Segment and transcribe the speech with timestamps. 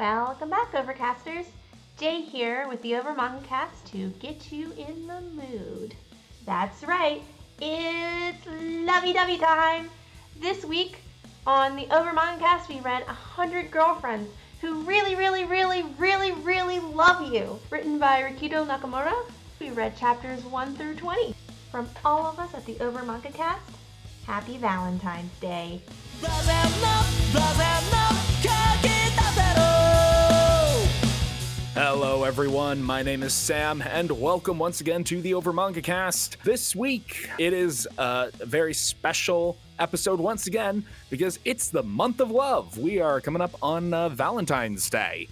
[0.00, 1.44] Welcome back, Overcasters.
[1.98, 3.14] Jay here with the Over
[3.92, 5.94] to get you in the mood.
[6.46, 7.20] That's right,
[7.60, 9.90] it's lovey-dovey time.
[10.40, 11.02] This week
[11.46, 12.14] on the Over
[12.66, 14.30] we read 100 Girlfriends
[14.62, 19.12] Who Really, Really, Really, Really, Really Love You, written by Rikito Nakamura.
[19.60, 21.34] We read chapters 1 through 20.
[21.70, 23.00] From all of us at the Over
[24.24, 25.82] happy Valentine's Day.
[31.82, 32.82] Hello, everyone.
[32.82, 36.36] My name is Sam, and welcome once again to the Over Manga Cast.
[36.44, 42.30] This week, it is a very special episode once again because it's the month of
[42.30, 42.76] love.
[42.76, 45.28] We are coming up on uh, Valentine's Day.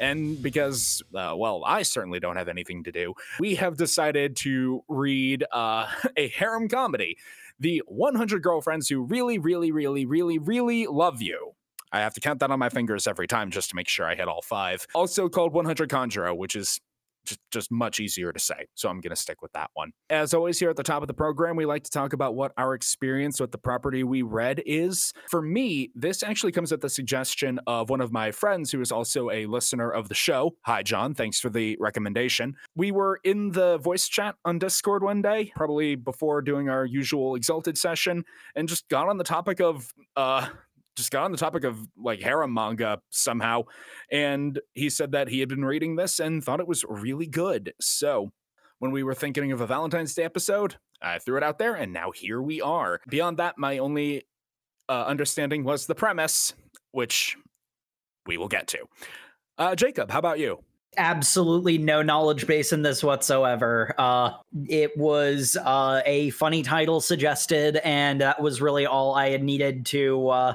[0.00, 4.82] And because, uh, well, I certainly don't have anything to do, we have decided to
[4.88, 7.16] read uh, a harem comedy
[7.60, 11.54] The 100 Girlfriends Who Really, Really, Really, Really, Really Love You.
[11.92, 14.14] I have to count that on my fingers every time just to make sure I
[14.14, 14.86] hit all five.
[14.94, 16.80] Also called 100 Kanojo, which is
[17.24, 18.66] just, just much easier to say.
[18.74, 19.92] So I'm going to stick with that one.
[20.10, 22.52] As always, here at the top of the program, we like to talk about what
[22.56, 25.12] our experience with the property we read is.
[25.28, 28.90] For me, this actually comes at the suggestion of one of my friends who is
[28.90, 30.56] also a listener of the show.
[30.62, 31.14] Hi, John.
[31.14, 32.56] Thanks for the recommendation.
[32.74, 37.36] We were in the voice chat on Discord one day, probably before doing our usual
[37.36, 40.48] Exalted session, and just got on the topic of, uh,
[40.96, 43.62] just got on the topic of like harem manga somehow
[44.10, 47.72] and he said that he had been reading this and thought it was really good.
[47.80, 48.30] So
[48.78, 51.92] when we were thinking of a valentine's day episode i threw it out there and
[51.92, 53.00] now here we are.
[53.08, 54.24] Beyond that my only
[54.88, 56.54] uh, understanding was the premise
[56.90, 57.36] which
[58.26, 58.78] we will get to.
[59.58, 60.62] Uh, jacob how about you?
[60.98, 63.94] Absolutely no knowledge base in this whatsoever.
[63.96, 64.32] Uh,
[64.68, 69.86] it was uh, a funny title suggested, and that was really all I had needed
[69.86, 70.54] to uh,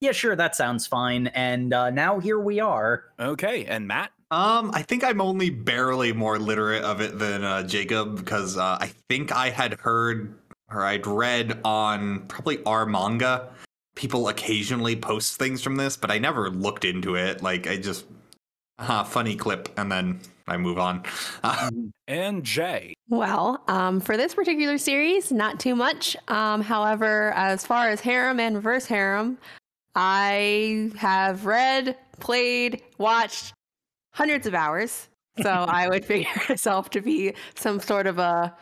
[0.00, 1.28] yeah, sure, that sounds fine.
[1.28, 3.04] And uh, now here we are.
[3.18, 7.62] okay and matt Um, I think I'm only barely more literate of it than uh,
[7.62, 10.34] Jacob because uh, I think I had heard
[10.70, 13.48] or I'd read on probably our manga.
[13.94, 17.42] People occasionally post things from this, but I never looked into it.
[17.42, 18.04] Like I just,
[18.78, 21.04] uh, funny clip, and then I move on.
[22.08, 26.16] and jay Well, um, for this particular series, not too much.
[26.28, 29.38] Um, however, as far as harem and reverse harem,
[29.96, 33.54] I have read, played, watched
[34.12, 35.08] hundreds of hours.
[35.42, 38.54] So I would figure myself to be some sort of a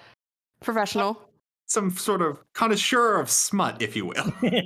[0.60, 1.28] professional.
[1.66, 4.32] Some sort of connoisseur of smut, if you will.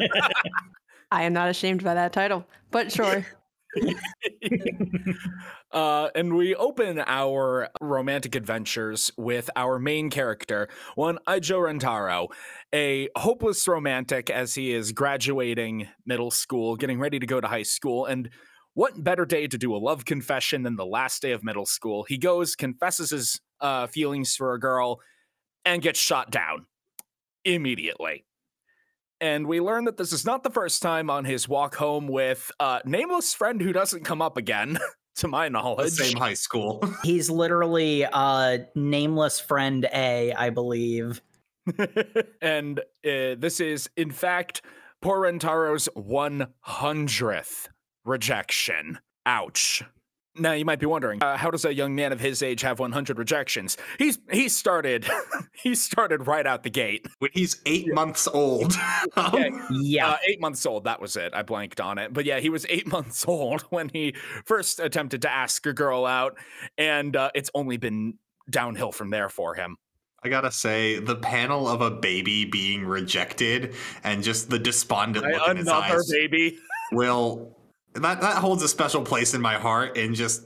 [1.11, 3.25] I am not ashamed by that title, but sure.
[5.73, 12.29] uh, and we open our romantic adventures with our main character, one Aijo Rentaro,
[12.75, 17.63] a hopeless romantic as he is graduating middle school, getting ready to go to high
[17.63, 18.07] school.
[18.07, 18.31] And
[18.75, 22.05] what better day to do a love confession than the last day of middle school?
[22.09, 25.01] He goes, confesses his uh, feelings for a girl,
[25.65, 26.67] and gets shot down
[27.45, 28.25] immediately.
[29.21, 32.51] And we learn that this is not the first time on his walk home with
[32.61, 34.79] a nameless friend who doesn't come up again,
[35.17, 35.93] to my the knowledge.
[35.93, 36.83] same high school.
[37.03, 41.21] He's literally uh, nameless friend A, I believe.
[42.41, 44.63] and uh, this is, in fact,
[45.03, 47.69] poor Rentaro's 100th
[48.05, 48.99] rejection.
[49.27, 49.83] Ouch.
[50.39, 52.79] Now you might be wondering, uh, how does a young man of his age have
[52.79, 53.77] 100 rejections?
[53.99, 55.07] He's he started
[55.53, 57.07] he started right out the gate.
[57.19, 58.75] when he's eight months old.
[59.17, 60.09] Um, Yeah, Yeah.
[60.11, 60.85] Uh, eight months old.
[60.85, 61.33] That was it.
[61.35, 62.13] I blanked on it.
[62.13, 66.07] But yeah, he was eight months old when he first attempted to ask a girl
[66.07, 66.37] out,
[66.77, 68.15] and uh, it's only been
[68.51, 69.77] downhill from there for him.
[70.23, 75.49] I gotta say, the panel of a baby being rejected and just the despondent look
[75.49, 75.91] in his eyes.
[75.91, 76.59] Another baby.
[76.93, 77.57] will
[78.03, 80.43] that that holds a special place in my heart and just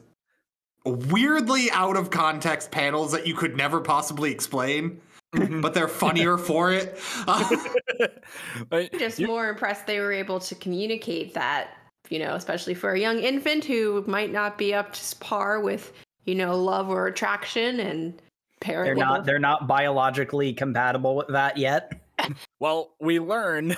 [0.84, 5.00] weirdly out of context panels that you could never possibly explain,
[5.34, 5.60] mm-hmm.
[5.60, 6.98] but they're funnier for it.
[8.98, 11.70] Just more impressed they were able to communicate that,
[12.08, 15.92] you know, especially for a young infant who might not be up to par with,
[16.24, 18.20] you know, love or attraction and
[18.60, 18.86] parent.
[18.86, 21.92] They're not they're not biologically compatible with that yet.
[22.60, 23.74] Well, we learn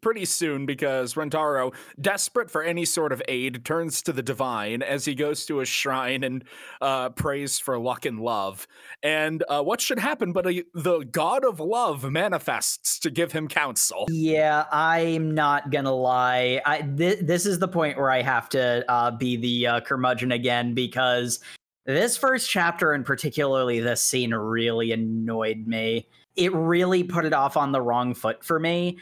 [0.00, 5.04] pretty soon because Rentaro, desperate for any sort of aid, turns to the divine as
[5.04, 6.44] he goes to a shrine and
[6.80, 8.66] uh, prays for luck and love.
[9.02, 13.48] And uh, what should happen but a, the god of love manifests to give him
[13.48, 14.06] counsel.
[14.10, 16.60] Yeah, I'm not gonna lie.
[16.64, 20.32] I th- this is the point where I have to uh, be the uh, curmudgeon
[20.32, 21.40] again because
[21.86, 26.08] this first chapter and particularly this scene really annoyed me.
[26.36, 28.98] It really put it off on the wrong foot for me.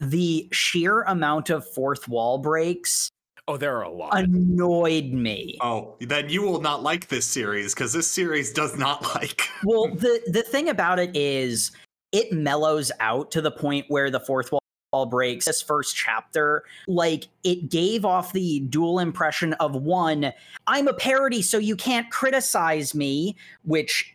[0.00, 3.10] The sheer amount of fourth wall breaks
[3.48, 4.18] Oh, there are a lot.
[4.18, 5.56] annoyed me.
[5.60, 9.48] Oh, then you will not like this series because this series does not like.
[9.64, 11.70] well, the the thing about it is
[12.12, 17.28] it mellows out to the point where the fourth wall breaks this first chapter like
[17.44, 20.32] it gave off the dual impression of one
[20.68, 24.14] i'm a parody so you can't criticize me which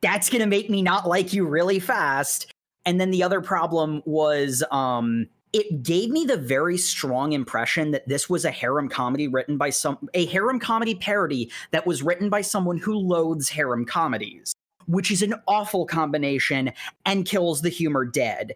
[0.00, 2.51] that's going to make me not like you really fast
[2.84, 8.08] and then the other problem was um it gave me the very strong impression that
[8.08, 12.28] this was a harem comedy written by some a harem comedy parody that was written
[12.28, 14.54] by someone who loathes harem comedies
[14.86, 16.72] which is an awful combination
[17.06, 18.54] and kills the humor dead.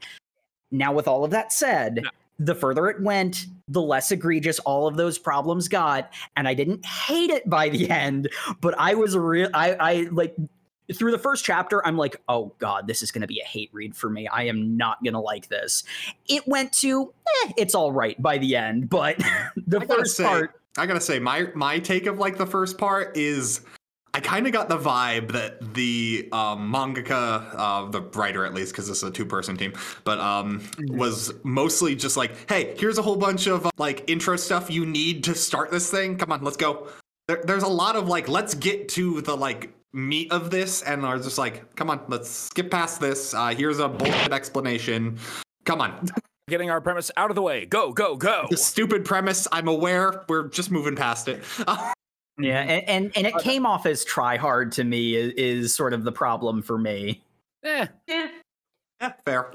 [0.70, 2.05] Now, with all of that said,
[2.38, 6.84] the further it went, the less egregious all of those problems got, and I didn't
[6.84, 8.28] hate it by the end,
[8.61, 9.49] but I was real.
[9.55, 10.34] I, I like
[10.94, 13.71] through the first chapter, I'm like, oh god, this is going to be a hate
[13.73, 14.29] read for me.
[14.29, 15.85] I am not going to like this.
[16.29, 17.12] It went to,
[17.44, 19.17] eh, it's all right by the end, but
[19.67, 23.17] the first say, part, I gotta say, my my take of like the first part
[23.17, 23.62] is,
[24.12, 28.73] I kind of got the vibe that the um, mangaka, uh, the writer at least,
[28.73, 29.73] because this is a two person team,
[30.05, 34.37] but um, was mostly just like, hey, here's a whole bunch of uh, like intro
[34.37, 36.17] stuff you need to start this thing.
[36.17, 36.88] Come on, let's go.
[37.29, 41.05] There, there's a lot of like, let's get to the like meat of this, and
[41.05, 43.35] I was just like, come on, let's skip past this.
[43.35, 45.19] Uh, here's a bullshit explanation.
[45.65, 46.09] Come on.
[46.49, 47.67] Getting our premise out of the way.
[47.67, 48.47] Go, go, go.
[48.49, 49.49] the stupid premise.
[49.50, 50.25] I'm aware.
[50.29, 51.43] We're just moving past it.
[52.38, 55.93] yeah, and, and, and it came off as try hard to me, is, is sort
[55.93, 57.23] of the problem for me.
[57.65, 58.29] Eh, Yeah.
[59.00, 59.50] yeah, fair.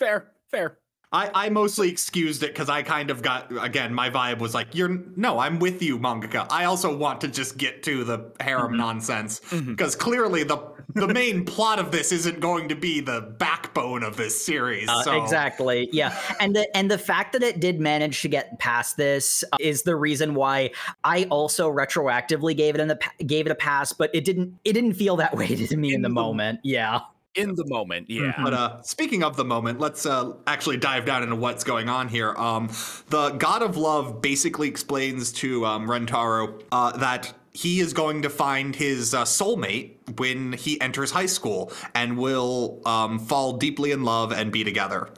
[0.00, 0.78] fair, fair.
[1.12, 4.74] I, I mostly excused it because I kind of got again my vibe was like
[4.74, 8.72] you're no I'm with you mangaka I also want to just get to the harem
[8.72, 8.76] Mhm.
[8.78, 10.58] nonsense because clearly the
[10.94, 15.02] the main plot of this isn't going to be the backbone of this series Uh,
[15.02, 15.88] so Exactly.
[15.92, 19.56] Yeah, and the and the fact that it did manage to get past this uh,
[19.60, 20.70] is the reason why
[21.04, 24.72] I also retroactively gave it in the gave it a pass, but it didn't it
[24.72, 26.60] didn't feel that way to me in In the- moment.
[26.62, 27.00] Yeah.
[27.34, 28.32] In the moment, yeah.
[28.32, 28.44] Mhm.
[28.44, 32.08] But uh, speaking of the moment, let's uh, actually dive down into what's going on
[32.08, 32.34] here.
[32.36, 32.68] Um,
[33.08, 38.28] the God of Love basically explains to um, Rentaro uh, that he is going to
[38.30, 44.04] find his uh, soulmate when he enters high school and will um, fall deeply in
[44.04, 45.08] love and be together.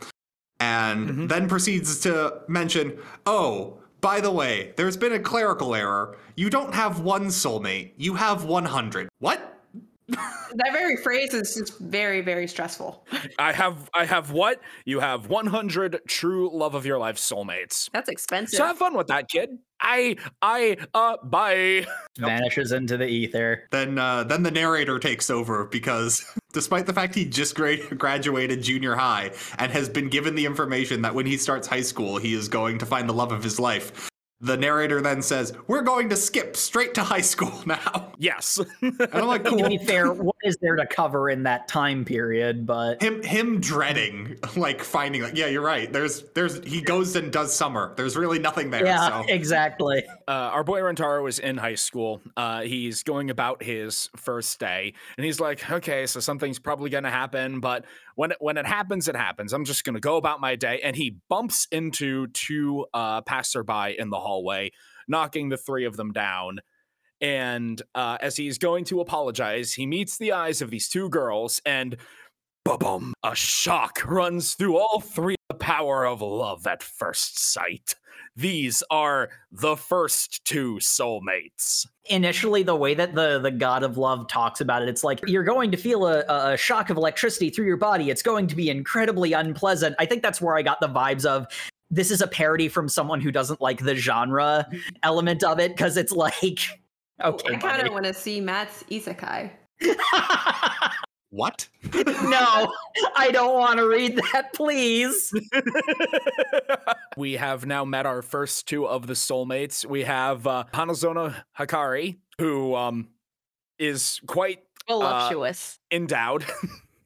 [0.61, 1.28] And Mhm.
[1.28, 2.96] then proceeds to mention,
[3.26, 6.16] oh, by the way, there's been a clerical error.
[6.37, 9.08] You don't have one soulmate, you have 100.
[9.19, 9.53] What?
[10.08, 13.06] That very phrase is just very, very stressful.
[13.38, 14.60] I have I have what?
[14.84, 17.90] You have 100 true love of your life soulmates.
[17.92, 18.58] That's expensive.
[18.58, 19.58] So have fun with that, kid.
[19.80, 21.86] I I uh bye.
[22.18, 23.66] Vanishes into the ether.
[23.70, 28.62] then uh, then the narrator takes over because despite the fact he just gra- graduated
[28.62, 32.34] junior high and has been given the information that when he starts high school he
[32.34, 34.08] is going to find the love of his life
[34.40, 38.58] the narrator then says we're going to skip straight to high school now Yes.
[38.82, 42.66] and i'm like To be fair, what is there to cover in that time period?
[42.66, 47.32] But him him dreading like finding like yeah you're right there's there's he goes and
[47.32, 50.04] does summer there's really nothing there yeah, so exactly.
[50.28, 52.20] uh, our boy Rentaro is in high school.
[52.37, 57.04] Uh, he's going about his first day, and he's like, "Okay, so something's probably going
[57.04, 57.84] to happen, but
[58.14, 59.52] when it, when it happens, it happens.
[59.52, 63.96] I'm just going to go about my day." And he bumps into two uh, passerby
[63.99, 64.72] in the hallway,
[65.08, 66.61] knocking the three of them down.
[67.21, 71.61] And uh, as he's going to apologize, he meets the eyes of these two girls,
[71.64, 71.97] and
[72.64, 75.37] ba-bum, a shock runs through all three.
[75.50, 77.97] The power of love at first sight.
[78.37, 81.87] These are the first two soulmates.
[82.07, 85.45] Initially, the way that the the God of Love talks about it, it's like you're
[85.45, 88.11] going to feel a, a shock of electricity through your body.
[88.11, 89.95] It's going to be incredibly unpleasant.
[89.99, 91.47] I think that's where I got the vibes of
[91.91, 94.67] this is a parody from someone who doesn't like the genre
[95.05, 96.37] element of it because it's like
[97.25, 99.50] okay, I kind of want to see Matt's isekai.
[101.35, 102.73] what no,
[103.17, 105.33] I don't want to read that, please.
[107.17, 109.85] we have now met our first two of the soulmates.
[109.85, 113.09] We have uh, Hanazono Hakari, who um,
[113.79, 115.79] is quite Voluptuous.
[115.91, 116.45] endowed,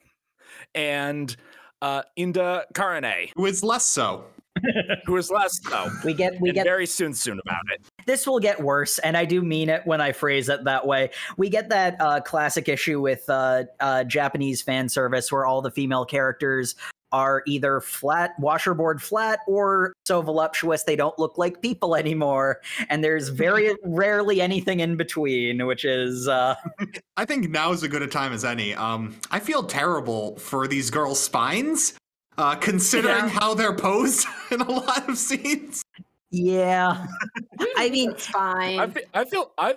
[0.74, 1.34] and
[1.82, 4.24] uh, Inda Karane, who is less so
[5.06, 5.90] who is less so.
[6.04, 7.82] We get we and get very soon soon about it.
[8.06, 11.10] this will get worse, and I do mean it when I phrase it that way.
[11.36, 15.70] We get that uh, classic issue with uh, uh, Japanese fan service where all the
[15.70, 16.74] female characters
[17.12, 22.60] are either flat, washerboard flat, or so voluptuous they don't look like people anymore.
[22.88, 26.54] And there's very rarely anything in between, which is uh,
[27.16, 28.74] I think now is as good a time as any.
[28.74, 31.94] Um, I feel terrible for these girls' spines,
[32.38, 33.28] uh, considering Yeah.
[33.28, 35.82] how they're posed in a lot of scenes.
[36.30, 37.06] Yeah.
[37.76, 38.78] I mean, it's fine.
[38.80, 39.74] I feel, I feel I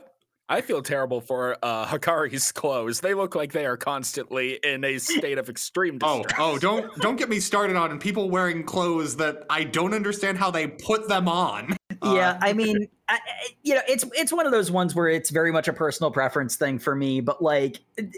[0.50, 3.00] I feel terrible for uh, Hakari's clothes.
[3.00, 6.40] They look like they are constantly in a state of extreme Oh, distress.
[6.44, 10.52] oh, don't don't get me started on people wearing clothes that I don't understand how
[10.52, 11.76] they put them on.
[12.04, 13.20] yeah Uh, i mean I, I-
[13.64, 16.56] you know it's it's one of those ones where it's very much a personal preference
[16.56, 18.10] thing for me but like it,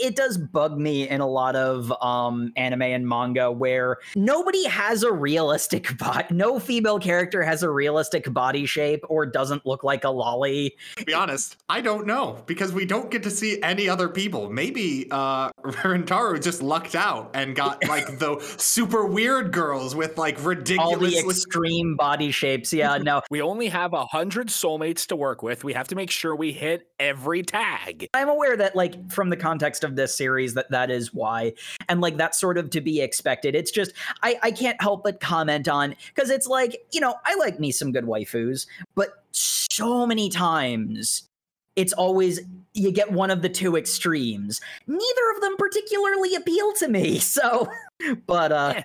[0.00, 5.02] it does bug me in a lot of um anime and manga where nobody has
[5.02, 10.04] a realistic body no female character has a realistic body shape or doesn't look like
[10.04, 10.74] a lolly.
[10.96, 14.50] To be honest, I don't know because we don't get to see any other people.
[14.50, 20.36] Maybe uh Rentaro just lucked out and got like the super weird girls with like
[20.38, 22.72] all the ridiculous extreme body shapes.
[22.72, 23.22] Yeah no.
[23.30, 25.64] We only have a hundred soulmates to work with.
[25.64, 28.08] We have to make sure we hit every tag.
[28.14, 31.54] I'm aware that like from the context of this series that that is why
[31.88, 33.54] and like that's sort of to be expected.
[33.54, 37.34] It's just I I can't help but comment on cuz it's like, you know, I
[37.36, 41.28] like me some good waifus, but so many times
[41.76, 42.40] it's always
[42.74, 44.60] you get one of the two extremes.
[44.86, 47.18] Neither of them particularly appeal to me.
[47.32, 47.68] So
[48.26, 48.82] but uh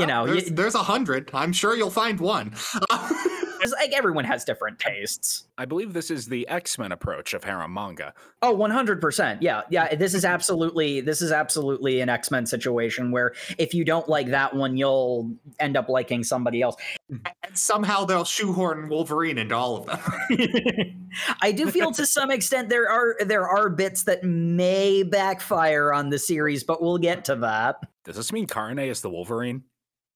[0.00, 0.02] Eh.
[0.02, 1.30] you know, there's, you, there's a hundred.
[1.34, 2.54] I'm sure you'll find one.
[3.60, 5.44] it's like everyone has different tastes.
[5.58, 8.14] I believe this is the X Men approach of harem manga.
[8.42, 9.38] Oh, 100%.
[9.40, 9.62] Yeah.
[9.70, 14.28] Yeah, this is absolutely this is absolutely an X-Men situation where if you don't like
[14.28, 16.76] that one, you'll end up liking somebody else.
[17.08, 21.10] and somehow they'll shoehorn Wolverine into all of them.
[21.42, 26.10] I do feel to some extent there are there are bits that may backfire on
[26.10, 27.76] the series, but we'll get to that.
[28.04, 29.64] Does this mean Karane is the Wolverine?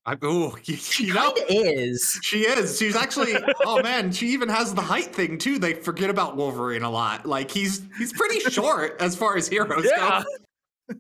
[0.07, 2.19] I, ooh, you, She you know, is.
[2.23, 2.79] she is.
[2.79, 3.35] She's actually.
[3.65, 5.59] oh man, she even has the height thing too.
[5.59, 7.27] They forget about Wolverine a lot.
[7.27, 10.23] Like he's he's pretty short as far as heroes Yeah.
[10.89, 10.97] go.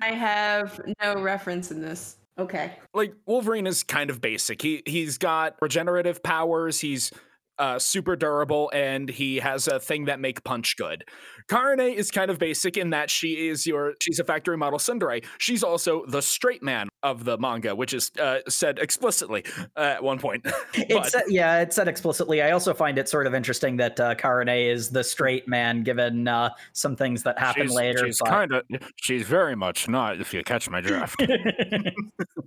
[0.00, 2.16] I have no reference in this.
[2.38, 2.72] Okay.
[2.92, 4.60] like Wolverine is kind of basic.
[4.60, 6.78] He he's got regenerative powers.
[6.80, 7.10] He's
[7.58, 11.04] uh, super durable, and he has a thing that make punch good.
[11.48, 15.24] Karane is kind of basic in that she is your she's a factory model tsundere.
[15.38, 19.44] She's also the straight man of the manga, which is uh, said explicitly
[19.76, 20.46] at one point.
[20.74, 22.42] It's said- yeah, it's said explicitly.
[22.42, 26.28] I also find it sort of interesting that uh, Karane is the straight man, given
[26.28, 28.06] uh, some things that happen she's, later.
[28.06, 28.62] She's but- kind of
[28.96, 30.20] she's very much not.
[30.20, 31.22] If you catch my drift.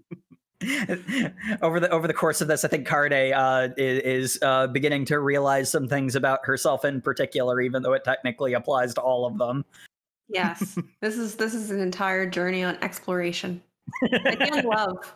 [1.62, 5.06] over the over the course of this, I think Carde uh, is, is uh, beginning
[5.06, 9.26] to realize some things about herself in particular, even though it technically applies to all
[9.26, 9.64] of them.
[10.28, 10.78] Yes.
[11.02, 13.62] this is this is an entire journey on exploration.
[14.12, 15.16] Like young love.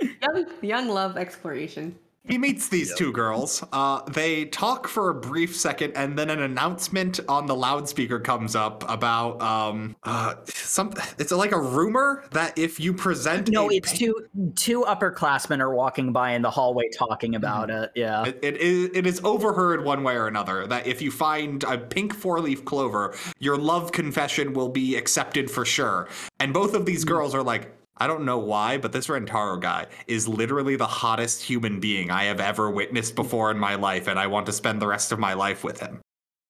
[0.00, 1.98] Young young love exploration.
[2.28, 3.64] He meets these two girls.
[3.72, 8.54] Uh, they talk for a brief second, and then an announcement on the loudspeaker comes
[8.54, 10.92] up about um, uh, some.
[11.18, 15.74] It's like a rumor that if you present, No, a it's two two upperclassmen are
[15.74, 17.90] walking by in the hallway talking about it.
[17.94, 18.26] Yeah.
[18.26, 21.78] It, it is it is overheard one way or another that if you find a
[21.78, 26.08] pink four leaf clover, your love confession will be accepted for sure.
[26.40, 29.86] And both of these girls are like, I don't know why, but this Rentaro guy
[30.06, 34.18] is literally the hottest human being I have ever witnessed before in my life, and
[34.18, 36.00] I want to spend the rest of my life with him.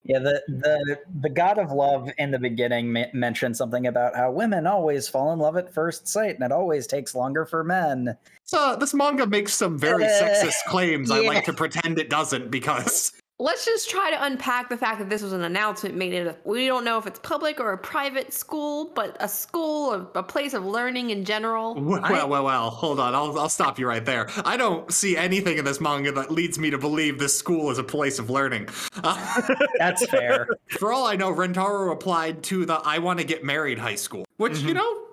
[0.05, 4.31] Yeah, the the the god of love in the beginning ma- mentioned something about how
[4.31, 8.17] women always fall in love at first sight, and it always takes longer for men.
[8.45, 11.11] So this manga makes some very Uh, sexist claims.
[11.11, 15.09] I like to pretend it doesn't because Let's just try to unpack the fact that
[15.09, 17.79] this was an announcement made at a, we don't know if it's public or a
[17.79, 21.77] private school, but a school or a place of learning in general.
[21.77, 22.11] well, right?
[22.11, 22.71] well, well, well.
[22.71, 24.29] Hold on, I'll I'll stop you right there.
[24.45, 27.79] I don't see anything in this manga that leads me to believe this school is
[27.79, 28.69] a place of learning.
[29.05, 29.43] Uh,
[29.79, 30.49] That's fair.
[30.71, 34.25] For all I know, Rentaro applied to the I want to get married high school,
[34.39, 35.05] which, you know,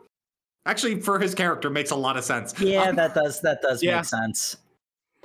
[0.66, 2.60] actually for his character makes a lot of sense.
[2.60, 3.98] yeah, Um, that does that does Yeah.
[3.98, 4.58] make sense.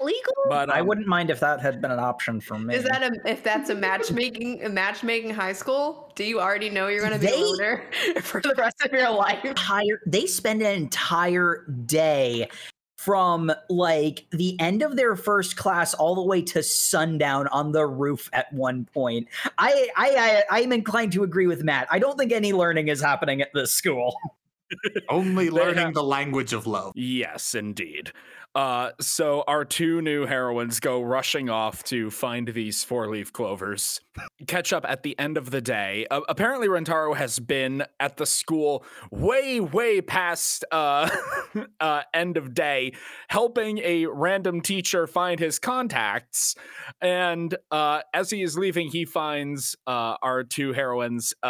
[0.00, 0.33] Legal?
[0.49, 2.75] But I um, wouldn't mind if that had been an option for me.
[2.75, 6.12] Is that a if that's a matchmaking a matchmaking high school?
[6.14, 7.90] Do you already know you're gonna be They- a loner
[8.23, 9.45] for the rest of your life?
[9.45, 12.49] entire they spend an entire day
[12.97, 17.87] from like the end of their first class all the way to sundown on the
[17.87, 19.26] roof at one point.
[19.59, 21.88] I I I I'm inclined to agree with Matt.
[21.90, 24.14] I don't think any learning is happening at this school.
[25.09, 26.92] Only learning have- the language of love.
[26.95, 28.12] Yes, indeed.
[28.54, 34.00] Uh, so our two new heroines go rushing off to find these four-leaf clovers.
[34.49, 36.07] Catch up at the end of the day.
[36.11, 41.09] Uh, apparently, Rentaro has been at the school way, way past uh,
[41.80, 42.92] uh, end of day,
[43.28, 46.57] helping a random teacher find his contacts.
[47.00, 51.35] And uh, as he is leaving, he finds uh, our two heroines.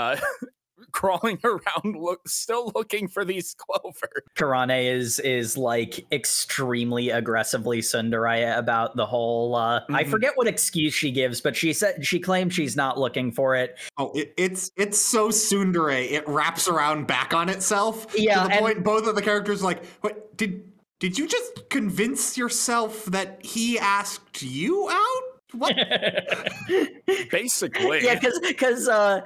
[0.93, 4.09] Crawling around, look, still looking for these clover.
[4.37, 9.55] Karane is is like extremely aggressively tsundere about the whole.
[9.55, 10.11] Uh, I Mhm.
[10.11, 13.79] forget what excuse she gives, but she said she claims she's not looking for it.
[13.99, 16.11] Oh, it, it's it's so tsundere.
[16.11, 18.07] It wraps around back on itself.
[18.17, 20.65] Yeah, to the and- point both of the characters are like, what did
[20.99, 25.23] did you just convince yourself that he asked you out?
[25.53, 25.75] What?
[27.31, 29.23] Basically, Yeah, because because uh,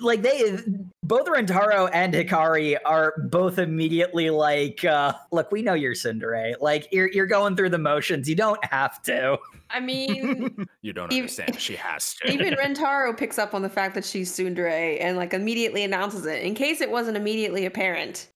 [0.00, 0.58] like they
[1.02, 6.54] both Rentaro and Hikari are both immediately like, uh, look, we know you're tsundere.
[6.60, 8.28] Like you're you're going through the motions.
[8.28, 9.38] You don't have to.
[9.70, 11.58] I mean, you don't Even- understand.
[11.60, 12.30] She has to.
[12.30, 16.42] even Rentaro picks up on the fact that she's tsundere and like immediately announces it
[16.42, 18.28] in case it wasn't immediately apparent.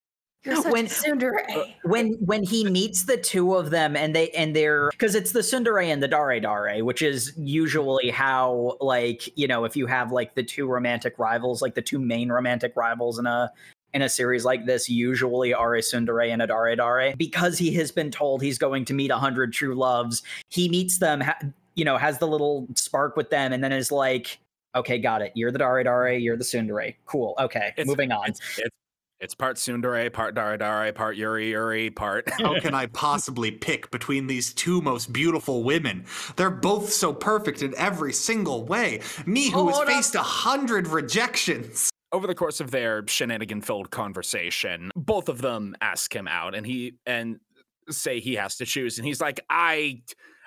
[0.45, 1.57] You're such When- a tsundere.
[1.57, 5.33] Uh, when when he meets the two of them and they and they're because it's
[5.33, 10.13] the tsundere and the deredere, which is usually how like you know if you have
[10.13, 13.51] like the two romantic rivals, like the two main romantic rivals in a
[13.93, 17.91] in a series like this usually are a tsundere and a deredere because he has
[17.91, 20.23] been told he's going to meet a hundred true loves.
[20.51, 21.39] He meets them, ha-
[21.75, 24.39] you know, has the little spark with them, and then is like.
[24.75, 25.33] Okay, got it.
[25.35, 26.23] You're the deredere.
[26.23, 26.95] You're the tsundere.
[27.07, 27.35] Cool.
[27.39, 28.29] Okay, It's- moving on.
[28.29, 28.69] It's, it's,
[29.21, 32.29] it's part tsundere, part deredere, part Yuri Yuri, part.
[32.39, 36.05] How can I possibly pick between these two most beautiful women?
[36.37, 39.01] They're both so perfect in every single way.
[39.25, 41.91] Me, who has Hold faced a hundred rejections.
[42.13, 46.95] Over the course of their shenanigan-filled conversation, both of them ask him out, and he
[47.05, 47.41] and
[47.91, 50.03] say he has to choose, and he's like, "I,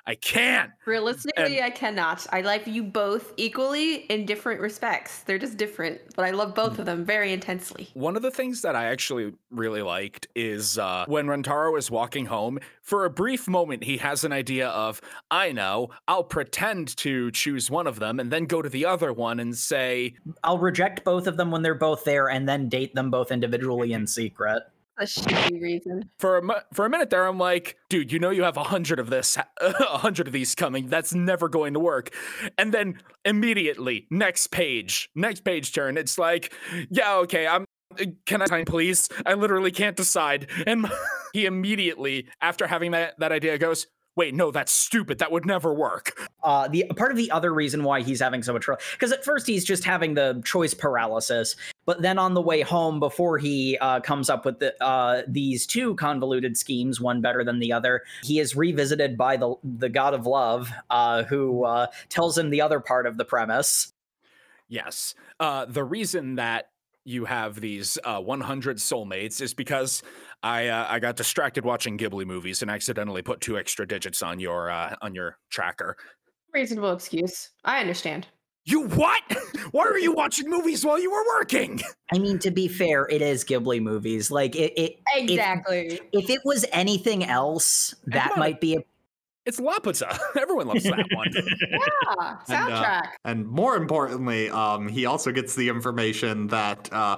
[0.09, 2.25] I can't." Realistically, I cannot.
[2.31, 5.21] I like you both equally in different respects.
[5.23, 7.89] They're just different, but I love both of them very intensely.
[7.93, 12.25] One of the things that I actually really liked is uh, when Rentaro is walking
[12.25, 14.99] home, for a brief moment, he has an idea of,
[15.29, 19.13] I know, I'll pretend to choose one of them and then go to the other
[19.13, 22.95] one and say, I'll reject both of them when they're both there and then date
[22.95, 24.63] them both individually in secret.
[24.99, 26.09] A shitty reason.
[26.17, 28.99] for a, for a minute there, I'm like, dude, you know you have a hundred
[28.99, 30.87] of this, a hundred of these coming.
[30.87, 32.13] That's never going to work.
[32.57, 36.53] And then immediately, next page, next page turn, it's like,
[36.89, 37.63] yeah, okay, I'm.
[37.97, 39.07] uh, Can I please?
[39.25, 40.47] I literally can't decide.
[40.67, 40.85] And
[41.33, 43.87] he immediately, after having that that idea, goes,
[44.19, 45.19] "Wait, no, that's stupid.
[45.19, 48.51] That would never work." Uh, the part of the other reason why he's having so
[48.51, 51.55] much trouble because at first he's just having the choice paralysis,
[51.85, 55.65] but then on the way home, before he uh, comes up with the uh, these
[55.65, 60.13] two convoluted schemes, one better than the other, he is revisited by the the god
[60.13, 63.93] of love, uh, who uh, tells him the other part of the premise.
[64.67, 65.15] Yes.
[65.39, 66.68] Uh, the reason that
[67.05, 70.03] you have these uh, 100 soulmates is because
[70.43, 74.39] I uh, I got distracted watching Ghibli movies and accidentally put two extra digits on
[74.39, 75.95] your uh, on your tracker.
[76.53, 77.51] Reasonable excuse.
[77.63, 78.27] I understand.
[78.65, 79.23] You what?
[79.71, 81.81] Why are you watching movies while you were working?
[82.13, 84.29] I mean, to be fair, it is Ghibli movies.
[84.29, 85.99] Like it, it Exactly.
[86.11, 88.79] if it was anything else, that might be a
[89.49, 90.15] It's Laputa.
[90.39, 91.27] Everyone loves that one.
[91.33, 92.35] yeah.
[92.47, 93.07] And, uh, Soundtrack.
[93.25, 97.17] And more importantly, um, he also gets the information that uh,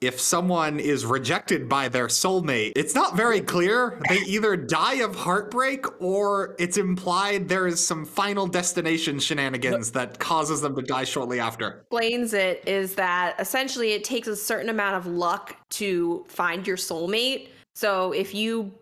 [0.00, 4.00] if someone is rejected by their soulmate, it's not very clear.
[4.08, 10.18] They either die of heartbreak or it's implied there is some final destination shenanigans that
[10.18, 11.82] causes them to die shortly after.
[11.82, 16.76] explains it is that essentially it takes a certain amount of luck to find your
[16.76, 17.50] soulmate.
[17.76, 18.72] So if you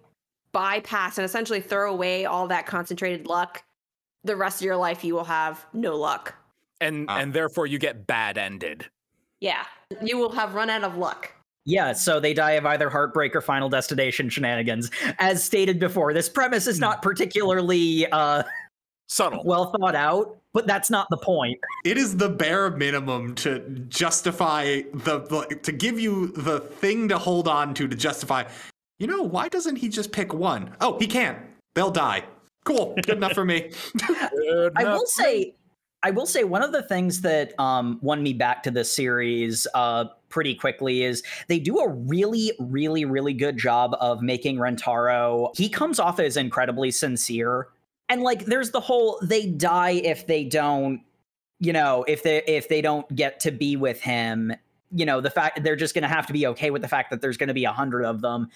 [0.56, 3.62] bypass and essentially throw away all that concentrated luck,
[4.24, 6.34] the rest of your life you will have no luck.
[6.80, 7.18] and Ah.
[7.18, 8.86] and therefore you get bad ended.
[9.40, 9.64] Yeah.
[10.02, 11.30] You will have run out of luck.
[11.66, 14.90] Yeah, so they die of either heartbreak or final destination shenanigans.
[15.18, 18.42] As stated before, this premise is not particularly uh,
[19.08, 19.42] Subtle.
[19.44, 21.58] well thought out, but that's not the point.
[21.84, 27.18] It is the bare minimum to justify the, the to give you the thing to
[27.18, 28.44] hold on to to justify.
[28.98, 30.74] You know, why doesn't he just pick one?
[30.80, 31.38] Oh, he can't.
[31.74, 32.24] They'll die.
[32.64, 32.94] Cool.
[33.02, 33.70] Good enough for me.
[34.06, 35.54] Good I will say,
[36.02, 39.66] I will say one of the things that um, won me back to this series
[39.74, 45.54] uh, pretty quickly is they do a really, really, really good job of making Rentaro.
[45.56, 47.68] He comes off as incredibly sincere,
[48.08, 51.02] and like, there's the whole they die if they don't,
[51.60, 54.52] you know, if they if they don't get to be with him.
[54.92, 57.10] You know, the fact they're just going to have to be okay with the fact
[57.10, 58.48] that there's going to be a hundred of them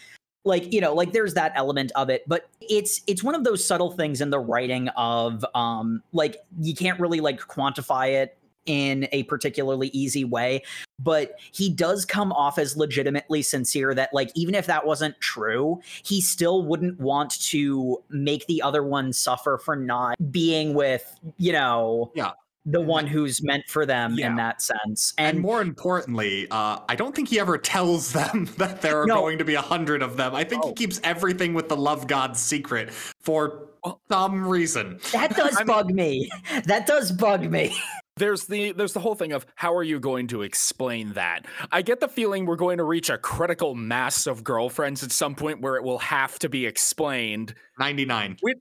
[0.44, 3.64] like you know like there's that element of it but it's it's one of those
[3.64, 9.08] subtle things in the writing of um like you can't really like quantify it in
[9.12, 10.62] a particularly easy way
[10.98, 15.80] but he does come off as legitimately sincere that like even if that wasn't true
[16.02, 21.52] he still wouldn't want to make the other one suffer for not being with you
[21.52, 22.32] know Yeah.
[22.66, 24.26] The one who's meant for them Yeah.
[24.28, 25.14] in that sense.
[25.16, 29.06] And, And, more importantly, uh, I don't think he ever tells them that there are
[29.06, 29.16] No.
[29.20, 30.34] going to be a hundred of them.
[30.34, 30.74] I think he Oh.
[30.74, 33.68] keeps everything with the love god secret for
[34.10, 35.00] some reason.
[35.12, 36.30] that does I mean- bug me.
[36.64, 37.74] That does bug me.
[38.16, 41.80] there's the there's the whole thing of how are you going to explain that i
[41.80, 45.62] get the feeling we're going to reach a critical mass of girlfriends at some point
[45.62, 48.36] where it will have to be explained 99.
[48.42, 48.54] we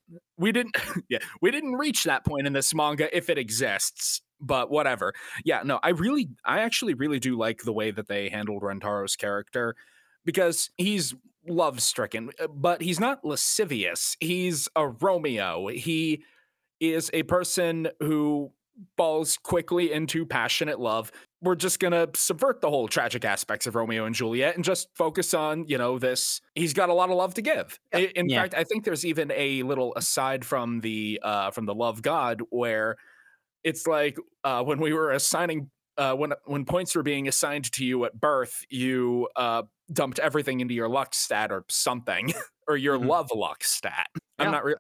[0.52, 0.76] didn't
[1.10, 5.14] yeah we didn't reach that point in this manga if it exists but whatever.
[5.44, 9.16] Yeah no i really i actually really do like the way that they handled rentaro's
[9.16, 9.76] character
[10.26, 11.14] because he's
[11.48, 14.16] love stricken uh, but he's not lascivious.
[14.20, 15.68] He's a romeo.
[15.68, 16.24] He
[16.80, 18.52] is a person who
[18.98, 21.12] falls quickly into passionate love
[21.42, 25.34] we're just gonna subvert the whole tragic aspects of romeo and juliet and just focus
[25.34, 28.42] on you know this he's got a lot of love to give I- in Yeah.
[28.42, 32.42] fact i think there's even a little aside from the uh from the love god
[32.50, 32.96] where
[33.64, 37.86] it's like uh when we were assigning uh when when points were being assigned to
[37.86, 42.32] you at birth you uh dumped everything into your luck stat or something
[42.68, 43.08] or your Mhm.
[43.08, 44.76] love luck stat i'm not re-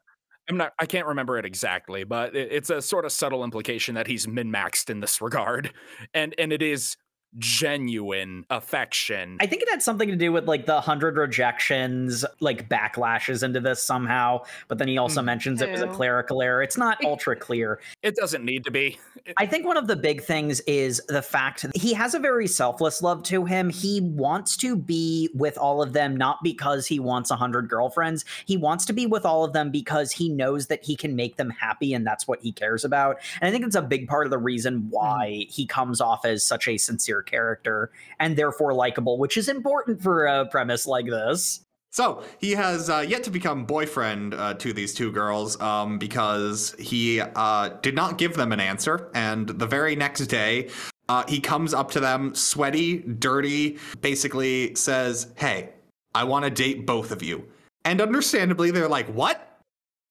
[0.49, 0.73] I'm not.
[0.79, 4.27] I can't remember it exactly, but it, it's a sort of subtle implication that he's
[4.27, 5.71] min maxed in this regard,
[6.13, 6.97] and and it is
[7.37, 9.37] genuine affection.
[9.39, 13.59] I think it had something to do with like the hundred rejections, like backlashes into
[13.59, 14.43] this somehow.
[14.67, 15.25] But then he also Mm.
[15.25, 16.63] mentions it was a clerical error.
[16.63, 17.79] It's not ultra clear.
[18.01, 18.97] it doesn't need to be.
[19.37, 22.47] I think one of the big things is the fact that he has a very
[22.47, 23.69] selfless love to him.
[23.69, 28.25] He wants to be with all of them, not because he wants a hundred girlfriends.
[28.45, 31.35] He wants to be with all of them because he knows that he can make
[31.37, 33.17] them happy and that's what he cares about.
[33.41, 36.43] And I think it's a big part of the reason why he comes off as
[36.43, 41.65] such a sincere character and therefore likable, which is important for a premise like this.
[41.91, 46.75] So he has uh, yet to become boyfriend uh, to these two girls um, because
[46.77, 49.09] he uh, did not give them an answer.
[49.15, 50.69] And the very next day,
[51.07, 55.69] uh, he comes up to them, sweaty, dirty, basically says, Hey,
[56.13, 57.43] I want to date both of you.
[57.85, 59.45] And understandably, they're like, What?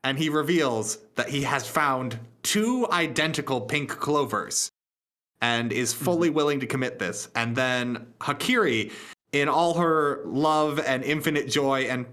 [0.03, 4.71] And he reveals that he has found two identical pink clovers
[5.40, 7.29] and is fully willing to commit this.
[7.35, 8.92] And then Hakari,
[9.33, 12.07] in all her love and infinite joy and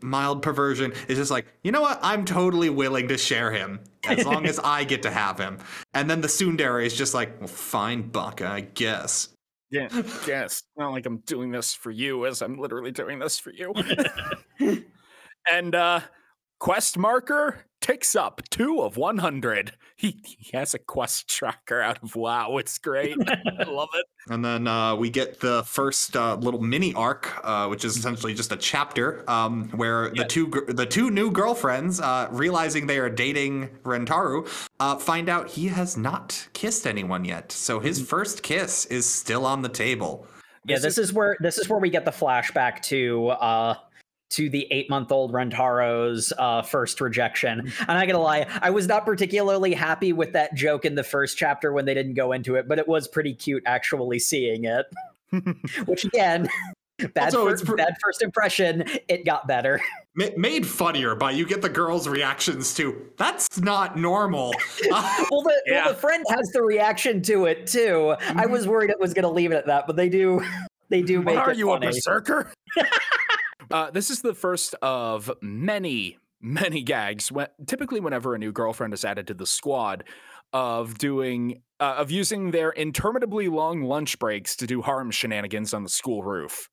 [0.00, 1.98] mild perversion, is just like, you know what?
[2.02, 5.58] I'm totally willing to share him as long as I get to have him.
[5.94, 9.28] And then the tsundere is just like, well, fine, Baka, I guess.
[9.70, 9.88] Yeah,
[10.26, 10.64] yes.
[10.76, 13.72] Not like I'm doing this for you, as I'm literally doing this for you.
[15.50, 16.00] and uh
[16.60, 19.72] quest marker ticks up two of 100.
[20.02, 22.56] He, he has a quest tracker out of WoW.
[22.56, 23.16] It's great.
[23.20, 24.04] I love it.
[24.28, 28.34] And then uh, we get the first uh, little mini arc, uh, which is essentially
[28.34, 32.98] just a chapter um, where the two gr- the two new girlfriends, uh, realizing they
[32.98, 34.46] are dating Rentaro,
[34.78, 37.50] uh, find out he has not kissed anyone yet.
[37.50, 40.28] So his first kiss is still on the table.
[40.64, 43.74] Yeah, this is where this is where we get the flashback to uh
[44.32, 47.72] to the eight month old Rentaro's uh, first rejection.
[47.80, 51.36] I'm not gonna lie, I was not particularly happy with that joke in the first
[51.38, 54.86] chapter when they didn't go into it, but it was pretty cute actually seeing it.
[55.86, 56.48] Which again,
[57.14, 58.84] bad, Also, fir- pr- bad first impression.
[59.08, 59.80] It got better.
[60.36, 64.52] Made funnier by you get the girls' reactions to that's not normal.
[64.92, 65.84] Uh, Well, the, Yeah.
[65.86, 68.14] well, the friend has the reaction to it too.
[68.20, 70.44] I was worried it was gonna leave it at that, but they do.
[70.90, 71.86] They do make What are it you, funny.
[71.86, 72.52] a berserker?
[73.70, 77.30] Uh, this is the first of many, many gags.
[77.30, 80.04] When, typically, whenever a new girlfriend is added to the squad,
[80.52, 85.82] of doing uh, of using their interminably long lunch breaks to do harm shenanigans on
[85.82, 86.68] the school roof.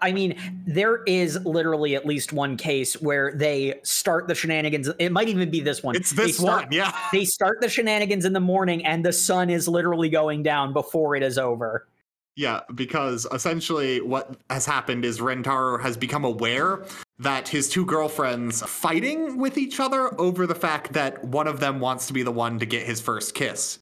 [0.00, 4.88] I mean, there is literally at least one case where they start the shenanigans.
[5.00, 5.96] It might even be this one.
[5.96, 6.96] it's this start- one, yeah.
[7.12, 11.16] They start the shenanigans in the morning, and the sun is literally going down before
[11.16, 11.88] it is over.
[12.34, 16.84] Yeah, because essentially what has happened is Rentaro has become aware
[17.18, 21.78] that his two girlfriends fighting with each other over the fact that one of them
[21.78, 23.78] wants to be the one to get his first kiss.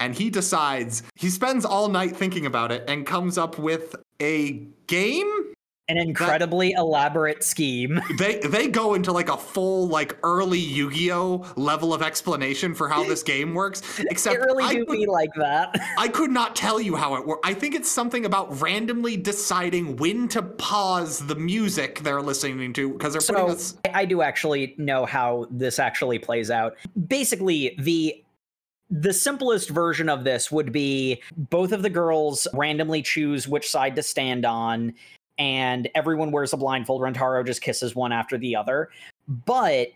[0.00, 4.68] And he decides, he spends all night thinking about it and comes up with a
[4.86, 5.54] game
[5.88, 8.00] An incredibly elaborate scheme.
[8.18, 13.04] they they go into like a full like early Yu-Gi-Oh level of explanation for how
[13.04, 13.82] this game works.
[14.10, 15.74] Except it really I do could, be like that.
[15.96, 17.40] I could not tell you how it works.
[17.42, 22.92] I think it's something about randomly deciding when to pause the music they're listening to
[22.92, 23.76] because they're putting So us.
[23.94, 26.76] I- I do actually know how this actually plays out.
[27.08, 28.22] Basically, the
[28.90, 33.96] the simplest version of this would be both of the girls randomly choose which side
[33.96, 34.94] to stand on,
[35.38, 37.02] and everyone wears a blindfold.
[37.02, 38.90] Rentaro just kisses one after the other.
[39.28, 39.88] But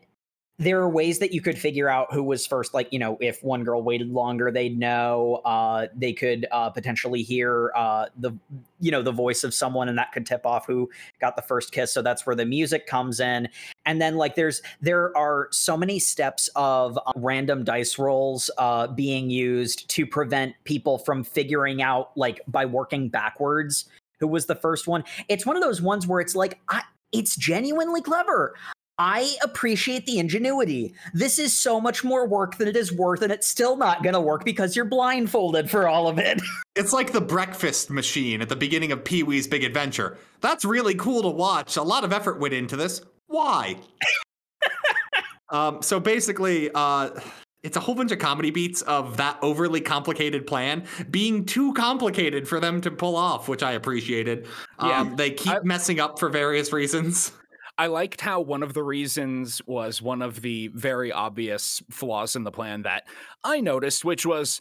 [0.59, 3.43] there are ways that you could figure out who was first like you know if
[3.43, 8.33] one girl waited longer they'd know uh they could uh potentially hear uh the
[8.79, 10.89] you know the voice of someone and that could tip off who
[11.21, 13.49] got the first kiss so that's where the music comes in
[13.87, 18.87] and then like there's there are so many steps of uh, random dice rolls uh
[18.87, 23.87] being used to prevent people from figuring out like by working backwards
[24.23, 26.83] who was the first one it's one of those ones where it's like I,
[27.13, 28.55] it's genuinely clever
[28.99, 30.95] I appreciate the ingenuity.
[31.15, 34.13] This is so much more work than it is worth, and it's still not going
[34.13, 36.41] to work because you're blindfolded for all of it.
[36.75, 40.17] It's like the breakfast machine at the beginning of Pee Wee's Big Adventure.
[40.41, 41.77] That's really cool to watch.
[41.77, 43.03] A lot of effort went into this.
[43.27, 43.77] Why?
[45.51, 47.11] um, so basically, uh,
[47.63, 52.49] it's a whole bunch of comedy beats of that overly complicated plan being too complicated
[52.49, 54.47] for them to pull off, which I appreciated.
[54.83, 57.33] Yeah, um, they keep I- messing up for various reasons.
[57.79, 62.45] I liked how one of the reasons was one of the very obvious flaws in
[62.45, 63.05] the plan that
[63.43, 64.61] I noticed, which was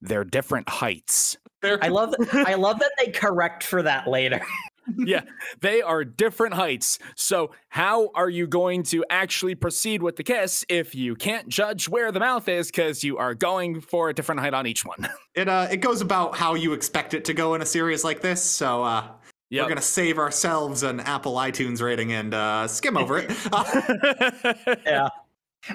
[0.00, 1.36] they're different heights.
[1.64, 4.40] I love I love that they correct for that later.
[4.98, 5.22] yeah,
[5.60, 6.98] they are different heights.
[7.16, 11.88] So, how are you going to actually proceed with the kiss if you can't judge
[11.88, 15.08] where the mouth is because you are going for a different height on each one?
[15.34, 18.20] it uh, it goes about how you expect it to go in a series like
[18.20, 18.42] this.
[18.42, 19.08] So uh,
[19.50, 19.64] Yep.
[19.64, 23.30] we're gonna save ourselves an Apple iTunes rating and uh, skim over it.
[23.52, 24.52] Uh,
[24.86, 25.08] yeah.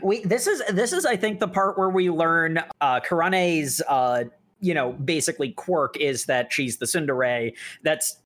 [0.04, 4.26] We this is this is I think the part where we learn uh Karane's uh
[4.60, 7.54] you know basically quirk is that she's the tsundere.
[7.84, 8.18] That's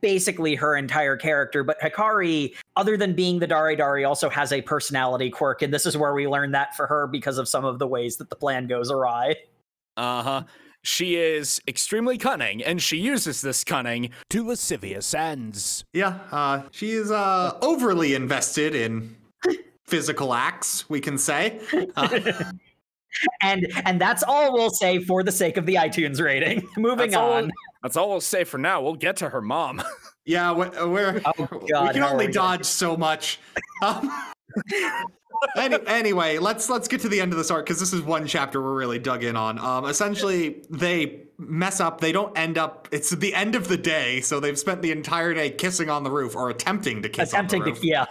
[0.00, 1.64] basically her entire character.
[1.64, 5.96] But Hikari, other than being the deredere, also has a personality quirk, and this is
[5.96, 8.66] where we learn that for her because of some of the ways that the plan
[8.66, 9.36] goes awry.
[9.96, 10.42] Uh huh.
[10.82, 15.82] She is extremely cunning, and she uses this cunning to lascivious ends.
[15.94, 19.16] yeah, uh, she is uh, overly invested in
[19.86, 20.88] physical acts.
[20.90, 21.60] We can say.
[21.96, 22.42] Uh,
[23.42, 26.66] And and that's all we'll say for the sake of the iTunes rating.
[26.76, 27.52] Moving That's all- on.
[27.84, 28.80] That's all we'll say for now.
[28.80, 29.82] We'll get to her mom.
[30.24, 33.38] yeah, we- we're Oh, we can only are we dodge so much.
[33.82, 34.10] Um,
[35.58, 38.26] any, anyway, let's let's get to the end of this arc because this is one
[38.26, 39.58] chapter we're really dug in on.
[39.58, 42.00] Um, essentially, they mess up.
[42.00, 42.88] They don't end up.
[42.90, 46.10] It's the end of the day, so they've spent the entire day kissing on the
[46.10, 48.06] roof or attempting to kiss attempting on the to yeah.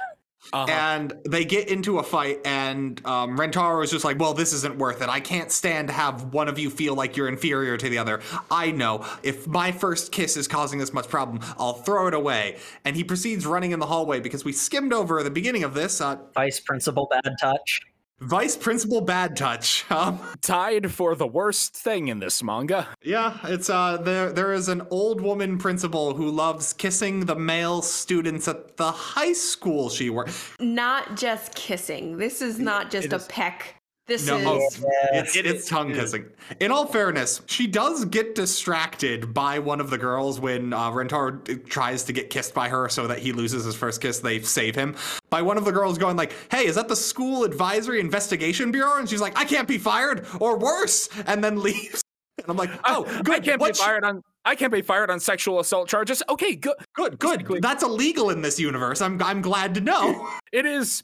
[0.51, 0.69] Uh-huh.
[0.69, 4.77] And they get into a fight, and um, Rentaro is just like, "Well, this isn't
[4.77, 5.09] worth it.
[5.09, 8.21] I can't stand to have one of you feel like you're inferior to the other.
[8.51, 12.57] I know if my first kiss is causing this much problem, I'll throw it away."
[12.83, 16.01] And he proceeds running in the hallway because we skimmed over the beginning of this.
[16.01, 17.81] Uh, Vice principal bad touch.
[18.19, 19.85] Vice Principal Bad Touch.
[19.91, 22.87] Um, Tied for the worst thing in this manga.
[23.03, 24.31] yeah, it's uh, there.
[24.31, 29.33] There is an old woman principal who loves kissing the male students at the high
[29.33, 30.51] school she works.
[30.59, 32.17] Not just kissing.
[32.17, 33.75] This is not just It a is- peck.
[34.05, 34.45] This No, is
[34.83, 35.21] oh, Yeah.
[35.21, 36.25] it's, It it's tongue kissing.
[36.59, 41.65] In all fairness, she does get distracted by one of the girls when uh, Rentaro
[41.69, 44.19] tries to get kissed by her so that he loses his first kiss.
[44.19, 44.95] They save him
[45.29, 48.97] by one of the girls going like, "Hey, is that the school advisory investigation bureau?"
[48.99, 52.01] And she's like, "I can't be fired, or worse," and then leaves.
[52.39, 53.43] And I'm like, "Oh, I good.
[53.43, 54.21] can't What be fired on.
[54.43, 56.21] I can't be fired on sexual assault charges.
[56.27, 56.75] Okay, good.
[56.93, 57.61] good, good.
[57.61, 58.99] That's illegal in this universe.
[58.99, 61.03] I'm I'm glad to know." It is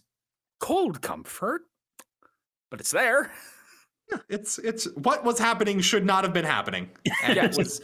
[0.60, 1.62] cold comfort,
[2.70, 3.32] but it's there.
[4.28, 6.90] It's it's what was happening should not have been happening.
[7.24, 7.82] And it was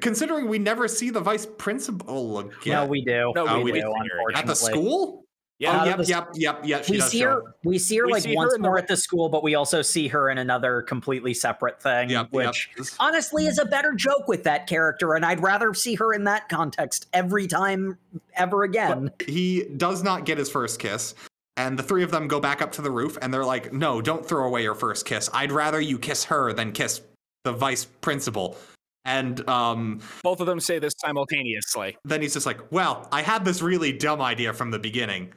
[0.00, 2.52] considering we never see the vice principal again.
[2.66, 3.32] No, we do.
[3.34, 3.80] No, we we do.
[3.80, 3.94] do.
[4.34, 5.22] At at the school.
[5.60, 6.84] Yeah, oh, yep, the- yep, yep, yep.
[6.84, 7.38] She we does see show her.
[7.38, 7.44] up.
[7.64, 9.54] We see her We like see her once the- more at the school, but we
[9.54, 12.86] also see her in another completely separate thing, Yep, which yep.
[12.98, 16.48] honestly is a better joke with that character, and I'd rather see her in that
[16.48, 17.96] context every time
[18.34, 19.12] ever again.
[19.24, 21.14] he does not get his first kiss.
[21.56, 24.02] And the three of them go back up to the roof and they're like, no,
[24.02, 25.30] don't throw away your first kiss.
[25.32, 27.00] I'd rather you kiss her than kiss
[27.44, 28.56] the vice principal.
[29.04, 31.96] And um, Both of them say this simultaneously.
[32.04, 35.32] then he's just like, well, I had this really dumb idea from the beginning.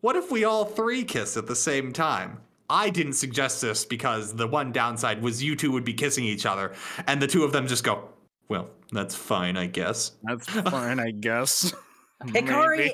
[0.00, 2.40] What if we all three kiss at the same time?
[2.70, 6.46] I didn't suggest this because the one downside was you two would be kissing each
[6.46, 6.72] other.
[7.06, 8.08] And the two of them just go,
[8.48, 10.12] well, that's fine, I guess.
[10.22, 11.74] That's fine, I guess.
[12.24, 12.90] Hikari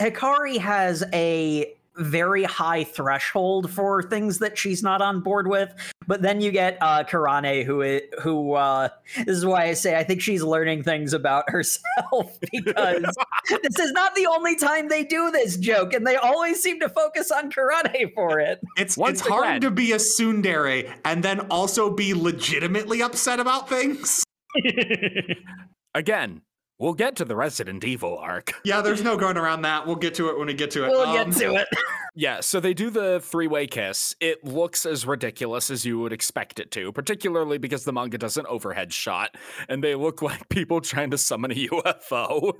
[0.00, 5.72] Hikari has a very high threshold for things that she's not on board with.
[6.06, 9.96] But then you get uh, Karane, who i- who uh, this is why I say
[9.96, 13.02] I think she's learning things about herself because
[13.62, 16.88] this is not the only time they do this joke, and they always seem to
[16.88, 18.60] focus on Karane for it.
[18.76, 23.68] It's Once it's hard to be a tsundere and then also be legitimately upset about
[23.68, 24.24] things.
[25.94, 26.42] Again,
[26.80, 28.52] We'll get to the Resident Evil arc.
[28.64, 29.86] Yeah, there's no going around that.
[29.86, 30.88] We'll get to it when we get to it.
[30.90, 31.68] We'll Um, get to it.
[32.16, 34.16] Yeah, so they do the three way kiss.
[34.18, 38.36] It looks as ridiculous as you would expect it to, particularly because the manga does
[38.36, 39.36] an overhead shot
[39.68, 42.52] and they look like people trying to summon a UFO.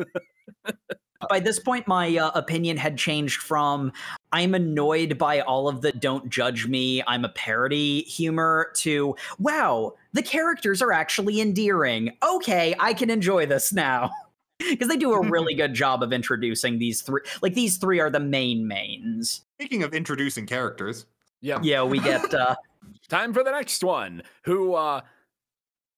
[1.29, 3.93] By this point, my uh, opinion had changed from
[4.33, 9.95] I'm annoyed by all of the don't judge me, I'm a parody humor to wow,
[10.13, 12.17] the characters are actually endearing.
[12.23, 14.11] Okay, I can enjoy this now.
[14.69, 17.23] Because they do a really good job of introducing these three.
[17.41, 19.41] Like, these three are the main mains.
[19.59, 21.07] Speaking of introducing characters,
[21.41, 21.61] yeah.
[21.63, 22.35] Yeah, we get.
[22.35, 22.57] uh
[23.09, 24.23] Time for the next one.
[24.45, 25.01] Who uh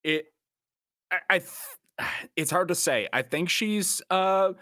[0.05, 0.27] it
[1.11, 1.51] I, I th-
[2.37, 3.09] it's hard to say.
[3.13, 4.53] I think she's uh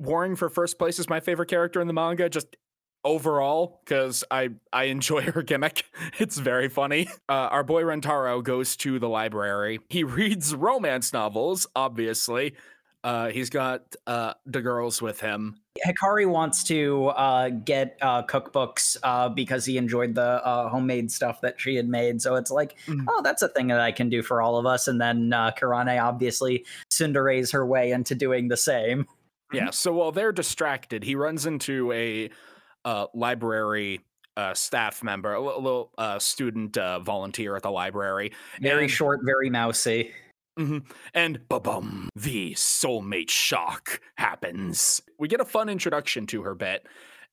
[0.00, 2.56] warring for first place as my favorite character in the manga just
[3.04, 5.84] overall cuz I I enjoy her gimmick.
[6.18, 7.08] It's very funny.
[7.28, 9.80] Uh our boy Rentaro goes to the library.
[9.88, 12.54] He reads romance novels, obviously.
[13.02, 15.56] Uh he's got uh the girls with him.
[15.86, 21.40] Hakari wants to uh, get uh, cookbooks uh, because he enjoyed the uh, homemade stuff
[21.42, 22.20] that she had made.
[22.20, 23.04] So it's like, Mhm.
[23.08, 24.88] oh, that's a thing that I can do for all of us.
[24.88, 29.06] And then uh, Karane obviously tsundere's her way into doing the same.
[29.52, 32.30] Yeah, so while they're distracted, he runs into a
[32.84, 34.00] uh, library
[34.36, 38.32] uh, staff member, a li- little uh, student uh, volunteer at the library.
[38.60, 40.12] Very And- short, very mousy.
[40.58, 40.84] Mhm.
[41.14, 45.00] And ba-bum, the soulmate shock happens.
[45.18, 46.86] We get a fun introduction to her bit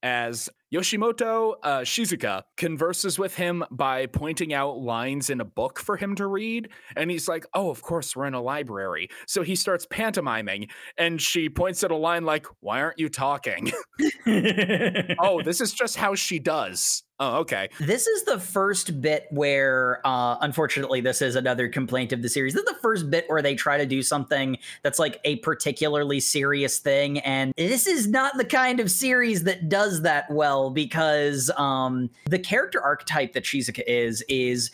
[0.04, 5.96] as Yoshimoto uh, Shizuka converses with him by pointing out lines in a book for
[5.96, 6.70] him to read.
[6.98, 9.10] And he's like, Oh, of course, we're in a library.
[9.28, 13.72] So he starts pantomiming, and she points at a line like, Why aren't you talking?
[15.20, 17.04] oh, this is just how she does.
[17.20, 17.70] Oh, okay.
[17.80, 22.54] This is the first bit where, uh, unfortunately, this is another complaint of the series.
[22.54, 26.20] This is the first bit where they try to do something that's like a particularly
[26.20, 31.52] serious thing, and this is not the kind of series that does that well because
[31.58, 34.72] um, the character archetype that Shizuka is is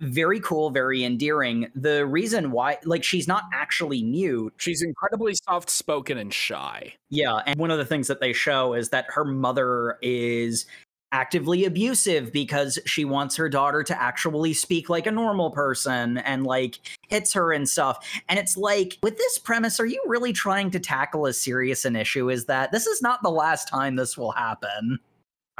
[0.00, 1.70] very cool, very endearing.
[1.74, 4.54] The reason why, like, she's not actually mute.
[4.56, 6.94] She's incredibly soft spoken and shy.
[7.10, 10.66] Yeah, and one of the things that they show is that her mother is
[11.12, 16.44] actively abusive because she wants her daughter to actually speak like a normal person and
[16.44, 18.08] like hits her and stuff.
[18.28, 21.96] And it's like, with this premise, are you really trying to tackle as serious an
[21.96, 22.70] issue as that?
[22.70, 25.00] This is not the last time this will happen.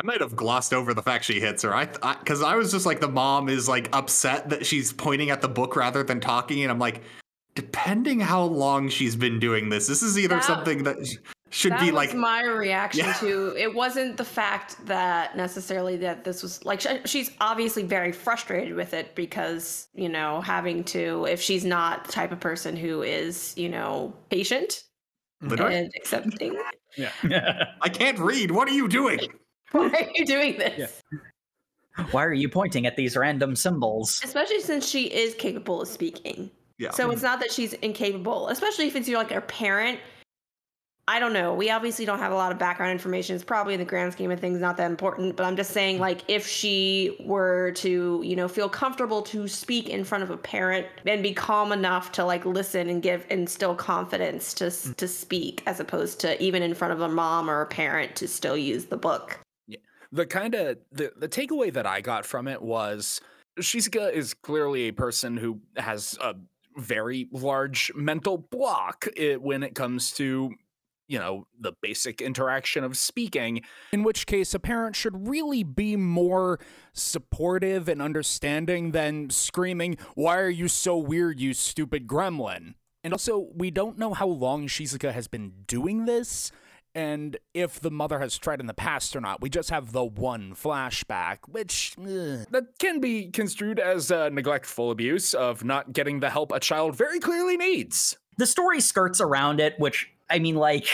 [0.00, 1.74] I might have glossed over the fact she hits her.
[1.74, 5.42] I because I, was just like the mom is like upset that she's pointing at
[5.42, 7.02] the book rather than talking, and I'm like,
[7.54, 10.96] depending how long she's been doing this, this is either That- something that
[11.52, 13.12] should that be was like my reaction Yeah.
[13.14, 18.12] to it wasn't the fact that necessarily that this was like sh- she's obviously very
[18.12, 22.76] frustrated with it because you know having to if she's not the type of person
[22.76, 24.84] who is you know patient
[25.42, 25.74] literally.
[25.74, 26.56] and accepting
[26.96, 27.10] yeah,
[27.82, 28.52] I can't read.
[28.52, 29.18] What are you doing?
[29.88, 31.02] why are you doing this
[32.12, 34.20] Why are you pointing at these random symbols?
[34.24, 36.92] especially since she is capable of speaking Yeah.
[36.92, 40.00] So it's not that she's incapable, especially if it's your like her parent.
[41.06, 41.52] I don't know.
[41.52, 43.34] We obviously don't have a lot of background information.
[43.34, 45.96] It's probably in the grand scheme of things not that important, but I'm just saying
[45.96, 46.00] mm.
[46.00, 50.38] like if she were to, you know, feel comfortable to speak in front of a
[50.38, 54.96] parent and be calm enough to like listen and give instill confidence to s mm.
[54.96, 58.26] to speak as opposed to even in front of a mom or a parent to
[58.26, 59.38] still use the book.
[60.12, 63.20] The kind of the, the takeaway that I got from it was
[63.58, 66.34] Shizuka is clearly a person who has a
[66.76, 70.54] very large mental block i when it comes to
[71.08, 73.60] you know the basic interaction of speaking
[73.92, 76.60] in which case a parent should really be more
[76.92, 82.74] supportive and understanding than screaming why are you so weird you stupid gremlin?
[83.02, 86.52] And also we don't know how long Shizuka has been doing this
[86.94, 89.40] and if the mother has tried in the past or not.
[89.40, 94.90] We just have the one flashback, which ugh, that can be construed as uh, neglectful
[94.90, 98.16] abuse of not getting the help a child very clearly needs.
[98.38, 100.86] The story skirts around it, which, I mean, like,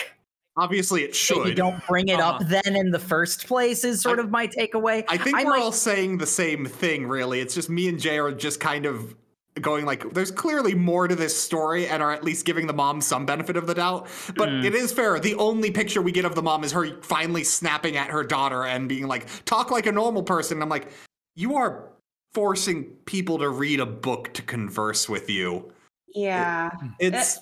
[0.59, 1.47] Obviously, it that should.
[1.49, 2.61] you don't bring it up Uh-huh.
[2.65, 5.05] then in the first place is sort I- of my takeaway.
[5.07, 7.41] I think I we're might- all saying the same thing, really.
[7.41, 9.15] It's just me and Jay are just kind of
[9.61, 13.01] going like, there's clearly more to this story, and are at least giving the mom
[13.01, 14.07] some benefit of the doubt.
[14.37, 14.65] But Mm.
[14.65, 15.19] it is fair.
[15.19, 18.65] The only picture we get of the mom is her finally snapping at her daughter
[18.65, 20.89] and being like, "Talk like a normal person." I'm like,
[21.35, 21.89] you are
[22.35, 25.73] forcing people to read a book to converse with you.
[26.15, 26.71] Yeah.
[26.99, 27.39] It's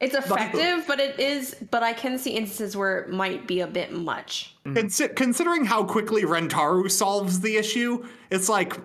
[0.00, 3.68] It's effective, but it is but I can see instances where it might be a
[3.68, 4.56] bit much.
[4.66, 8.04] consi- considering how quickly Rentaro solves the issue.
[8.30, 8.76] It's like,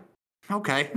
[0.52, 0.92] okay.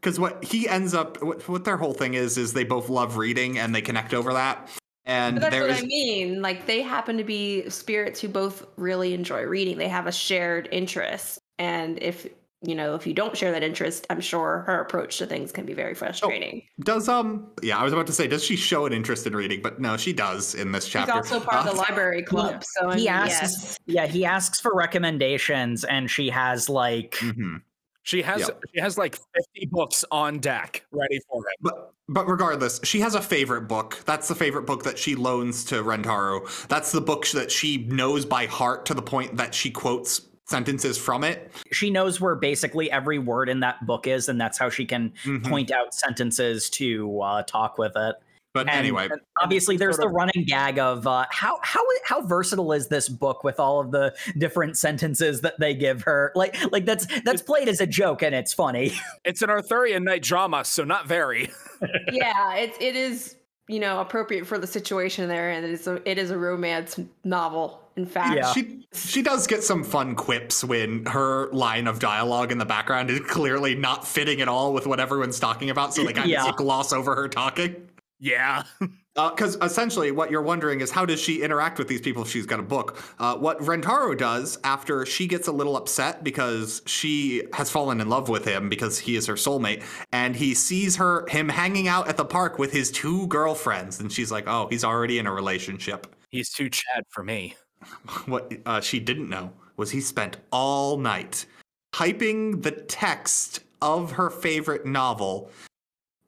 [0.00, 3.16] Because what he ends up what, what their whole thing is is they both love
[3.16, 4.68] reading and they connect over that
[5.06, 6.42] and But that's there what is I mean.
[6.42, 9.78] Like they happen to be spirits who both really enjoy reading.
[9.78, 11.38] They have a shared interest.
[11.58, 12.26] And if
[12.62, 15.64] you know, if you don't share that interest, I'm sure her approach to things can
[15.64, 16.62] be very frustrating.
[16.84, 19.62] does um yeah i was about to say does she show an interest in reading
[19.62, 22.62] but no she does in this She's chapter also part of the Uh, library club.
[22.78, 23.78] So I he mean, asks yes.
[23.86, 27.62] yeah he asks for recommendations and she has like mhm.
[28.02, 28.62] She has Yep.
[28.74, 29.14] she has like
[29.54, 31.44] 50 books on deck ready for him.
[31.60, 34.00] But but regardless, she has a favorite book.
[34.06, 36.66] That's the favorite book that she loans to Rentaro.
[36.68, 40.98] That's the book that she knows by heart to the point that she quotes sentences
[40.98, 41.52] from it.
[41.70, 45.12] she knows where basically every word in that book is and that's how she can
[45.24, 45.48] Mhm.
[45.48, 48.16] point out sentences to uh, talk with it
[48.52, 52.20] But And- anyway, and obviously there's sort the running gag of uh, how how how
[52.22, 56.56] versatile is this book with all of the different sentences that they give her like
[56.72, 58.92] like that's that's played as a joke and it's funny
[59.24, 61.50] It's an Arthurian knight drama, so not very.
[62.12, 63.36] yeah, it it is
[63.68, 66.98] you know appropriate for the situation there, and it is a it is a romance
[67.24, 67.76] novel.
[67.96, 68.52] In fact, Yeah.
[68.52, 73.10] she she does get some fun quips when her line of dialogue in the background
[73.10, 76.46] is clearly not fitting at all with what everyone's talking about, so they kind Yeah.
[76.48, 77.76] of gloss over her talking.
[78.20, 78.64] Yeah.
[79.16, 82.46] Because essentially, what you're wondering is how does she interact with these people if she's
[82.46, 82.96] got a book?
[83.18, 88.08] Uh, what Rentaro does after she gets a little upset because she has fallen in
[88.08, 92.08] love with him because he is her soulmate, and he sees her him hanging out
[92.08, 95.32] at the park with his two girlfriends, and she's like, "Oh, he's already in a
[95.32, 97.56] relationship." He's too Chad for me.
[98.26, 101.46] What uh, she didn't know was he spent all night
[101.92, 105.50] typing the text of her favorite novel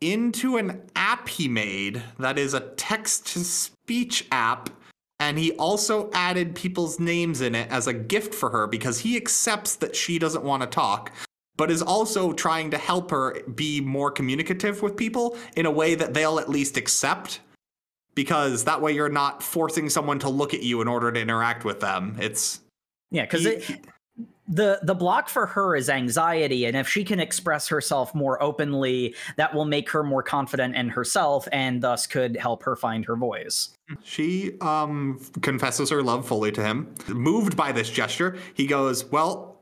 [0.03, 4.71] into an app he made that is a text to speech app.
[5.21, 9.17] And he also added people's names in it as a gift for her because he
[9.17, 11.13] accepts that she doesn't want to talk,
[11.57, 15.95] but is also trying to help her be more communicative with people in a way
[15.95, 17.41] that they'll at least accept
[18.15, 21.65] because that way you're not forcing someone to look at you in order to interact
[21.65, 22.17] with them.
[22.21, 22.61] It's
[23.11, 23.47] yeah because
[24.55, 29.15] the the block for her is anxiety and if she can express herself more openly
[29.37, 33.17] that will make her more confident in herself and thus could help her find her
[33.17, 33.71] voice
[34.03, 36.95] she um confesses her love fully to him.
[37.09, 39.61] Moved by this gesture, he goes, "Well,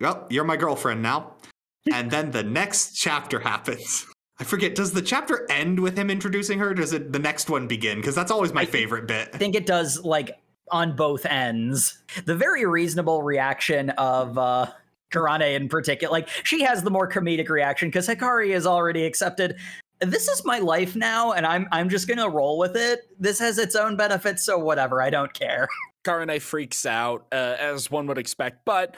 [0.00, 1.34] well, you're my girlfriend now."
[1.92, 4.06] and then the next chapter happens.
[4.38, 4.74] I forget.
[4.74, 6.70] Does the chapter end with him introducing her?
[6.70, 7.98] Or does it the next one begin?
[7.98, 9.30] Because that's always my I favorite bit.
[9.32, 10.38] I think it does like
[10.70, 12.02] on both ends.
[12.24, 14.66] The very reasonable reaction of uh
[15.10, 19.56] Karane in particular, like she has the more comedic reaction because Hakari is already accepted.
[20.00, 23.00] This is my life now, and I'm I'm just gonna roll with it.
[23.18, 25.02] This has its own benefits, so whatever.
[25.02, 25.68] I don't care.
[26.04, 28.96] Karane freaks out, uh, as one would expect, but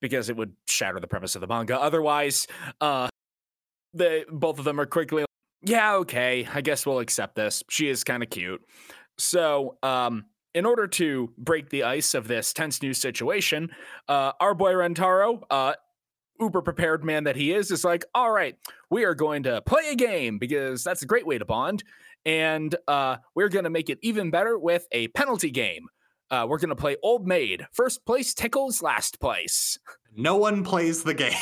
[0.00, 1.80] because it would shatter the premise of the manga.
[1.80, 2.46] Otherwise,
[2.80, 3.08] uh,
[3.94, 5.24] they both of them are quickly,
[5.62, 7.62] yeah, okay, I guess we'll accept this.
[7.70, 8.62] She is kind of cute.
[9.18, 10.24] So, um,
[10.54, 13.70] in order to break the ice of this tense new situation,
[14.08, 15.74] uh, our boy Rentaro, uh,
[16.40, 18.56] uber prepared man that he is, is like, all right,
[18.90, 21.82] we are going to play a game because that's a great way to bond.
[22.24, 25.86] And uh, we're going to make it even better with a penalty game.
[26.30, 27.66] Uh, we're going to play Old Maid.
[27.72, 29.78] First place tickles last place.
[30.16, 31.32] No one plays the game.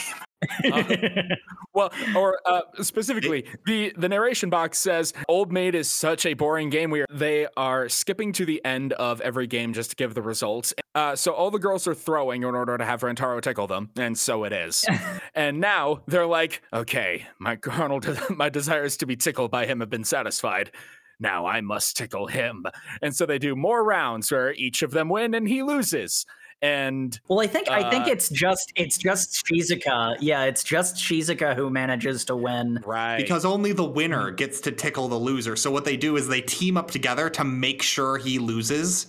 [1.72, 6.68] Well, or uh, specifically, the the narration box says Old Maid is such a boring
[6.68, 6.90] game.
[6.90, 10.22] We are, they are skipping to the end of every game just to give the
[10.22, 10.74] results.
[10.94, 14.18] Uh, so all the girls are throwing in order to have Rentaro tickle them, and
[14.18, 14.84] so it is.
[15.34, 19.80] and now they're like, okay, my carnal, de- my desires to be tickled by him
[19.80, 20.72] have been satisfied.
[21.20, 22.64] Now I must tickle him.
[23.02, 26.24] And so they do more rounds where each of them win and he loses.
[26.62, 30.16] And Well, I think I think Uh, it's just it's just Shizuka.
[30.20, 32.80] Yeah, it's just Shizuka who manages to win.
[32.84, 33.16] right.
[33.16, 35.56] Because only the winner gets to tickle the loser.
[35.56, 39.06] So what they do is they team up together to make sure he loses,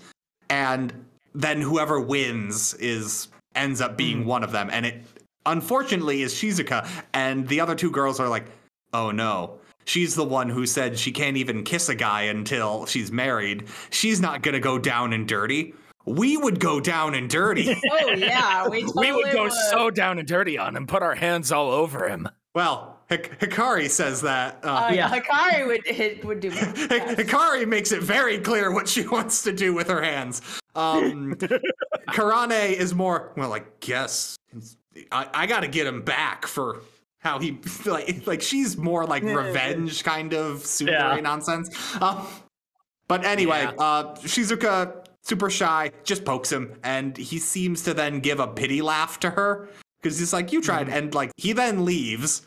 [0.49, 0.93] and
[1.35, 4.69] then whoever wins is ends up being one of them.
[4.71, 5.03] And it
[5.45, 8.45] unfortunately is Shizuka, and the other two girls are like,
[8.93, 13.11] "Oh no." She's the one who said she can't even kiss a guy until she's
[13.11, 13.65] married.
[13.89, 15.73] She's not gonna go down and dirty.
[16.05, 17.75] We would go down and dirty.
[17.91, 20.87] Oh yeah, we, totally we would totally go so down and dirty on him, and
[20.87, 22.27] put our hands all over him.
[22.55, 24.59] well, Hik- Hakari says that.
[24.63, 25.09] Uh, Uh, Yeah.
[25.09, 26.49] Hakari would hit, would do.
[26.51, 27.17] that.
[27.17, 30.41] Hakari makes it very clear what she wants to do with her hands.
[30.75, 31.35] Um,
[32.09, 34.37] Karane is more well, I guess
[35.11, 36.81] I, I got to get him back for
[37.19, 41.19] how he like like she's more like revenge kind of super Yeah.
[41.21, 41.69] nonsense.
[42.01, 42.25] Um,
[43.07, 43.71] but anyway, Yeah.
[43.83, 48.81] uh, Shizuka super shy, just pokes him, and he seems to then give a pity
[48.81, 49.69] laugh to her
[50.01, 52.43] because he's like, "You tried," and like he then leaves.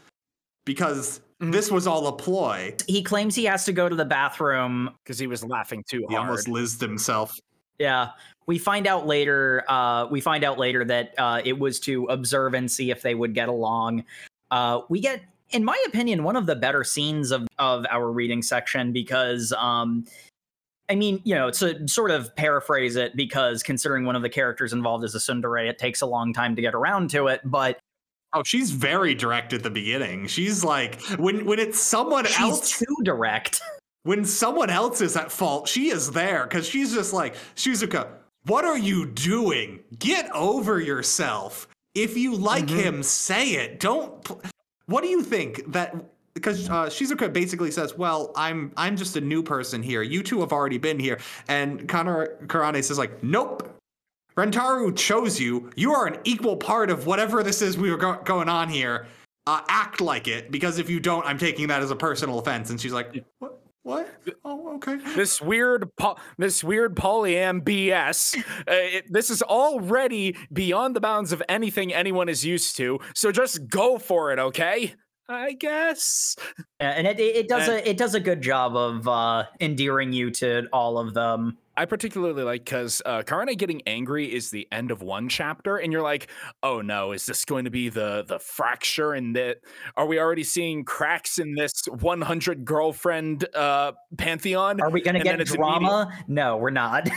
[0.67, 1.53] because Mhm.
[1.53, 2.75] this was all a ploy.
[2.87, 4.89] He claims he has to go to the bathroom.
[5.05, 6.11] because he was laughing too He hard.
[6.13, 7.39] He almost lizzed himself.
[7.79, 8.13] Yeah.
[8.47, 9.63] We find out later.
[9.69, 13.15] Uh, we find out later that uh, it was to observe and see if they
[13.15, 14.05] would get along.
[14.51, 15.21] Uh, we get,
[15.51, 20.07] in my opinion, one of the better scenes of of our reading section because, um,
[20.91, 24.73] I mean, you know, to sort of paraphrase it, because considering one of the characters
[24.73, 27.41] involved is a tsundere, it takes a long time to get around to it.
[27.45, 27.79] But
[28.37, 30.27] Oh, she's very direct at the beginning.
[30.27, 33.61] She's like when when it's someone she's else too direct.
[34.03, 38.09] when someone else is at fault, she is there because she's just like, Shizuka,
[38.47, 39.81] what are you doing?
[39.99, 41.69] Get over yourself.
[41.95, 42.83] If you like Mhm.
[42.83, 43.79] him, say it.
[43.81, 44.23] Don't.
[44.25, 44.43] Pl-
[44.87, 45.95] what do you think that?
[46.35, 50.03] Because uh, Shizuka basically says, "Well, I'm I'm just a new person here.
[50.03, 51.19] You two have already been here."
[51.49, 53.71] And Connor Karane says, "Like, nope.
[54.37, 55.71] Rentaro chose you.
[55.77, 59.07] You are an equal part of whatever this is we were go- going on here.
[59.47, 62.71] Uh, act like it, because if you don't, I'm taking that as a personal offense."
[62.71, 63.61] And she's like, "What?
[63.85, 64.09] What?
[64.45, 68.37] Oh, okay." this weird po- this weird polyam BS.
[68.37, 72.99] Uh, it, this is already beyond the bounds of anything anyone is used to.
[73.15, 74.95] So just go for it, okay?
[75.29, 76.37] I guess.
[76.81, 79.45] Yeah, and it, it, it does And- a it does a good job of uh,
[79.59, 81.57] endearing you to all of them.
[81.77, 85.93] I particularly like because uh, Karane getting angry is the end of one chapter, and
[85.93, 86.29] you're like,
[86.63, 89.59] "Oh no, is this going to be the the fracture in that?
[89.97, 95.23] Are we already seeing cracks in this 100 girlfriend uh, pantheon?" Are we going to
[95.23, 96.13] get it's drama?
[96.29, 97.09] No, we're not.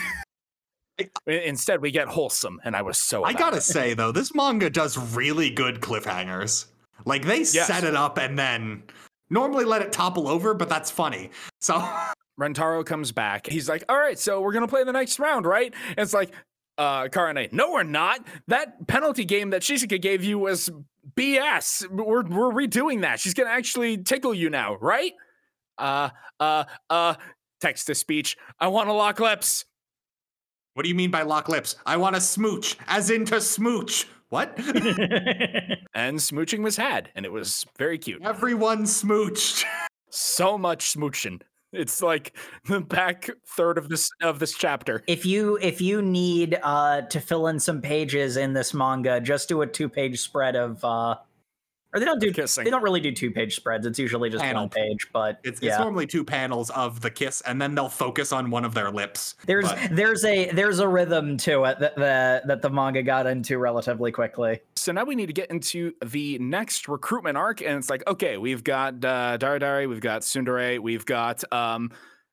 [1.27, 3.23] Instead, we get wholesome, and I was so.
[3.23, 3.63] I gotta it.
[3.63, 6.67] say though, this manga does really good cliffhangers.
[7.05, 7.67] Like they Yes.
[7.67, 8.83] set it up and then
[9.29, 11.29] normally let it topple over, but that's funny.
[11.61, 11.75] So
[12.39, 13.47] Rentaro comes back.
[13.47, 16.31] He's like, "All right, so we're gonna play the next round, right?" And it's like,
[16.77, 18.25] uh, Karane, no, we're not.
[18.47, 20.69] That penalty game that Shizuka gave you was
[21.15, 21.89] BS.
[21.89, 23.19] We're we're redoing that.
[23.19, 25.13] She's gonna actually tickle you now, right?
[25.77, 27.15] Uh, uh, uh.
[27.59, 28.37] Text to speech.
[28.59, 29.65] I want to lock lips.
[30.75, 31.75] what do you mean by lock lips?
[31.87, 34.05] I want to smooch, as in to smooch.
[34.29, 34.57] What?
[35.93, 38.21] And smooching was had, and it was very cute.
[38.23, 39.63] Everyone smooched.
[40.11, 41.41] So much smooching.
[41.73, 45.03] It's like the back third of this of this chapter.
[45.07, 49.49] if you if you need uh, to fill in some pages in this manga, just
[49.49, 50.83] do a two page spread of.
[50.83, 51.15] Uh,
[51.97, 52.63] or they don't do Kissing.
[52.63, 53.85] They don't really do two page spreads.
[53.85, 54.63] It's usually just Panel.
[54.63, 55.07] one page.
[55.11, 58.49] But It's, yeah, it's normally two panels of the kiss, and then they'll focus on
[58.49, 59.35] one of their lips.
[59.45, 63.25] there's But there's a there's a rhythm to it that the that the manga got
[63.25, 64.59] into relatively quickly.
[64.75, 68.37] So now we need to get into the next recruitment arc, and it's like, okay,
[68.37, 71.91] we've got uh, deredere, we've got tsundere, we've got um,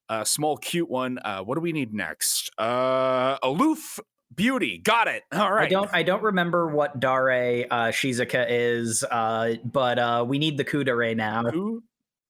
[0.09, 1.19] a small cute one.
[1.25, 2.51] Uh, what do we need next?
[2.59, 3.99] Uh, aloof
[4.37, 4.79] beauty.
[4.79, 5.23] Got it.
[5.33, 5.67] All right.
[5.67, 10.57] I don't I don't remember what Dare uh, Shizuka is, uh, but uh, we need
[10.57, 11.45] the Kudere now.
[11.45, 11.83] Who?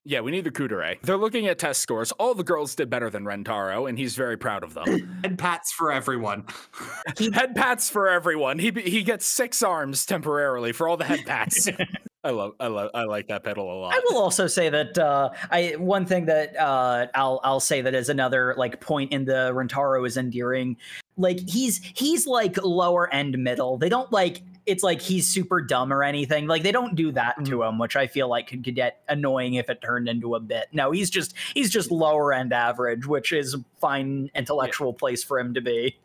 [0.06, 1.00] Yeah, we need the Kudere.
[1.00, 2.12] They're looking at test scores.
[2.12, 4.84] All the girls did better than Rentaro, and he's very proud of them.
[5.24, 6.44] head pats for everyone.
[7.32, 8.58] head pats for everyone.
[8.58, 11.68] He he gets six arms temporarily for all the head pats.
[12.24, 13.94] I love I love I like that pedal a lot.
[13.94, 17.94] I will also say that uh, I one thing that uh, I'll I'll say that
[17.94, 20.76] is another like point in the Rentaro is endearing.
[21.16, 23.78] Like he's he's like lower end middle.
[23.78, 26.46] They don't like it's like he's super dumb or anything.
[26.46, 27.62] Like they don't do that to mm-hmm.
[27.62, 30.66] him, which I feel like could get annoying if it turned into a bit.
[30.72, 35.54] No, he's just he's just lower end average, which is fine intellectual place for him
[35.54, 35.96] to be.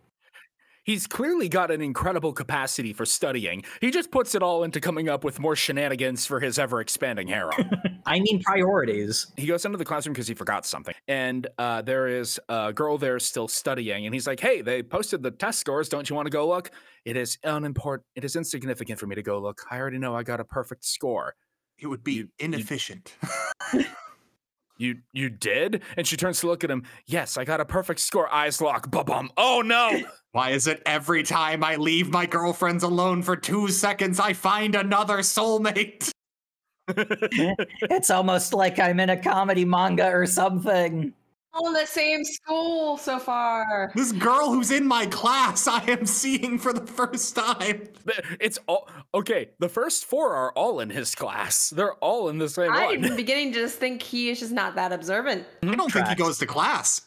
[0.89, 3.61] He's clearly got an incredible capacity for studying.
[3.79, 7.27] He just puts it all into coming up with more shenanigans for his ever expanding
[7.27, 7.69] harem.
[8.07, 9.27] I mean priorities.
[9.37, 10.95] he goes into the classroom because he forgot something.
[11.07, 14.07] And uh, there is a girl there still studying.
[14.07, 15.89] And he's like, hey, they posted the test scores.
[15.89, 16.71] Don't you want to go look?
[17.05, 18.07] It is unimportant.
[18.15, 19.61] It is insignificant for me to go look.
[19.69, 21.35] I already know I got a perfect score.
[21.77, 23.13] It would be You- you- inefficient.
[23.75, 23.85] You
[24.80, 25.84] you you did?
[25.97, 26.84] And she turns to look at him.
[27.05, 28.34] Yes, I got a perfect score.
[28.34, 28.89] Eyes lock.
[28.89, 29.30] Ba-bum.
[29.38, 30.01] Oh no!
[30.32, 34.75] Why is it every time I leave my girlfriends alone for two seconds, I find
[34.75, 36.09] another soulmate?
[36.97, 41.13] It's almost like I'm in a comedy manga or something.
[41.53, 43.91] All in the same school so far.
[43.95, 47.87] This girl who's in my class, I am seeing for the first time.
[48.39, 49.49] it's all okay.
[49.59, 51.71] The first four are all in his class.
[51.71, 53.15] They're all in the same I'm one.
[53.15, 55.45] beginning to just think he is just not that observant.
[55.63, 57.01] I don't think he goes to class.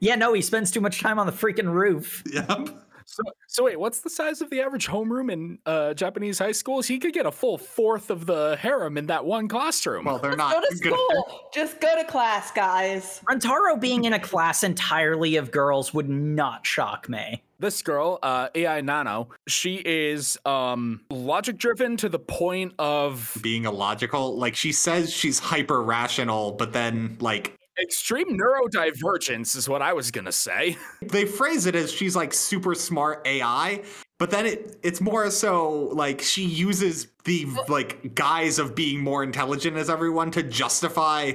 [0.00, 2.22] Yeah, no, he spends too much time on the freaking roof.
[2.32, 2.68] Yep.
[3.10, 6.86] So, so wait, what's the size of the average homeroom in uh, Japanese high schools?
[6.86, 10.04] He could get a full fourth of the harem in that one classroom.
[10.04, 11.40] Well, they're not to gonna- school.
[11.54, 13.22] Just go to class, guys.
[13.26, 17.42] Rentaro being in a class entirely of girls would not shock me.
[17.58, 23.64] this girl, uh, Eiai Nano, she is um logic driven to the point of Being
[23.64, 29.92] illogical, like she says she's hyper rational, but then like extreme neurodivergence is what I
[29.92, 30.76] was gonna say.
[31.02, 33.82] they phrase it as she's like super smart AI,
[34.18, 39.22] but then it it's more so like she uses the like guise of being more
[39.22, 41.32] intelligent as everyone to justify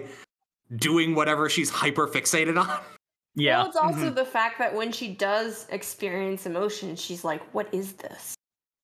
[0.77, 2.79] doing whatever she's hyper fixated on.
[3.35, 3.59] Yeah.
[3.59, 4.15] Well, it's also mm-hmm.
[4.15, 8.35] the fact that when she does experience emotion, she's like, "What is this?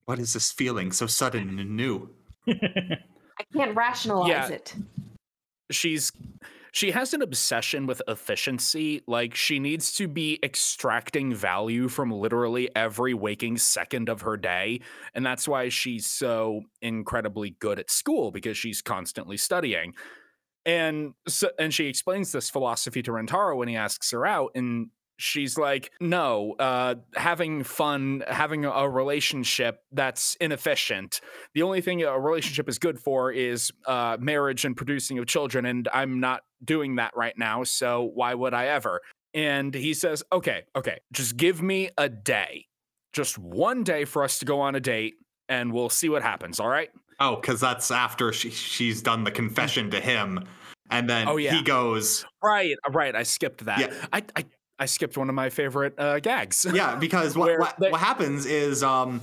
[0.06, 2.10] What is this feeling so sudden and new?
[2.48, 4.48] I can't rationalize Yeah.
[4.50, 4.76] it."
[5.72, 6.12] she's
[6.72, 12.70] she has an obsession with efficiency like she needs to be extracting value from literally
[12.76, 14.80] every waking second of her day
[15.14, 19.94] and that's why she's so incredibly good at school because she's constantly studying.
[20.66, 24.90] And so, and she explains this philosophy to Rentaro when he asks her out and
[25.22, 31.20] she's like no uh having fun having a- relationship that's inefficient
[31.54, 35.66] the only thing a relationship is good for is uh, marriage and producing of children,
[35.66, 37.64] and I'm not doing that right now.
[37.64, 39.02] So why would I ever?
[39.34, 42.66] And he says, "Okay, okay, just give me a day,
[43.14, 45.16] just one day for us to go on a date,
[45.50, 46.60] and we'll see what happens.
[46.60, 46.90] All right."
[47.20, 50.46] Oh, because that's after she she's done the confession to him,
[50.90, 51.54] and then Oh, yeah.
[51.54, 53.16] he goes, Right, right.
[53.16, 53.80] I skipped that.
[53.80, 54.06] Yeah.
[54.14, 54.46] I, I
[54.80, 56.66] I skipped one of my favorite uh, gags.
[56.74, 59.22] yeah, because what what, they- what happens is um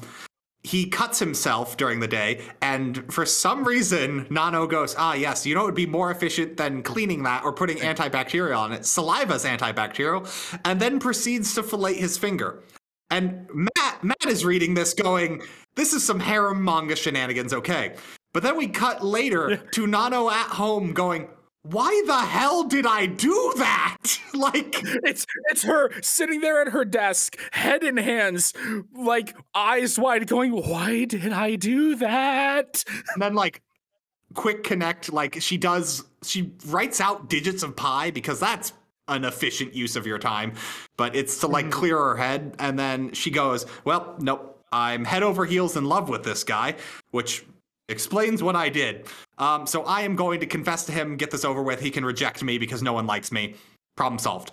[0.62, 5.54] he cuts himself during the day, and for some reason, Nano goes, ah, yes, you
[5.54, 8.80] know, it would be more efficient than cleaning that or putting antibacterial on it.
[8.82, 10.26] Saliva's antibacterial,
[10.64, 12.64] and then proceeds to fillet his finger.
[13.11, 15.40] And Matt, Matt is reading this, going,
[15.76, 17.94] "This is some harem manga shenanigans, okay?"
[18.34, 21.28] But then we cut later to Nano at home, going,
[21.70, 26.84] "Why the hell did I do that?" like, It's it's her sitting there at her
[26.84, 28.52] desk, head in hands,
[28.94, 33.62] like eyes wide, going, "Why did I do that?" and then like
[34.34, 38.72] quick connect like she does she writes out digits of pi because that's
[39.08, 40.52] an efficient use of your time
[40.96, 41.72] but it's to like mm-hmm.
[41.72, 46.08] clear her head and then she goes well nope i'm head over heels in love
[46.08, 46.74] with this guy
[47.12, 47.44] which
[47.89, 49.07] explains what i did
[49.39, 52.05] um, so i am going to confess to him get this over with he can
[52.05, 53.55] reject me because no one likes me
[53.97, 54.51] problem solved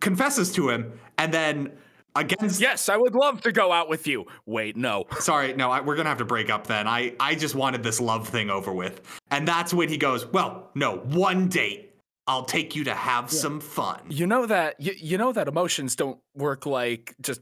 [0.00, 1.72] confesses to him and then
[2.16, 4.26] against Yes, I would love to go out with you.
[4.46, 5.04] Wait, no.
[5.18, 6.86] Sorry, no, I, we're gonna have to break up then.
[6.86, 9.00] I I just wanted this love thing over with,
[9.30, 11.90] and that's when he goes, "Well, no, one date.
[12.26, 15.96] I'll take you to have some fun." You know that you, you know that emotions
[15.96, 17.40] don't work like just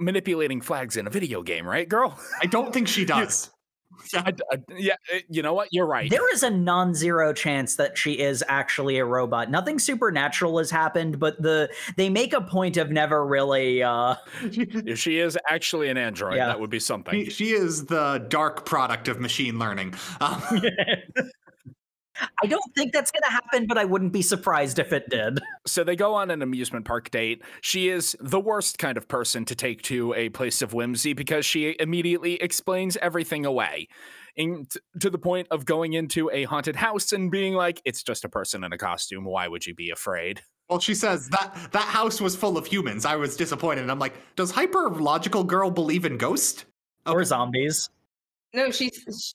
[0.00, 2.18] manipulating flags in a video game, right, girl?
[2.40, 3.50] I don't think she does.
[4.14, 5.68] I, I- yeah, uh, you know what?
[5.72, 6.10] You're right.
[6.10, 9.50] There is a non-zero chance that she is actually a robot.
[9.50, 14.98] Nothing supernatural has happened, but the they make a point of never really uh If
[14.98, 16.46] she is actually an android, Yeah.
[16.46, 17.24] that would be something.
[17.24, 19.94] She, she is the dark product of machine learning.
[20.20, 20.60] Um,
[22.42, 25.40] I don't think that's going to happen, but I wouldn't be surprised if it did.
[25.66, 27.42] So they go on an amusement park date.
[27.60, 31.44] She is the worst kind of person to take to a place of whimsy because
[31.44, 33.88] she immediately explains everything away.
[34.36, 38.04] In, t- to the point of going into a haunted house and being like, it's
[38.04, 39.24] just a person in a costume.
[39.24, 40.42] Why would you be afraid?
[40.68, 43.06] well, she says that that house was full of humans.
[43.06, 43.88] I was disappointed.
[43.88, 46.66] I'm like, does hyper logical girl believe in ghost?
[47.06, 47.88] Or zombies.
[48.54, 48.90] No, she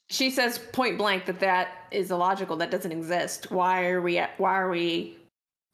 [0.09, 2.57] she says point blank that that is illogical.
[2.57, 3.51] That doesn't exist.
[3.51, 5.17] Why are we why are we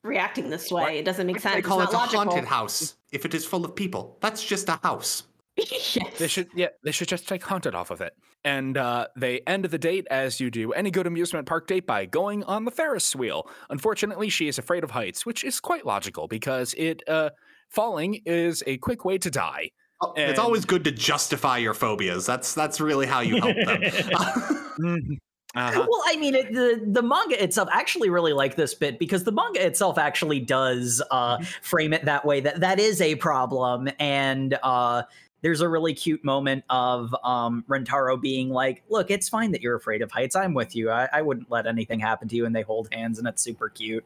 [0.04, 1.00] reacting this way?
[1.00, 1.56] It doesn't make sense.
[1.56, 2.26] They call it's it a logical.
[2.26, 2.96] haunted house.
[3.12, 5.24] If it is full of people, that's just a house.
[5.58, 6.18] yes.
[6.18, 8.14] They should, yeah, they should just take haunted off of it.
[8.46, 12.06] And uh, they end the date as you do any good amusement park date by
[12.06, 13.50] going on the Ferris wheel.
[13.70, 17.32] Unfortunately, she is afraid of heights, which is quite logical because it uh,
[17.70, 19.72] falling is a quick way to die.
[20.02, 22.26] Oh, It's always good to justify your phobias.
[22.26, 25.20] That's that's really how you help them.
[25.56, 25.88] Uh-huh.
[25.90, 29.24] Well, I mean, it, the the manga itself I actually really like this bit because
[29.24, 32.40] the manga itself actually does uh, frame it that way.
[32.40, 35.04] That that is a problem, and uh,
[35.42, 39.76] there's a really cute moment of um, Rentaro being like, "Look, it's fine that you're
[39.76, 40.36] afraid of heights.
[40.36, 40.92] I'm with you.
[40.92, 43.70] I, I wouldn't let anything happen to you." And they hold hands, and it's super
[43.70, 44.06] cute.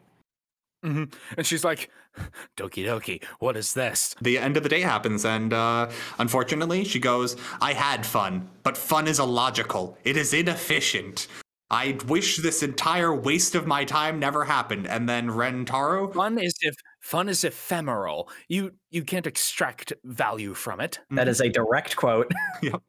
[0.84, 1.14] Mhm.
[1.38, 1.90] And she's like,
[2.58, 4.16] Doki Doki, what is this?
[4.22, 8.78] the end of the day happens, and uh, unfortunately, she goes, I had fun, but
[8.78, 9.98] fun is illogical.
[10.04, 11.28] It is inefficient.
[11.72, 14.88] I wish this entire waste of my time never happened.
[14.88, 18.30] And then Rentaro, Fun is if fun is ephemeral.
[18.48, 21.00] You you can't extract value from it.
[21.12, 22.32] That is a direct quote.
[22.64, 22.82] Yep.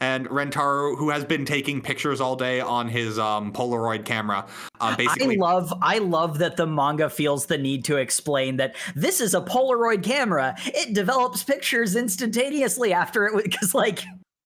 [0.00, 4.44] And Rentaro, who has been taking pictures all day on his um, Polaroid camera,
[4.80, 5.36] uh, basically.
[5.36, 9.34] I love I love that the manga feels the need to explain that this is
[9.34, 10.56] a Polaroid camera.
[10.66, 14.02] It develops pictures instantaneously after it because like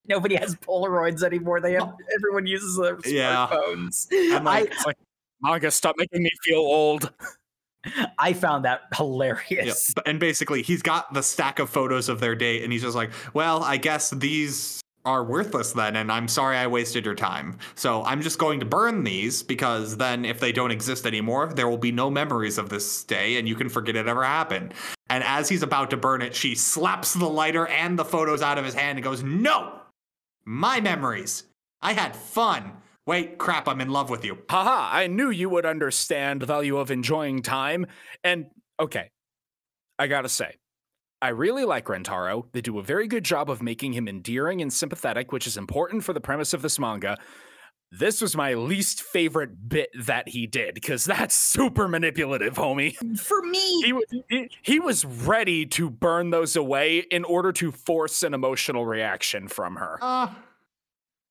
[0.06, 1.62] nobody has Polaroids anymore.
[1.62, 3.46] They have everyone uses their Yeah.
[3.46, 4.06] smartphones.
[4.12, 4.98] I'm like, It's like
[5.40, 7.10] manga, stop making me feel old.
[8.18, 9.92] I found that hilarious.
[9.94, 12.96] but- and basically, he's got the stack of photos of their date, and he's just
[12.96, 17.58] like, "Well, I guess these are worthless then, and I'm sorry I wasted your time.
[17.74, 21.68] So I'm just going to burn these because then, if they don't exist anymore, there
[21.68, 24.72] will be no memories of this day, and you can forget it ever happened."
[25.10, 28.56] And as he's about to burn it, she slaps the lighter and the photos out
[28.56, 29.80] of his hand and goes, "No,
[30.46, 31.44] my memories.
[31.82, 32.72] I had fun."
[33.06, 33.68] Wait, crap!
[33.68, 34.38] I'm in love with you.
[34.48, 37.86] Haha, I knew you would understand the value of enjoying time.
[38.22, 38.46] And
[38.80, 39.10] okay,
[39.98, 40.56] I gotta say,
[41.20, 42.44] I really like Rentaro.
[42.52, 46.04] They do a very good job of making him endearing and sympathetic, which is important
[46.04, 47.18] for the premise of this manga.
[47.90, 52.96] This was my least favorite bit that he did, because that's super manipulative, homie.
[53.18, 58.22] For me, He, he, he was ready to burn those away in order to force
[58.22, 59.98] an emotional reaction from her.
[60.02, 60.28] Uh,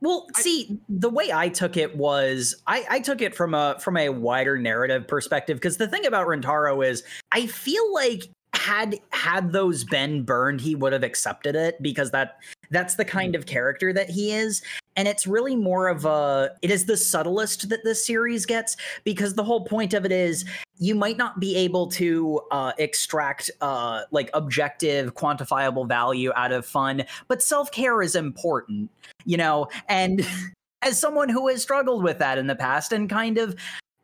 [0.04, 3.96] Well, see, the way I took it was I, I took it from a from
[3.96, 9.54] a wider narrative perspective because the thing about Rentaro is I feel like had had
[9.54, 12.36] those been burned, he would have accepted it because that
[12.70, 14.62] that's the kind of character that he is.
[14.96, 19.34] And it's really more of a it is the subtlest that this series gets because
[19.34, 20.46] the whole point of it is
[20.78, 26.66] you might not be able to uh, extract uh, like objective, quantifiable value out of
[26.66, 28.92] fun, but self care is important,
[29.26, 29.68] you know.
[29.88, 30.28] And
[30.82, 33.56] as someone who has struggled with that in the past and kind of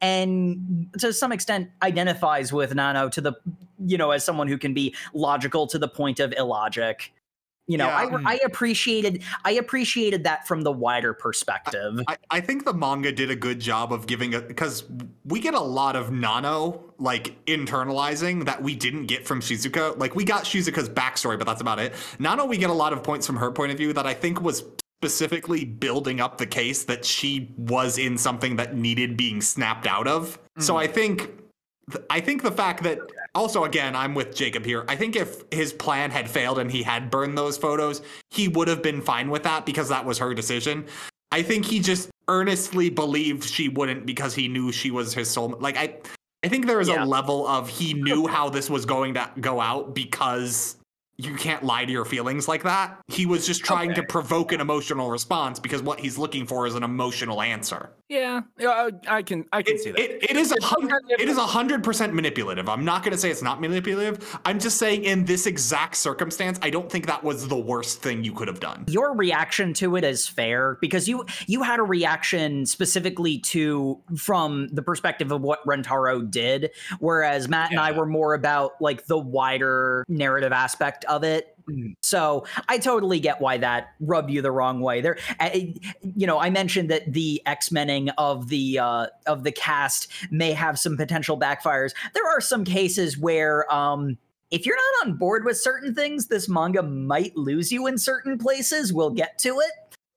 [0.02, 3.34] and to some extent identifies with Nano to the
[3.86, 7.14] you know as someone who can be logical to the point of illogic.
[7.70, 7.98] You know, Yeah.
[7.98, 8.28] I, hmm.
[8.28, 12.02] I appreciated I appreciated that from the wider perspective.
[12.08, 14.86] I, I think the manga did a good job of giving it because
[15.24, 20.00] we get a lot of Nano like internalizing that we didn't get from Shizuka.
[20.00, 21.94] Like we got Shizuka's backstory, but that's about it.
[22.18, 24.42] Nano, we get a lot of points from her point of view that I think
[24.42, 24.64] was
[25.00, 30.08] specifically building up the case that she was in something that needed being snapped out
[30.08, 30.40] of.
[30.58, 30.82] So mm-hmm.
[30.82, 31.40] I think
[32.10, 33.00] I think the fact that
[33.36, 34.86] also again I'm with Jacob here.
[34.88, 38.02] I think if his plan had failed and he had burned those photos,
[38.32, 40.86] he would have been fine with that because that was her decision.
[41.32, 45.56] I think he just earnestly believed she wouldn't because he knew she was his soul.
[45.60, 45.98] Like I
[46.44, 47.04] I think there is Yeah.
[47.04, 50.78] a level of he knew how this was going to go out because
[51.18, 52.98] you can't lie to your feelings like that.
[53.10, 56.76] He was just trying to provoke an emotional response because what he's looking for is
[56.76, 57.92] an emotional answer.
[58.10, 58.70] Yeah, yeah,
[59.08, 60.00] I I can I can It, see that.
[60.00, 61.04] it, it is a hundred.
[61.10, 62.68] It is a hundred percent manipulative.
[62.68, 64.40] I'm not going to say it's not manipulative.
[64.46, 68.24] I'm just saying in this exact circumstance, I don't think that was the worst thing
[68.24, 68.86] you could have done.
[68.88, 74.68] your reaction to it is fair because you you had a reaction specifically to from
[74.70, 79.20] the perspective of what Rentaro did whereas Matt and I were more about like the
[79.20, 81.94] wider narrative aspect of it Mm.
[82.02, 85.18] so I totally get why that rubbed you the wrong way there
[86.02, 90.80] you know I mentioned that the X-mening of the uh of the cast may have
[90.80, 94.18] some potential backfires there are some cases where um
[94.52, 98.38] if you're not on board with certain things, this manga might lose you in certain
[98.38, 98.92] places.
[98.92, 99.72] We'll get to it.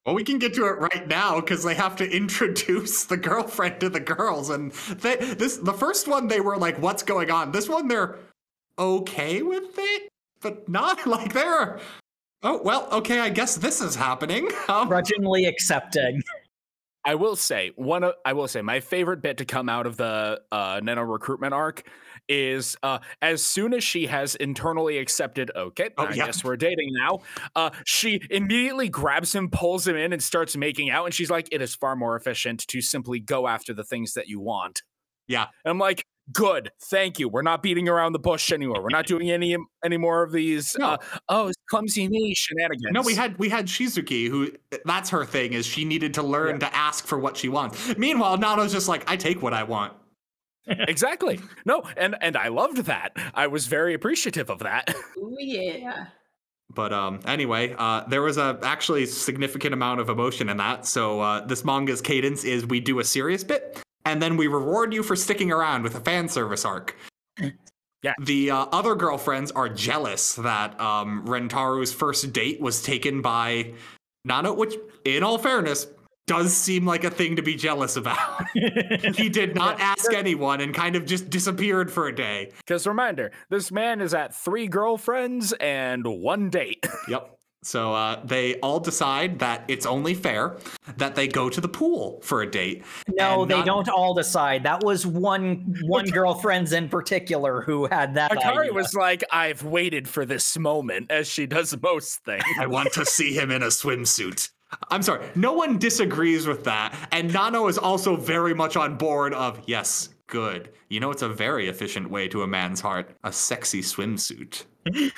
[0.07, 3.81] Well, we can get to it right now because they have to introduce the girlfriend
[3.81, 7.53] to the girls, and they, this the first one they were like, "What's going on?"
[7.53, 8.19] This one they're
[8.79, 10.12] okay with it,
[10.43, 11.81] but not like they're.
[12.43, 13.21] Oh well, okay.
[13.21, 14.49] I guess this is happening.
[14.69, 16.23] Um, Grudgingly accepting.
[17.05, 19.97] I will say one of I will say my favorite bit to come out of
[19.97, 21.83] the uh Nano recruitment arc
[22.29, 26.27] is uh as soon as she has internally accepted okay Oh, I yeah.
[26.27, 27.19] guess we're dating now
[27.57, 31.49] uh she immediately grabs him pulls him in and starts making out and she's like
[31.51, 34.83] it is far more efficient to simply go after the things that you want
[35.27, 35.47] Yeah.
[35.65, 39.07] and I'm like good thank you we're not beating around the bush anymore we're not
[39.07, 40.91] doing any any more of these No.
[40.91, 40.97] uh,
[41.29, 44.53] oh it's clumsy me shenanigans No, we had we had Shizuka, who
[44.85, 47.97] that's her thing is she needed to learn to ask for what she wants.
[47.97, 49.95] Meanwhile, Nano's just like, I take what I want.
[50.67, 56.07] exactly no and and I loved that I was very appreciative of that Ooh, yeah.
[56.75, 60.87] But um, anyway, uh, there was a actually significant amount of emotion in that.
[60.87, 64.93] So uh, this manga's cadence is we do a serious bit, and then we reward
[64.93, 66.97] you for sticking around with a fan service arc.
[68.03, 68.15] Yeah.
[68.21, 73.75] The uh, other girlfriends are jealous that um, Rentaro's first date was taken by
[74.25, 74.75] Nano, which,
[75.05, 75.87] in all fairness,
[76.27, 78.45] does seem like a thing to be jealous about.
[79.15, 82.51] he did not ask anyone and kind of just disappeared for a day.
[82.59, 86.87] Because reminder, this man is at three girlfriends and one date.
[87.09, 87.37] Yep.
[87.63, 90.57] So uh, they all decide that it's only fair
[90.97, 92.83] that they go to the pool for a date.
[93.09, 94.65] No, they not- don't all decide.
[94.65, 98.33] That was one one girlfriends in particular who had that.
[98.33, 98.73] Hakari idea.
[98.73, 102.43] was like, I've waited for this moment, as she does most things.
[102.59, 104.51] I want to see him in a swimsuit.
[104.91, 106.95] I'm sorry, no one disagrees with that.
[107.13, 110.71] And Nano is also very much on board of, yes, good.
[110.89, 114.65] You know, it's a very efficient way to a man's heart a sexy swimsuit.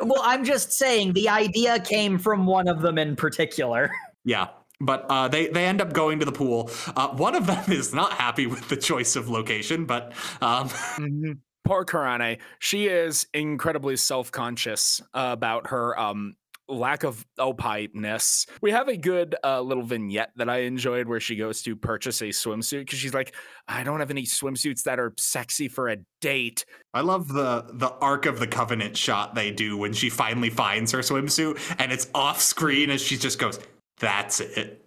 [0.00, 3.90] well, I'm just saying the idea came from one of them in particular.
[4.24, 4.46] Yeah.
[4.80, 6.70] But uh, they, they end up going to the pool.
[6.94, 10.70] Uh, one of them is not happy with the choice of location, but um,
[11.64, 12.38] Poor Karane.
[12.60, 16.36] She is incredibly self-conscious about her um
[16.68, 18.46] lack of opie-ness.
[18.60, 22.20] We have a good uh, little vignette that I enjoyed where she goes to purchase
[22.20, 23.34] a swimsuit because she's like,
[23.66, 26.64] I don't have any swimsuits that are sexy for a date.
[26.94, 30.92] I love the the Ark of the Covenant shot they do when she finally finds
[30.92, 33.58] her swimsuit and it's off screen and she just goes,
[33.98, 34.84] "That's it."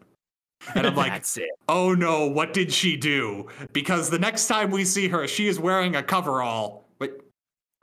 [0.75, 1.49] And I'm like, That's it.
[1.67, 5.59] "Oh no, what did she do?" Because the next time we see her, she is
[5.59, 6.80] wearing a coverall.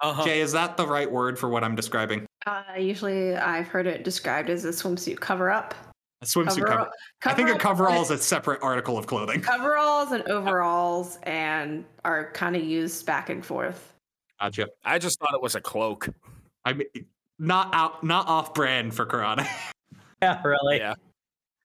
[0.03, 0.25] Wait, Uh-huh.
[0.25, 2.27] Jay, is that the right word for what I'm describing?
[2.47, 5.75] Uh, usually, I've heard it described as a swimsuit cover up.
[6.23, 6.81] A swimsuit cover.
[6.81, 6.91] Up.
[7.25, 9.41] I think a coverall is a separate article of clothing.
[9.43, 13.95] coveralls and overalls, and are kind of used back and forth.
[14.41, 14.69] Gotcha.
[14.85, 16.09] I just thought it was a cloak.
[16.65, 16.89] I mean,
[17.39, 19.47] not out, not off brand for Karane.
[20.23, 20.79] yeah, really.
[20.79, 20.95] Yeah.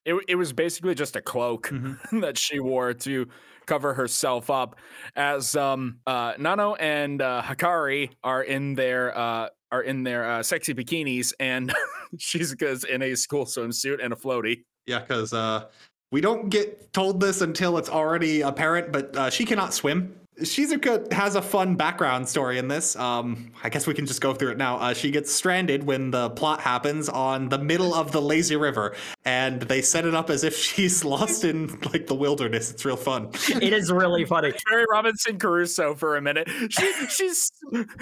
[0.04, 1.72] It, it was basically just a cloak
[2.12, 3.26] that she wore to
[3.66, 4.76] cover herself up
[5.16, 10.42] as um uh Nano and uh Hakari are in their uh are in their uh,
[10.42, 11.74] sexy bikinis and
[12.18, 12.54] she's
[12.84, 14.62] in a school swimsuit and a floaty.
[14.86, 15.66] Yeah, because uh,
[16.12, 20.14] we don't get told this until it's already apparent, but uh, she cannot swim.
[20.40, 22.96] Shizuka has a fun background story in this.
[22.96, 24.78] Um, I guess we can just go through it now.
[24.78, 28.96] Uh, she gets stranded when the plot happens on the middle of the lazy river,
[29.24, 32.70] and they set it up as if she's lost in like the wilderness.
[32.70, 33.30] It's real fun.
[33.48, 34.52] It is really funny.
[34.68, 36.48] Mary Robinson Crusoe for a minute.
[36.68, 37.52] She, she's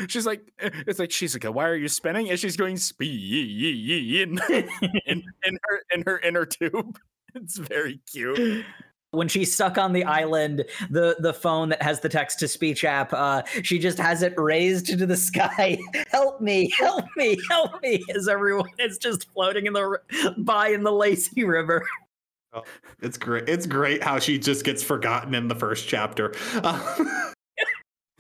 [0.09, 2.31] she's like it's like Shizuka, why are you spinning?
[2.31, 4.39] And she's going spin in,
[5.07, 6.99] in in her in her inner tube.
[7.35, 8.67] It's very cute.
[9.13, 12.85] When she's stuck on the island, the the phone that has the text to speech
[12.85, 15.79] app, uh, she just has it raised to the sky.
[16.09, 18.03] help me, help me, help me!
[18.15, 20.01] As everyone is just floating in the
[20.39, 21.87] by in the lazy river.
[23.01, 23.49] It's great.
[23.49, 26.35] It's great how she just gets forgotten in the first chapter.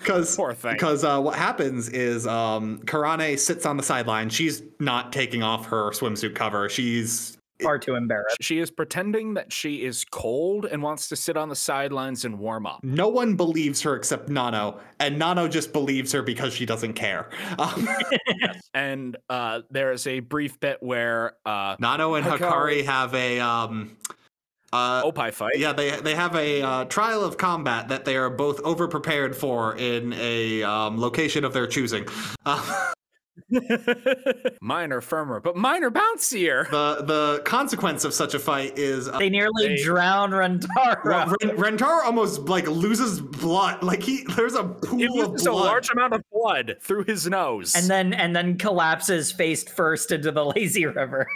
[0.03, 0.72] Because Poor thing.
[0.72, 4.30] Because uh, what happens is um, Karane sits on the sideline.
[4.30, 6.68] She's not taking off her swimsuit cover.
[6.68, 8.38] She's Far too embarrassed.
[8.40, 12.38] She is pretending that she is cold and wants to sit on the sidelines and
[12.38, 12.80] warm up.
[12.82, 17.28] no one believes her except Nano, and Nano just believes her because she doesn't care.
[17.58, 17.88] Um,
[18.74, 22.38] And uh, there is a brief bit where uh, Nano and Hakari-
[22.82, 23.96] Hakari have a um,
[24.72, 25.58] uh, fight.
[25.58, 29.36] yeah they they have a uh, trial of combat that they are both over prepared
[29.36, 32.06] for in a um, location of their choosing.
[32.46, 32.92] Uh,
[34.61, 36.68] mine are firmer, but mine are bouncier.
[36.70, 41.05] the the consequence of such a fight is uh, They nearly They- drown Rentaro.
[41.05, 43.82] Well, Ren- Rentar almost like loses blood.
[43.82, 47.26] Like he, there's a pool He of loses a large amount of blood through his
[47.26, 47.74] nose.
[47.74, 51.26] and then and then collapses face first into the lazy river.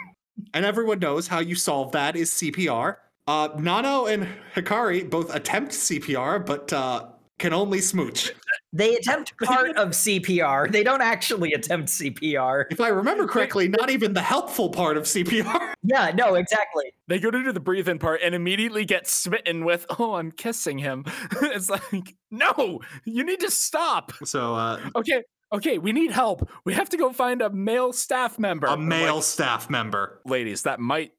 [0.55, 2.97] and everyone knows how you solve that is CPR.
[3.29, 7.07] Uh, Nano and Hakari both attempt CPR, but uh,
[7.39, 8.33] can only smooch.
[8.73, 10.71] They attempt part of CPR.
[10.71, 12.65] They don't actually attempt CPR.
[12.71, 15.75] If I remember correctly, not even the helpful part of CPR.
[15.89, 16.87] Yeah, no, exactly.
[17.07, 20.33] they go to do the breathe in part and immediately get smitten with, oh, I'm
[20.33, 21.05] kissing him.
[21.43, 24.13] it's like, no, you need to stop.
[24.25, 25.23] So uh, Okay,
[25.53, 26.51] okay, we need help.
[26.65, 28.67] We have to go find a male staff member.
[28.67, 30.21] a I'm male like, staff member.
[30.25, 31.13] ladies, that might.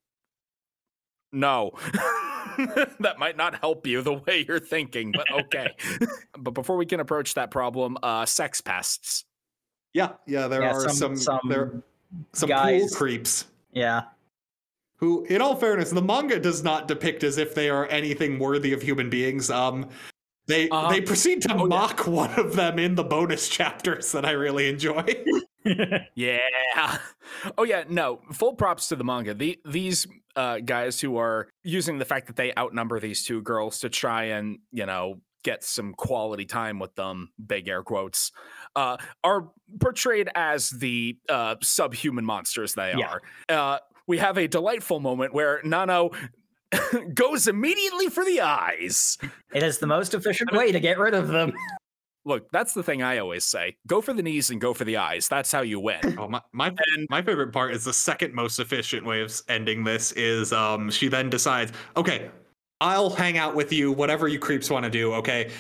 [1.31, 1.71] No.
[2.99, 5.75] that might not help you the way you're thinking, but okay.
[6.37, 9.25] but before we can approach that problem, uh, sex pests.
[9.93, 10.47] Yeah, yeah.
[10.47, 11.83] There Yeah, are some, some- there
[12.33, 13.45] some pool creeps.
[13.73, 14.03] Yeah.
[14.95, 18.73] who in all fairness the manga does not depict as if they are anything worthy
[18.73, 19.87] of human beings um
[20.47, 20.89] they Uh-huh.
[20.89, 21.65] they proceed to Oh, yeah.
[21.65, 25.03] mock one of them in the bonus chapters that i really enjoy
[26.15, 26.39] Yeah.
[27.57, 28.21] Oh yeah, no.
[28.31, 29.33] Full props to the manga.
[29.33, 33.79] The these uh guys who are using the fact that they outnumber these two girls
[33.81, 38.31] to try and, you know, get some quality time with them, big air quotes,
[38.77, 38.95] uh,
[39.25, 39.49] are
[39.81, 43.07] portrayed as the uh subhuman monsters they Yeah.
[43.09, 43.21] are.
[43.49, 46.11] Uh we have a delightful moment where Nano
[47.13, 49.17] goes immediately for the eyes.
[49.53, 51.53] It is the most efficient way to get rid of them.
[52.25, 53.77] Look, that's the thing I always say.
[53.87, 55.29] Go for the knees and go for the eyes.
[55.29, 56.17] That's how you win.
[56.19, 59.83] Oh my my And- my favorite part is the second most efficient way of ending
[59.85, 62.29] this is um she then decides, okay,
[62.81, 65.51] I'll hang out with you, whatever you creeps want to do, okay?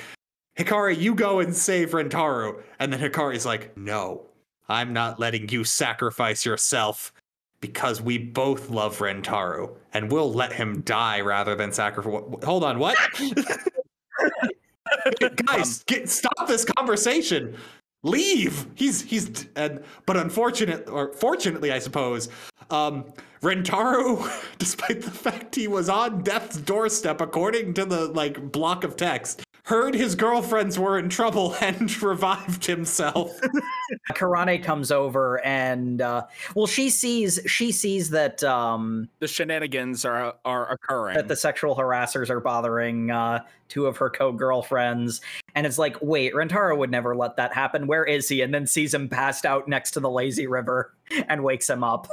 [0.57, 2.61] Hakari, you go and save Rentaro.
[2.79, 4.25] And then Hakari's like, no,
[4.67, 7.13] I'm not letting you sacrifice yourself
[7.61, 12.21] because we both love Rentaro and we'll let him die rather than sacrifice.
[12.43, 12.97] Hold on, what?
[15.47, 17.55] Guys, get, stop this conversation.
[18.03, 18.67] Leave.
[18.75, 22.29] He's he's and but unfortunate or fortunately, I suppose,
[22.69, 23.05] um,
[23.41, 24.29] Rentaro,
[24.59, 29.43] despite the fact he was on death's doorstep, according to the like block of text,
[29.67, 33.37] heard his girlfriends were in trouble and revived himself.
[34.13, 40.35] Karane comes over and uh well she sees she sees that um The shenanigans are
[40.45, 41.15] are occurring.
[41.17, 45.19] that the sexual harassers are bothering uh two of her co-girlfriends
[45.55, 48.65] and it's like wait Rentaro would never let that happen where is he and then
[48.65, 50.93] sees him passed out next to the lazy river
[51.27, 52.07] and wakes him up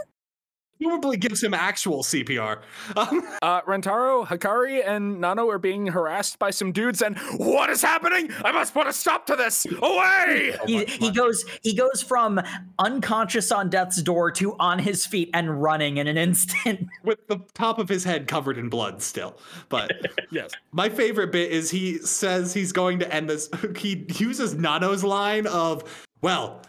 [0.83, 2.61] Probably gives him actual CPR.
[2.97, 7.83] Um, Uh, Rentaro, Hakari, and Nano are being harassed by some dudes, and what is
[7.83, 8.31] happening?
[8.43, 9.67] I must put a stop to this!
[9.83, 10.57] Away!
[10.67, 12.41] he, he goes he goes from
[12.79, 17.39] unconscious on death's door to on his feet and running in an instant with the
[17.53, 19.39] top of his head covered in blood still.
[19.69, 19.93] But
[20.31, 20.51] Yes.
[20.73, 23.49] My favorite bit is he says he's going to end this.
[23.77, 26.63] He uses Nano's line of, well,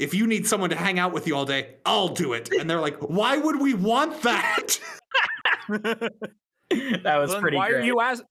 [0.00, 2.50] if you need someone to hang out with you all day, I'll do it.
[2.58, 4.80] And they're like, why would we want that?
[5.68, 6.10] that
[6.70, 8.22] was then pretty why great are you as-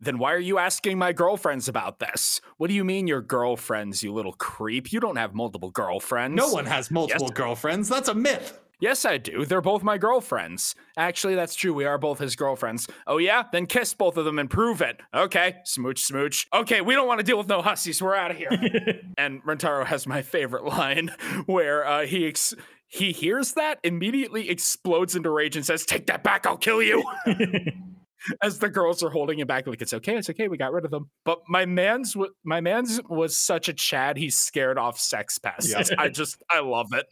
[0.00, 2.40] Then why are you asking my girlfriends about this?
[2.56, 4.92] What do you mean your girlfriends, you little creep?
[4.92, 6.34] You don't have multiple girlfriends.
[6.36, 7.88] No one has multiple girlfriends.
[7.88, 8.58] That's a myth.
[8.82, 9.44] Yes, I do.
[9.44, 10.74] They're both my girlfriends.
[10.96, 11.72] Actually, that's true.
[11.72, 12.88] We are both his girlfriends.
[13.06, 13.44] Oh, yeah?
[13.52, 15.00] Then kiss both of them and prove it.
[15.14, 15.58] Okay.
[15.64, 16.48] Smooch, smooch.
[16.52, 18.02] Okay, we don't want to deal with no hussies.
[18.02, 18.50] We're out of here.
[19.16, 21.12] and Rentaro has my favorite line
[21.46, 22.56] where uh, he ex-
[22.88, 27.04] he hears that, immediately explodes into rage and says, Take that back, I'll kill you.
[28.42, 30.84] As the girls are holding him back, like it's okay, it's okay, we got rid
[30.84, 31.08] of them.
[31.24, 35.72] But my man's w- my man's was such a Chad, he's scared off sex pests.
[35.72, 35.96] Yeah.
[35.98, 37.06] I just I love it.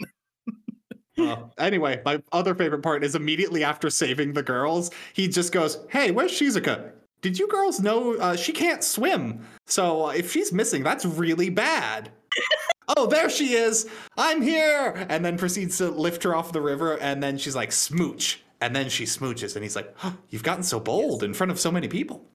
[1.29, 5.79] Uh, anyway, my other favorite part is immediately after saving the girls, he just goes,
[5.91, 6.93] Hey, where's Shizuka?
[7.23, 9.47] Did you girls know uh, she can't swim?
[9.67, 12.11] So uh, if she's missing, that's really bad.
[12.97, 13.89] oh, there she is.
[14.17, 15.07] I'm here.
[15.09, 16.99] And then proceeds to lift her off the river.
[16.99, 18.43] And then she's like, Smooch.
[18.63, 19.55] And then she smooches.
[19.57, 22.27] And he's like, huh, You've gotten so bold in front of so many people.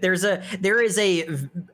[0.00, 1.26] There's a there is a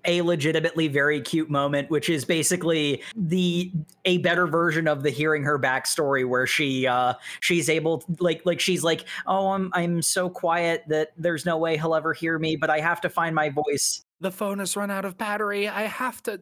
[0.04, 3.72] a legitimately very cute moment which is basically the
[4.04, 8.60] a better version of the hearing her backstory where she uh she's able like like
[8.60, 12.56] she's like oh i'm i'm so quiet that there's no way he'll ever hear me
[12.56, 15.68] but i have to find my voice the phone has run out of battery.
[15.68, 16.40] I have to.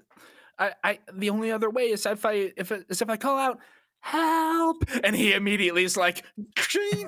[0.59, 3.59] I, I the only other way is if I if is if I call out
[4.03, 6.25] help, and he immediately is like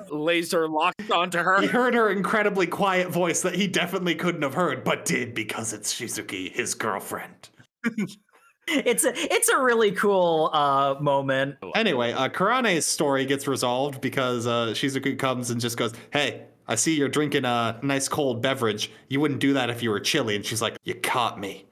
[0.09, 1.61] laser locked onto her.
[1.61, 5.73] He heard her incredibly quiet voice that he definitely couldn't have heard, but did because
[5.73, 7.49] it's Shizuka, his girlfriend.
[8.67, 14.47] it's a it's a really cool uh moment Anyway, uh, Karane's story gets resolved because
[14.47, 18.91] uh, Shizuka comes and just goes, "Hey, I see you're drinking a nice cold beverage.
[19.09, 21.65] You wouldn't do that if you were chilly." And she's like, "You caught me."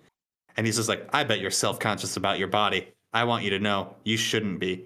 [0.56, 2.90] And he's just like, "I bet you're self-conscious about your body.
[3.14, 4.86] I want you to know you shouldn't be.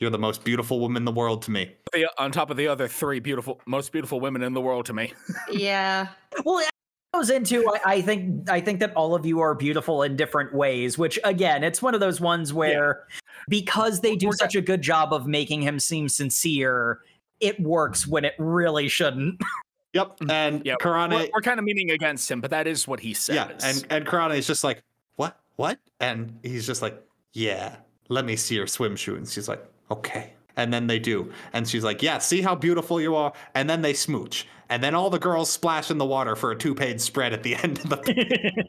[0.00, 2.66] You're the most beautiful woman in the world to me." The- on top of the
[2.68, 5.12] other three beautiful, most beautiful women in the world to me.
[5.52, 6.08] Yeah.
[6.44, 6.70] well it
[7.12, 10.54] goes into I, I think i think that all of you are beautiful in different
[10.54, 13.04] ways which again it's one of those ones where
[13.48, 17.00] because they do We're such a good job of making him seem sincere
[17.40, 19.40] it works when it really shouldn't
[19.92, 20.18] Yep.
[20.28, 23.12] And Yeah, Karane, We're, we're kind of meaning against him, but that is what he
[23.12, 23.34] says.
[23.34, 24.84] yeah, and and Karane is just like,
[25.16, 25.36] "What?
[25.56, 27.74] What?" And he's just like, "Yeah,
[28.08, 29.60] let me see your swim shoe." And she's like,
[29.90, 31.32] "Okay." And then they do.
[31.52, 34.46] And she's like, "Yeah, see how beautiful you are." And then they smooch.
[34.68, 37.54] And then all the girls splash in the water for a two-page spread at the
[37.62, 38.64] end of the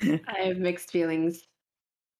[0.28, 1.42] I have mixed feelings.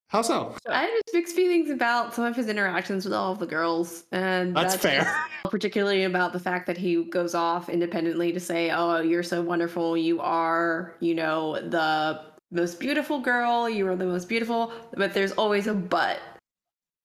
[0.09, 0.55] How so?
[0.69, 4.05] I have just mixed feelings about some of his interactions with all of the girls,
[4.13, 5.01] and That's fair.
[5.01, 5.15] just
[5.51, 9.97] particularly about the fact that he goes off independently to say, "Oh, you're so wonderful.
[9.97, 13.69] You are, you know, the most beautiful girl.
[13.69, 16.19] You are the most beautiful." But there's always a but,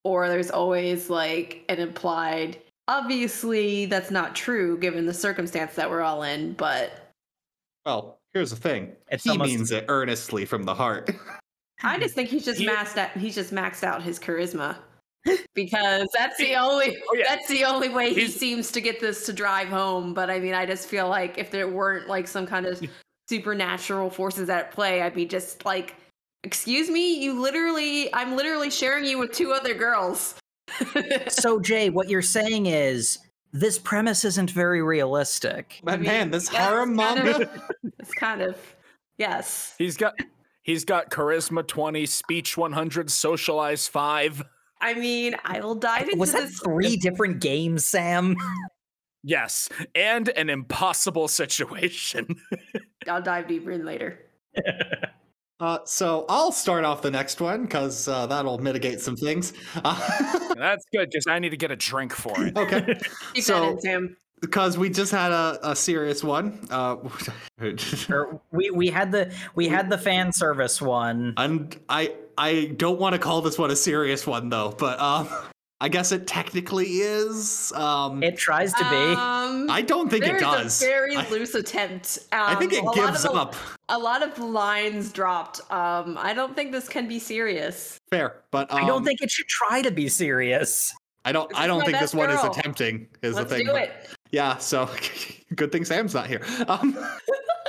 [0.04, 2.58] or there's always like an implied.
[2.88, 6.52] Obviously, that's not true given the circumstance that we're all in.
[6.54, 6.92] But
[7.86, 8.92] Well, here's the thing.
[9.10, 11.10] It's he almost- means it earnestly from the heart.
[11.84, 13.10] I just think he's just He- maxed out.
[13.10, 14.76] He's just maxed out his charisma.
[15.54, 17.24] because that's the only Oh, yeah.
[17.28, 20.14] that's the only way he He's- seems to get this to drive home.
[20.14, 22.82] But I mean, I just feel like if there weren't like some kind of
[23.28, 25.94] supernatural forces at play, I'd be just like,
[26.44, 30.34] "Excuse me, you literally, I'm literally sharing you with two other girls."
[31.28, 33.18] So Jay, what you're saying is
[33.52, 35.80] this premise isn't very realistic.
[35.84, 37.42] But mean, man, this yeah, harem it's kind manga.
[37.42, 37.60] of-
[37.98, 38.56] it's kind of
[39.18, 39.74] yes.
[39.78, 40.14] He's got
[40.62, 44.42] he's got charisma 20, speech 100, socialize 5.
[44.80, 46.58] I mean, I will dive into Was that this.
[46.60, 48.34] three different games, Sam?
[49.22, 52.26] Yes, and an impossible situation.
[53.08, 54.18] I'll dive deeper in later.
[55.62, 59.52] Uh, so I'll start off the next one because uh, that'll mitigate some things.
[59.76, 59.94] Uh,
[60.56, 62.56] That's good because I need to get a drink for it.
[62.58, 62.98] okay,
[63.34, 64.16] Keep So- that in, Sam.
[64.40, 66.66] because we just had a, a serious one.
[66.68, 66.96] Uh,
[68.10, 71.34] Or we we had the we had the fan service one.
[71.36, 75.28] and I I don't want to call this one a serious one though, but um,
[75.82, 77.72] I guess it technically is.
[77.74, 78.96] Um, It tries to be.
[79.18, 80.80] Um, I don't think it there's does.
[80.80, 82.20] a very I- loose attempt.
[82.30, 83.56] I think Um, it a lot gives of up.
[83.88, 85.60] A lot of lines dropped.
[85.72, 87.98] Um, I don't think this can be serious.
[88.12, 90.94] Fair, but um, I don't think it should try to be serious.
[91.24, 91.48] I don't.
[91.48, 93.08] This I don't think this best one is attempting.
[93.22, 93.66] Is Let's the thing.
[93.66, 93.92] do it.
[94.30, 94.88] Yeah, so
[95.56, 96.42] good thing Sam's not here.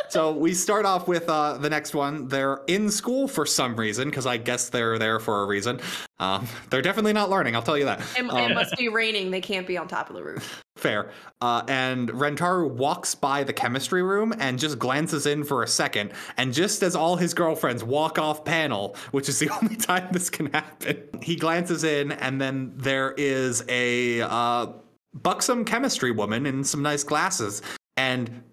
[0.04, 2.28] Um, so we start off with uh, the next one.
[2.28, 5.80] They're in school for some reason, because I guess they're there for a reason.
[6.20, 8.00] Um, they're definitely not learning, I'll tell you that.
[8.18, 9.32] It, Um, it must be raining.
[9.32, 10.64] They can't be on top of the roof.
[10.78, 11.12] Fair.
[11.42, 16.12] Uh, and Rentaro walks by the chemistry room and just glances in for a second.
[16.38, 20.30] And just as all his girlfriends walk off panel, which is the only time this
[20.30, 24.68] can happen, he glances in, and then there is a uh,
[25.14, 27.62] buxom chemistry woman in some nice glasses.
[27.98, 28.44] And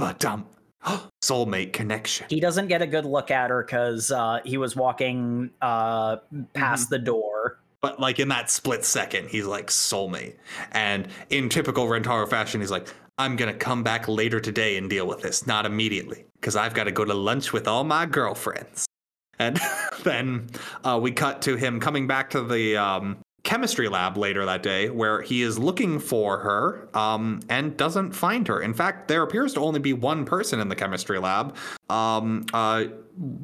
[0.00, 0.46] but-um,
[0.82, 2.26] but-um, soulmate connection.
[2.30, 6.16] He doesn't get a good look at her because uh, he was walking uh,
[6.54, 6.94] past Mm-hmm.
[6.94, 7.58] the door.
[7.82, 10.36] But like in that split second, he's like soulmate.
[10.72, 15.06] And in typical Rentaro fashion, he's like, I'm gonna come back later today and deal
[15.06, 18.86] with this, not immediately, because I've got to go to lunch with all my girlfriends.
[19.38, 19.58] And
[20.04, 20.48] then
[20.84, 24.90] uh, we cut to him coming back to the um, chemistry lab later that day,
[24.90, 28.60] where he is looking for her um, and doesn't find her.
[28.60, 31.56] In fact, there appears to only be one person in the chemistry lab.
[31.88, 32.84] Um, uh,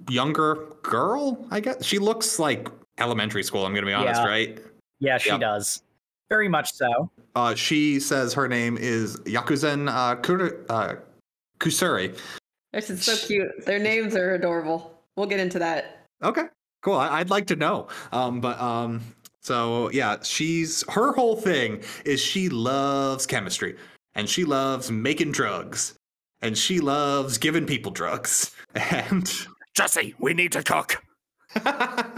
[0.08, 1.84] younger girl, I guess.
[1.84, 2.68] She looks like
[2.98, 3.64] elementary school.
[3.66, 4.26] I'm gonna be honest, Yeah.
[4.28, 4.58] right?
[5.00, 5.40] Yeah, she Yep.
[5.40, 5.82] does.
[6.28, 7.10] Very much so.
[7.34, 10.94] Uh, she says her name is Yakuzen uh, Kuru, uh,
[11.60, 12.18] Kusuri.
[12.72, 13.64] This is so cute.
[13.64, 14.98] Their names are adorable.
[15.16, 16.04] We'll get into that.
[16.22, 16.44] Okay,
[16.82, 16.96] cool.
[16.96, 17.88] I- I'd like to know.
[18.12, 19.02] Um, but um,
[19.46, 23.76] so yeah, she's her whole thing is she loves chemistry
[24.16, 25.94] and she loves making drugs
[26.42, 29.32] and she loves giving people drugs and
[29.74, 31.00] Jesse, we need to cook.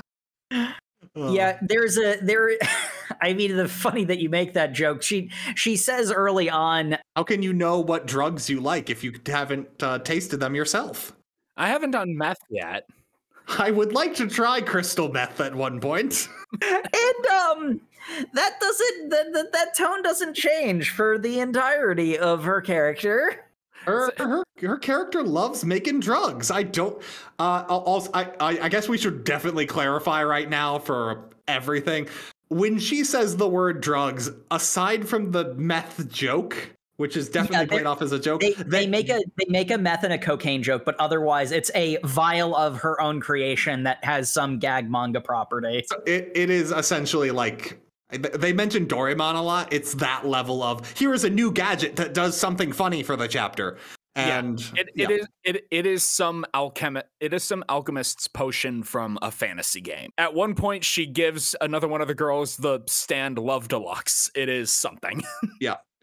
[1.14, 2.52] Yeah, there's a there.
[3.20, 5.02] I mean, the funny that you make that joke.
[5.02, 9.12] She she says early on, How can you know what drugs you like if you
[9.26, 11.16] haven't uh, tasted them yourself?
[11.56, 12.84] I haven't done meth yet.
[13.58, 16.28] I would like to try crystal meth at one point.
[16.62, 17.80] and um,
[18.34, 23.44] that doesn't that, that that tone doesn't change for the entirety of her character.
[23.84, 26.50] Her, her her character loves making drugs.
[26.50, 27.00] I don't.
[27.38, 32.08] Uh, also, I, I I guess we should definitely clarify right now for everything.
[32.48, 37.76] When she says the word drugs, aside from the meth joke, which is definitely they-
[37.76, 40.18] played off as a joke, They they make a they make a meth and a
[40.18, 44.90] cocaine joke, but otherwise it's a vial of her own creation that has some gag
[44.90, 45.84] manga property.
[46.06, 47.80] it, it is essentially like
[48.10, 49.72] they mentioned Doraemon a lot.
[49.72, 53.28] It's that level of here is a new gadget that does something funny for the
[53.28, 53.76] chapter.
[54.16, 55.04] Yeah, And It, yeah.
[55.04, 59.80] it is it, it is some alchemi- it is some alchemist's potion from a fantasy
[59.80, 60.10] game.
[60.18, 64.30] At one point she gives another one of the girls the stand love deluxe.
[64.34, 65.22] It is something.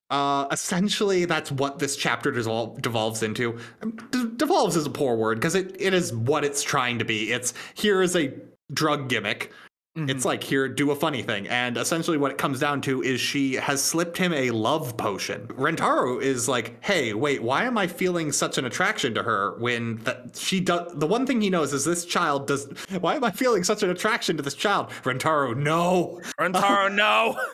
[0.09, 3.57] Uh, essentially, that's what this chapter devol- devolves into.
[3.81, 7.05] Um, De- devolves is a poor word because it, it is what it's trying to
[7.05, 7.31] be.
[7.31, 8.31] It's here is a
[8.73, 9.51] drug gimmick.
[9.97, 13.21] It's like here, do a funny thing, and essentially what it comes down to is
[13.21, 15.47] she has slipped him a love potion.
[15.47, 19.95] Rentaro is like, hey, wait, why am I feeling such an attraction to her when
[20.03, 20.91] that she does?
[20.95, 22.65] The one thing he knows is this child does.
[22.99, 24.89] Why am I feeling such an attraction to this child?
[25.03, 26.21] Rentaro, no.
[26.39, 27.39] Rentaro, no.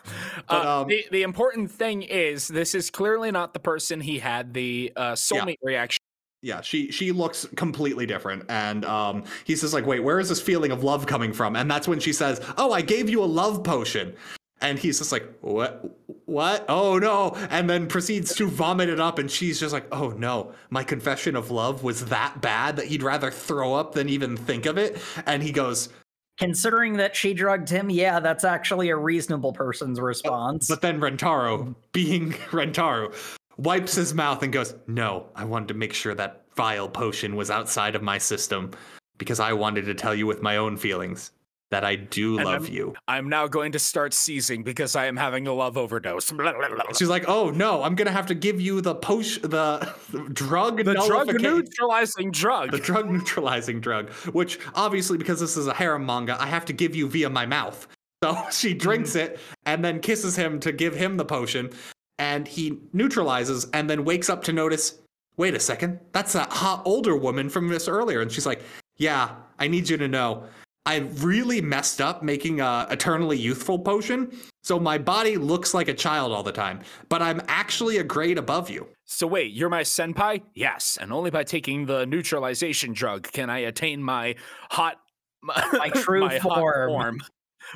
[0.48, 4.18] But, uh, um, the the important thing is this is clearly not the person he
[4.18, 6.02] had the uh, soulmate reaction.
[6.42, 8.44] Yeah she she looks completely different.
[8.48, 11.56] And um he says like wait where is this feeling of love coming from?
[11.56, 14.14] And that's when she says oh i gave you a love potion.
[14.60, 16.64] And he's just like what what?
[16.68, 17.34] Oh no.
[17.50, 20.52] And then proceeds to vomit it up and she's just like oh no.
[20.70, 24.66] My confession of love was that bad that he'd rather throw up than even think
[24.66, 24.98] of it.
[25.26, 25.88] And he goes
[26.38, 30.66] Considering that she drugged him, yeah, that's actually a reasonable person's response.
[30.66, 33.14] But then Rentaro, being Rentaro,
[33.56, 37.50] wipes his mouth and goes, No, I wanted to make sure that vile potion was
[37.50, 38.72] outside of my system
[39.18, 41.32] because I wanted to tell you with my own feelings
[41.72, 42.94] that I do And love I'm- you.
[43.08, 46.30] I'm now going to start seizing because I am having a love overdose.
[46.98, 49.78] She's like, "Oh no, I'm gonna have to give you the potion, the
[50.32, 52.72] drug, the drug neutralizing drug.
[52.72, 56.74] the drug neutralizing drug." Which obviously, because this is a harem manga, I have to
[56.74, 57.88] give you via my mouth.
[58.22, 59.22] So she drinks mm.
[59.22, 61.70] it and then kisses him to give him the potion,
[62.22, 64.84] and he neutralizes and then wakes up to notice,
[65.36, 68.62] "Wait a second, that's that hot older woman from this earlier." And she's like,
[68.96, 70.44] "Yeah, I need you to know."
[70.84, 70.96] I
[71.30, 76.32] really messed up making a eternally youthful potion, so my body looks like a child
[76.32, 76.80] all the time.
[77.08, 78.88] But I'm actually a grade above you.
[79.04, 80.42] So wait, you're my senpai?
[80.54, 84.34] Yes, and only by taking the neutralization drug can I attain my
[84.70, 84.98] hot
[85.42, 86.88] My true my hot form.
[86.88, 87.18] form.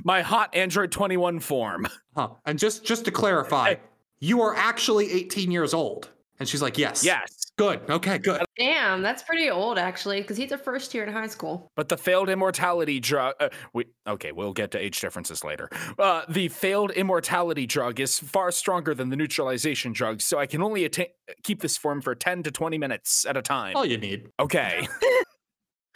[0.05, 1.87] My hot Android 21 form.
[2.15, 2.31] Huh.
[2.45, 3.81] And just just to clarify, Hey.
[4.27, 6.11] You are actually 18 years old.
[6.39, 7.47] And she's like, "Yes." Yes.
[7.57, 7.81] Good.
[7.89, 8.43] Okay, good.
[8.59, 11.73] Damn, that's pretty old actually, because he's a first year in high school.
[11.75, 13.35] But the failed immortality drug.
[13.41, 15.71] Uh, we, okay, we'll get to age differences later.
[15.99, 20.61] Uh, the failed immortality drug is far stronger than the neutralization drug, so I can
[20.61, 21.07] only attain,
[21.43, 23.75] keep this form for 10 to 20 minutes at a time.
[23.75, 24.29] All you need.
[24.39, 24.87] Okay.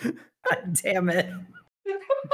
[0.02, 1.30] God damn it.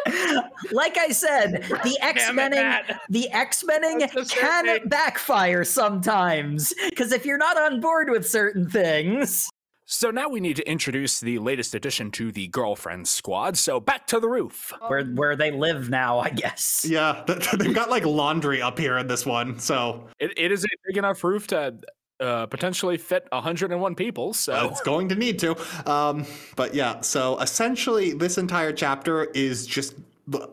[0.73, 4.89] like I said, the X-Mening the X-Mening can thing.
[4.89, 6.73] backfire sometimes.
[6.91, 9.49] Because if you're not on board with certain things,
[9.89, 13.57] So now we need to introduce the latest addition to the girlfriend squad.
[13.57, 14.73] So back to the roof.
[14.89, 16.85] where where they live now, I guess.
[16.89, 19.59] Yeah, they've got like laundry up here in this one.
[19.61, 21.79] So It, it is a big enough roof to
[22.21, 24.33] uh, potentially fit 101 people.
[24.35, 25.57] So it's going to need to.
[25.91, 26.27] Um,
[26.57, 29.95] but yeah, so essentially, this entire chapter is just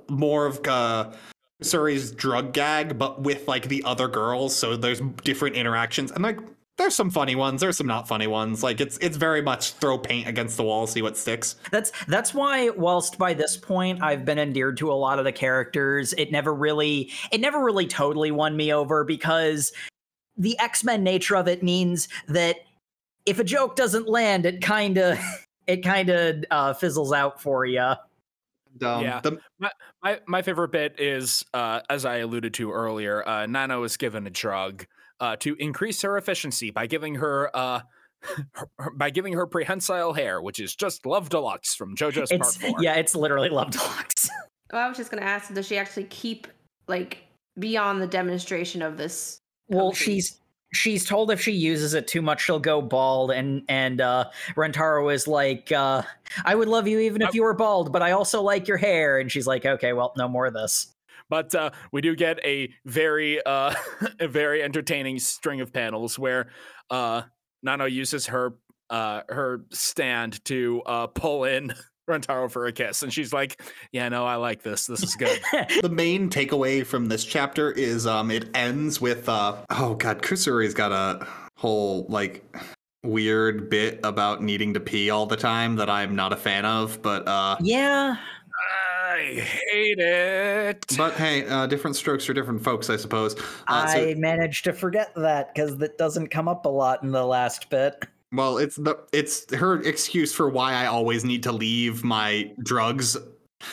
[0.09, 1.11] more of uh,
[1.61, 4.55] Suri's drug gag, but with like the other girls.
[4.55, 6.39] So there's different interactions, and like
[6.77, 8.63] there's some funny ones, there's some not funny ones.
[8.63, 11.55] Like it's it's very much throw paint against the wall, see what sticks.
[11.71, 15.31] That's that's why whilst by this point I've been endeared to a lot of the
[15.31, 19.71] characters, it never really it never really totally won me over because
[20.37, 22.57] the X-Men nature of it means that
[23.25, 25.17] if a joke doesn't land, it kind of
[25.67, 27.79] it kind of uh, fizzles out for you.
[27.79, 27.97] Um,
[28.81, 29.21] Yeah.
[29.21, 29.39] the-
[30.01, 34.27] my, my favorite bit is, uh, as I alluded to earlier, uh, Nano is given
[34.27, 34.85] a drug
[35.21, 37.49] uh, to increase her efficiency by giving her.
[37.55, 37.81] Uh,
[38.53, 42.53] her- her- by giving her prehensile hair, which is just Love Deluxe from JoJo's Part
[42.55, 42.81] 4.
[42.81, 44.29] yeah, it's literally Love Deluxe.
[44.71, 46.47] Well, I was just gonna ask, does she actually keep
[46.87, 47.19] like
[47.59, 49.39] beyond the demonstration of this?
[49.69, 50.39] Well, she's
[50.73, 54.25] she's told if she uses it too much, she'll go bald, and and uh,
[54.55, 56.03] Rentaro is like, uh,
[56.45, 59.19] "I would love you even if you were bald, but I also like your hair."
[59.19, 60.93] And she's like, "Okay, well, no more of this."
[61.29, 63.73] But uh, we do get a very, uh,
[64.19, 66.49] a very entertaining string of panels where
[66.89, 67.23] uh,
[67.61, 68.55] Nano uses her
[68.89, 71.73] uh, her stand to uh, pull in
[72.09, 73.61] Rentaro for a kiss, and she's like,
[73.91, 74.87] "Yeah, no, I like this.
[74.87, 75.39] This is good."
[75.81, 80.73] the main takeaway from this chapter is um it ends with uh oh god kusuri's
[80.73, 81.25] got a
[81.55, 82.43] whole like
[83.03, 87.01] weird bit about needing to pee all the time that i'm not a fan of
[87.01, 88.15] but uh yeah,
[89.11, 90.85] I hate it.
[90.97, 93.35] but hey uh different strokes for different folks i suppose
[93.67, 97.11] uh, so- I managed to forget that because that doesn't come up a lot in
[97.11, 98.05] the last bit.
[98.33, 103.15] well it's the it's her excuse for why i always need to leave my drugs.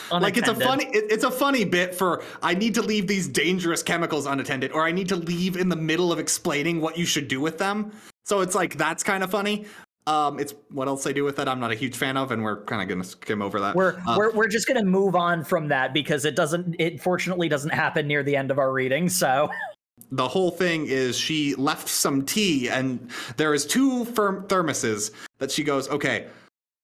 [0.09, 3.27] Like it's a funny it, it's a funny bit for i need to leave these
[3.27, 7.05] dangerous chemicals unattended or i need to leave in the middle of explaining what you
[7.05, 7.91] should do with them.
[8.23, 9.65] So it's like that's kind of funny.
[10.07, 12.41] Um it's what else they do with it i'm not a huge fan of and
[12.41, 13.75] we're kind of gonna skim over that.
[13.75, 17.49] We're, Uh, we're we're just gonna move on from that because it doesn't it fortunately
[17.49, 19.09] doesn't happen near the end of our reading.
[19.09, 19.49] So
[20.11, 25.51] the whole thing is she left some tea and there is two firm thermoses that
[25.51, 26.27] she goes okay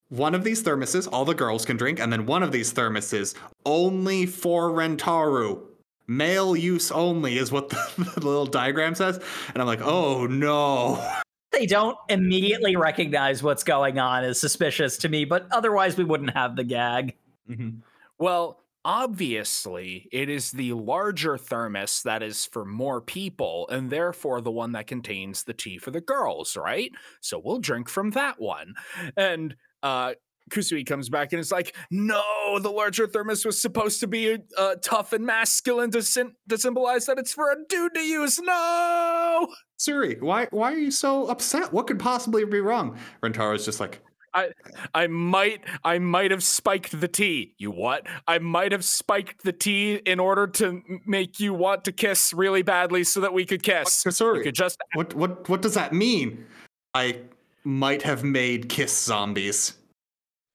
[0.10, 3.36] one of these thermoses all the girls can drink and then one of these thermoses
[3.66, 5.62] only for rentaro.
[6.08, 7.76] Male use only is what the,
[8.16, 9.20] the little diagram says.
[9.54, 11.06] And i'm like oh no.
[11.52, 16.32] They don't immediately recognize what's going on is suspicious to me, but otherwise we wouldn't
[16.32, 17.16] have the gag.
[17.50, 17.80] Mm-hmm.
[18.20, 24.50] Well, obviously, it is the larger thermos that is for more people, and therefore the
[24.50, 26.92] one that contains the tea for the girls, right?
[27.22, 28.74] So we'll drink from that one.
[29.16, 30.14] And uh
[30.50, 34.76] Kusuri comes back and is like, "No, the larger thermos was supposed to be uh,
[34.82, 38.40] tough and masculine to, syn- to symbolize that it's for a dude to use.
[38.40, 39.48] No,
[39.78, 44.02] suri why why are you so upset what could possibly be wrong rentaro's just like
[44.38, 44.52] I
[44.94, 47.56] I might I might have spiked the tea.
[47.58, 48.06] You what?
[48.28, 52.62] I might have spiked the tea in order to make you want to kiss really
[52.62, 54.04] badly so that we could kiss.
[54.06, 54.44] You Sorry.
[54.44, 56.46] could just What what what does that mean?
[56.94, 57.20] I
[57.64, 59.74] might have made kiss zombies.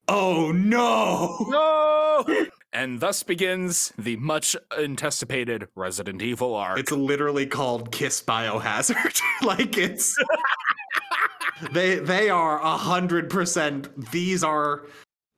[0.09, 1.47] Oh no!
[1.49, 2.47] no.
[2.75, 6.79] And thus begins the much anticipated Resident Evil arc.
[6.79, 9.21] It's literally called Kiss Biohazard.
[9.45, 10.17] like it's
[11.71, 14.11] they they are a hundred percent.
[14.11, 14.87] These are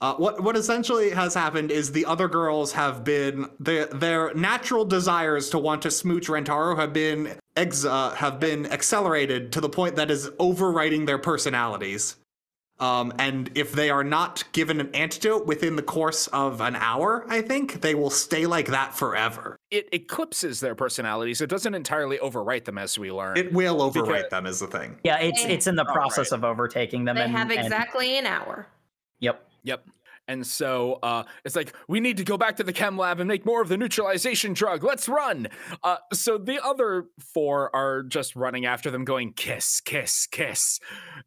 [0.01, 4.85] uh, what what essentially has happened is the other girls have been their their natural
[4.85, 9.69] desires to want to smooch Rentaro have been ex uh, have been accelerated to the
[9.69, 12.17] point that is overwriting their personalities.
[12.81, 17.25] Um, and if they are not given an antidote within the course of an hour,
[17.29, 19.57] I think they will stay like that forever.
[19.71, 21.41] it eclipses their personalities.
[21.41, 23.37] It doesn't entirely overwrite them, as we learn.
[23.37, 24.99] It will overwrite Because- them, is the thing.
[25.05, 27.17] Yeah, it's it's in the Oh, process of overtaking them.
[27.17, 28.67] They and, have and- exactly an hour.
[29.21, 29.45] yep.
[29.65, 29.85] Yep.
[30.29, 33.29] And so uh, it's like, we need to go back to the chem lab and
[33.29, 34.83] make more of the neutralization drug.
[34.83, 35.49] Let's run.
[35.83, 40.81] Uh, so the other four are just running after them, going, kiss, kiss, kiss.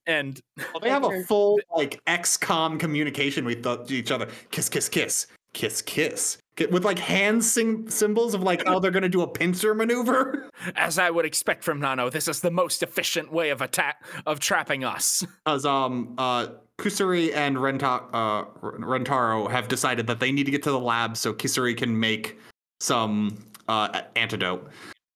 [0.05, 4.27] And Well, they have a full like XCOM communication with the- each other.
[4.51, 5.27] Kiss, kiss, kiss,
[5.57, 6.37] kiss, kiss,
[6.69, 10.51] with like hand sing- symbols of like, oh, they're gonna do a pincer maneuver.
[10.75, 14.39] as I would expect from Nano, this is the most efficient way of attack of
[14.39, 15.25] trapping us.
[15.43, 20.61] Because um, uh, Kusuri and Renta- uh, Rentaro have decided that they need to get
[20.63, 22.37] to the lab so Kusuri can make
[22.79, 24.69] some uh, antidote.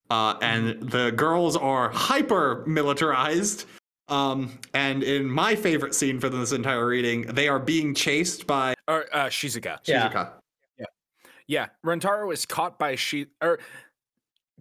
[0.09, 3.65] Uh, and the girls are hyper militarized.
[4.11, 8.73] Um, and in my favorite scene for this entire reading, they are being chased by
[8.87, 9.79] Or uh, Shizuka.
[9.85, 10.09] Yeah.
[10.09, 10.31] Shizuka.
[11.47, 13.59] Yeah, Rentaro is caught by she or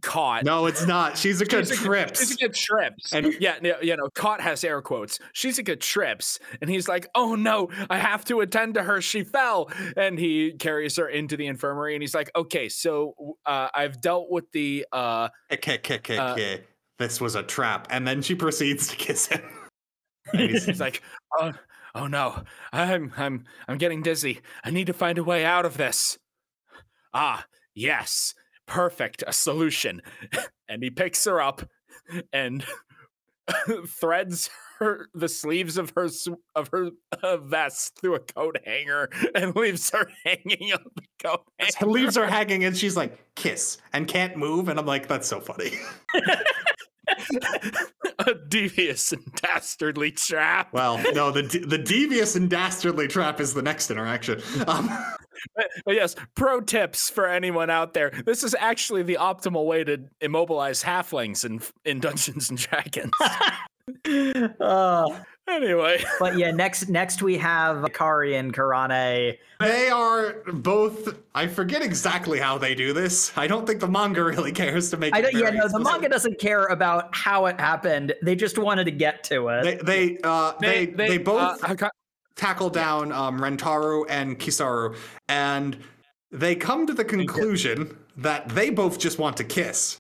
[0.03, 0.45] caught.
[0.45, 1.13] No, it's not.
[1.15, 2.25] Shizuka Shizuka- trips.
[2.35, 3.13] Shizuka trips.
[3.13, 5.21] And- yeah, you know, caught has air quotes.
[5.33, 9.01] Shizuka trips, and he's like, "Oh no, I have to attend to her.
[9.01, 13.69] She fell." And he carries her into the infirmary, and he's like, "Okay, so uh,
[13.73, 16.61] I've dealt with the uh, Okay, okay, okay, Uh, okay.
[17.01, 17.89] This was a trap.
[17.91, 19.41] And then she proceeds to kiss him.
[20.35, 21.03] And he's- He's like,
[21.41, 21.53] "Oh,
[21.95, 24.41] oh no, I'm, I'm, I'm getting dizzy.
[24.63, 26.19] I need to find a way out of this."
[27.15, 28.35] Ah, yes,
[28.67, 30.03] perfect, a solution.
[30.69, 31.63] and he picks her up
[32.35, 32.65] and
[33.89, 36.09] threads her the sleeves of her
[36.55, 36.91] of her
[37.23, 41.91] uh, vest through a coat hanger and leaves her hanging on the coat her hanger.
[41.93, 44.69] leaves are hanging and she's like, kiss, and can't move.
[44.69, 45.73] And I'm like, that's so funny.
[48.19, 50.73] a devious and dastardly trap.
[50.73, 54.41] Well, no, the de- the devious and dastardly trap is the next interaction.
[54.67, 54.91] Um,
[55.57, 58.11] But, but yes, pro tips for anyone out there.
[58.27, 63.13] This is actually the optimal way to immobilize halflings in in Dungeons and Dragons.
[64.61, 65.07] Uh,
[65.51, 69.37] anyway, but yeah, next next we have Kari and Karane.
[69.59, 71.17] they are both.
[71.35, 73.33] I forget exactly how they do this.
[73.37, 75.15] I don't think the manga really cares to make.
[75.15, 75.85] I don't, yeah, no, the specific.
[75.85, 78.15] manga doesn't care about how it happened.
[78.23, 79.63] They just wanted to get to it.
[79.65, 81.91] They they uh, they, they, both uh, Haka-
[82.37, 84.97] tackle down um, Rentaro and Kusuri,
[85.29, 85.77] and
[86.31, 89.99] they come to the conclusion that they both just want to kiss.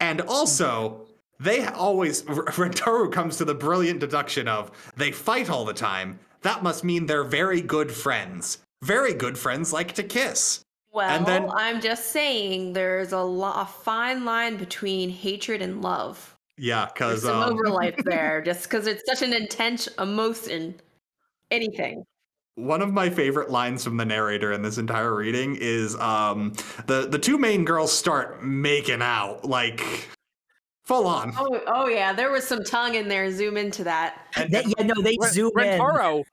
[0.00, 1.05] And also,
[1.40, 6.18] they always, Rentaro comes to the brilliant deduction of they fight all the time.
[6.42, 8.58] That must mean they're very good friends.
[8.82, 10.60] Very good friends like to kiss.
[10.92, 15.82] Well, And then- I'm just saying there's a, lo- a fine line between hatred and
[15.82, 16.36] love.
[16.58, 20.74] Yeah, There's because some um, overlap there, just because it's such an intense emotion.
[21.50, 22.02] Anything.
[22.54, 26.54] one of my favorite lines from the narrator in this entire reading is um,
[26.86, 30.08] the the two main girls start making out like
[30.86, 31.32] full on.
[31.36, 33.30] Oh, oh yeah, there was some tongue in there.
[33.30, 34.18] Zoom into that.
[34.48, 35.78] They- yeah, no, they Ren- zoom in.
[35.80, 36.24] Rentaro.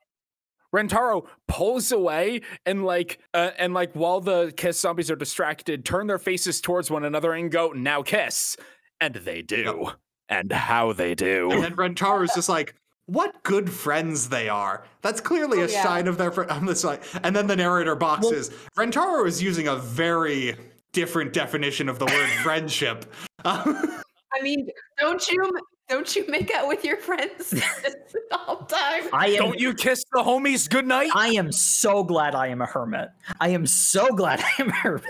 [0.74, 6.08] Rentaro pulls away and like uh, and like while the kiss zombies are distracted, turn
[6.08, 8.56] their faces towards one another and go, "Now kiss,"
[9.00, 9.92] and they do,
[10.28, 11.50] and how they do.
[11.52, 12.74] And then Rentaro's just like,
[13.06, 14.84] what good friends they are.
[15.02, 15.82] That's clearly Oh, a yeah.
[15.84, 16.50] sign of their friend.
[16.50, 18.50] I'm just like, and then the narrator boxes.
[18.76, 20.56] Rentaro is using a very
[20.92, 23.04] different definition of the word friendship.
[23.44, 24.00] Um,
[24.38, 25.58] I mean, don't you
[25.88, 27.54] don't you make out with your friends
[28.32, 29.02] all the time?
[29.12, 29.36] I am.
[29.38, 31.10] Don't you kiss the homies goodnight?
[31.14, 33.10] I am so glad I am a hermit.
[33.40, 35.04] I am so glad I am a hermit.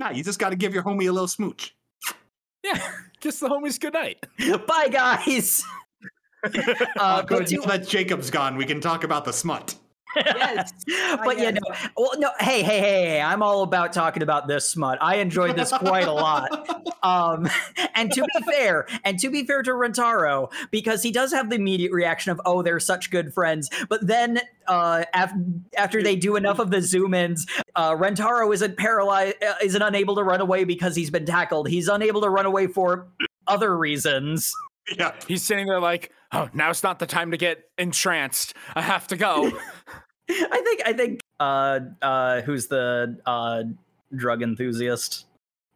[0.00, 1.74] nah, you just got to give your homie a little smooch.
[2.64, 2.80] Yeah,
[3.20, 4.18] kiss the homies goodnight.
[4.66, 5.62] Bye, guys.
[6.44, 6.50] Uh,
[6.96, 7.46] but good.
[7.48, 9.74] to- Now that Jacob's gone, we can talk about the smut.
[10.16, 10.72] Yes.
[11.24, 11.60] but yeah, no.
[11.96, 12.30] Well, no.
[12.40, 13.20] Hey, hey, hey, hey!
[13.20, 14.98] I'm all about talking about this smut.
[15.00, 16.68] I enjoyed this quite a lot.
[17.02, 17.48] Um,
[17.94, 21.56] and to be fair, and to be fair to Rentaro, because he does have the
[21.56, 25.32] immediate reaction of, "Oh, they're such good friends," but then uh, af-
[25.76, 30.16] after they do enough of the zoom ins, uh, Rentaro isn't paralyzed, uh, isn't unable
[30.16, 31.68] to run away because he's been tackled.
[31.68, 33.06] He's unable to run away for
[33.46, 34.52] other reasons.
[34.96, 35.12] Yeah.
[35.26, 38.54] He's sitting there like, oh, now's not the time to get entranced.
[38.74, 39.52] I have to go.
[40.28, 43.64] I think I think uh uh who's the uh
[44.14, 45.26] drug enthusiast?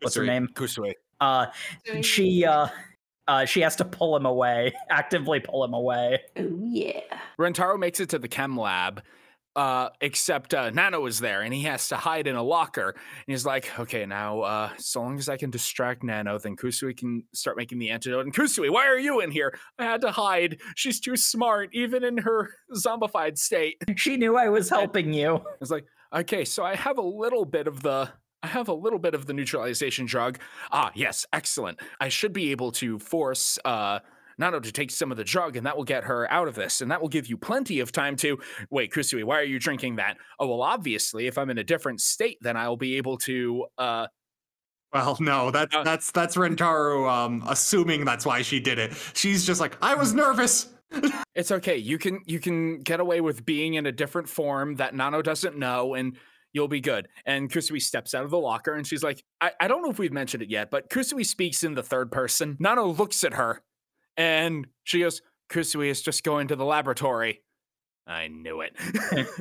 [0.01, 0.48] What's her name?
[0.55, 0.94] Kusuri.
[1.20, 1.47] Uh
[2.02, 2.68] she uh
[3.28, 6.20] uh she has to pull him away, actively pull him away.
[6.36, 7.01] Oh yeah.
[7.39, 9.02] Rentaro makes it to the chem lab,
[9.56, 12.90] uh, except uh, Nano is there and he has to hide in a locker.
[12.90, 16.97] And he's like, okay, now, uh, so long as I can distract Nano, then Kusuri
[16.97, 18.24] can start making the antidote.
[18.24, 19.59] And Kusuri, why are you in here?
[19.78, 20.60] I had to hide.
[20.77, 23.77] She's too smart, even in her zombified state.
[24.01, 25.43] She knew I was helping you.
[25.60, 28.10] It's like, okay, so I have a little bit of the.
[28.43, 30.39] I have a little bit of the neutralization drug.
[30.72, 31.81] Ah, yes, excellent.
[32.01, 33.98] I should be able to force uh
[34.41, 36.81] Nano to take some of the drug, and that will get her out of this,
[36.81, 38.39] and that will give you plenty of time to
[38.71, 40.17] wait, Kusuri, why are you drinking that?
[40.41, 44.07] Oh well, obviously, if I'm in a different state, then I'll be able to uh
[44.93, 48.93] Well, no, that's Uh, that's that's Rentaro um assuming that's why she did it.
[49.15, 50.69] She's just like, I was nervous.
[51.37, 51.77] it's okay.
[51.77, 55.57] You can you can get away with being in a different form that Nano doesn't
[55.57, 56.17] know, and
[56.53, 57.09] you'll be good.
[57.27, 59.99] And Kusuri steps out of the locker and she's like, I, I don't know if
[60.01, 62.57] we've mentioned it yet, but Kusuri speaks in the third person.
[62.59, 63.62] Nano looks at her
[64.16, 67.43] and she goes, Kusuri is just going to the laboratory.
[68.07, 68.77] I knew it.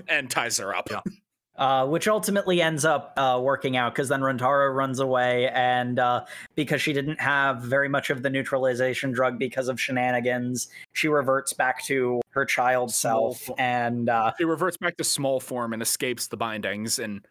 [0.08, 0.90] and ties her up.
[1.56, 6.24] Uh, which ultimately ends up uh, working out because then Rentaro runs away, and uh,
[6.56, 11.52] because she didn't have very much of the neutralization drug because of shenanigans, she reverts
[11.52, 15.74] back to her child Small self, fo- and uh, She reverts back to small form
[15.74, 17.26] and escapes the bindings, and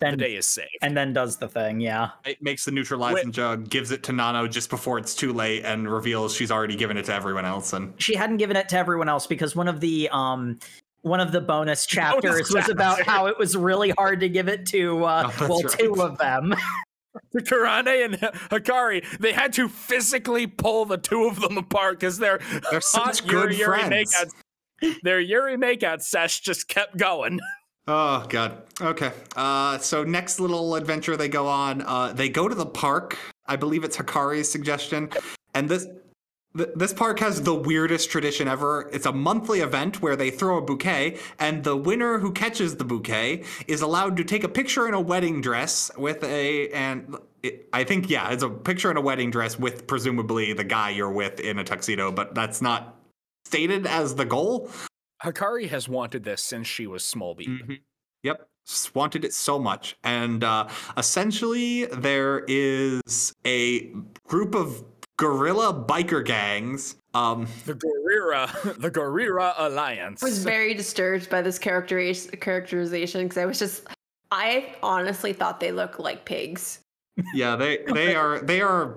[0.00, 0.68] the then day is saved.
[0.82, 1.80] and then does the thing.
[1.80, 5.64] Yeah, It makes the neutralizing jug, gives it to Nano just before it's too late,
[5.64, 7.72] and reveals she's already given it to everyone else.
[7.72, 10.58] And she hadn't given it to everyone else because one of the um
[11.02, 14.64] one of the bonus chapters was about how it was really hard to give it
[14.66, 16.54] to uh, Oh, that's well two of them.
[17.36, 18.14] Karane and
[18.50, 22.40] Hakari, they had to physically pull the two of them apart because their
[22.70, 24.14] They're such good Yuri Yuri friends.
[24.82, 27.38] makeout, their Yuri makeout sesh just kept going.
[27.86, 28.62] Oh god.
[28.80, 29.12] Okay.
[29.36, 33.18] Uh so next little adventure they go on, uh they go to the park.
[33.46, 35.10] I believe it's Hakari's suggestion.
[35.52, 35.86] And this
[36.56, 38.88] th- this park has the weirdest tradition ever.
[38.92, 42.84] It's a monthly event where they throw a bouquet, and the winner who catches the
[42.84, 47.16] bouquet is allowed to take a picture in a wedding dress with a and
[47.74, 51.12] I think yeah, it's a picture in a wedding dress with presumably the guy you're
[51.12, 52.96] with in a tuxedo, but that's not
[53.44, 54.70] stated as the goal.
[55.24, 57.48] Hakari has wanted this since she was small beep.
[57.48, 57.80] Mhm.
[58.22, 58.48] Yep.
[58.94, 59.96] Wanted it so much.
[60.04, 63.92] And uh, essentially, there is a
[64.26, 64.82] group of
[65.18, 66.96] guerrilla biker gangs.
[67.12, 70.22] Um, The Gorira, the Gorira Alliance.
[70.22, 73.86] I was very disturbed by this characterization characterization because I was just
[74.30, 76.80] I honestly thought they looked like pigs.
[77.34, 78.96] yeah, they they are they are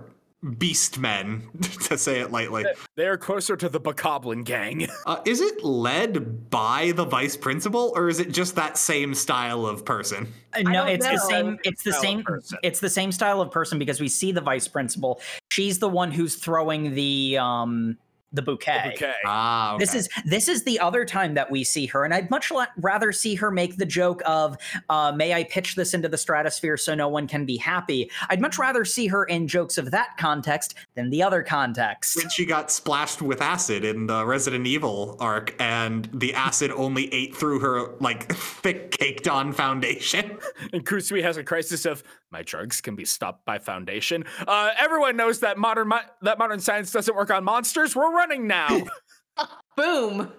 [0.57, 1.41] beast men,
[1.83, 2.65] to say it lightly.
[2.95, 4.87] they are closer to the Bokoblin gang.
[5.05, 9.65] Uh, is it led by the vice principal, or is it just that same style
[9.65, 10.27] of person?
[10.53, 11.57] Uh, No, don't it's the same.
[11.63, 12.23] It's the same.
[12.23, 12.57] person.
[12.61, 15.21] It's the same style of person because we see the vice principal.
[15.49, 17.97] She's the one who's throwing the um
[18.37, 18.93] the bouquet.
[18.95, 19.13] okay.
[19.25, 19.83] Ah, okay.
[19.83, 22.67] This is this is the other time that we see her, and I'd much la-
[22.77, 24.55] rather see her make the joke of,
[24.89, 28.39] uh, "May I pitch this into the stratosphere so no one can be happy?" I'd
[28.39, 32.15] much rather see her in jokes of that context than the other context.
[32.15, 37.11] when she got splashed with acid in the Resident Evil arc, and the acid only
[37.13, 40.37] ate through her like thick caked on foundation.
[40.71, 44.25] And Kusuri has a crisis of my drugs can be stopped by foundation.
[44.47, 45.91] Uh, everyone knows that modern
[46.21, 47.95] that modern science doesn't work on monsters.
[47.95, 48.81] We're running now,
[49.77, 50.31] Boom.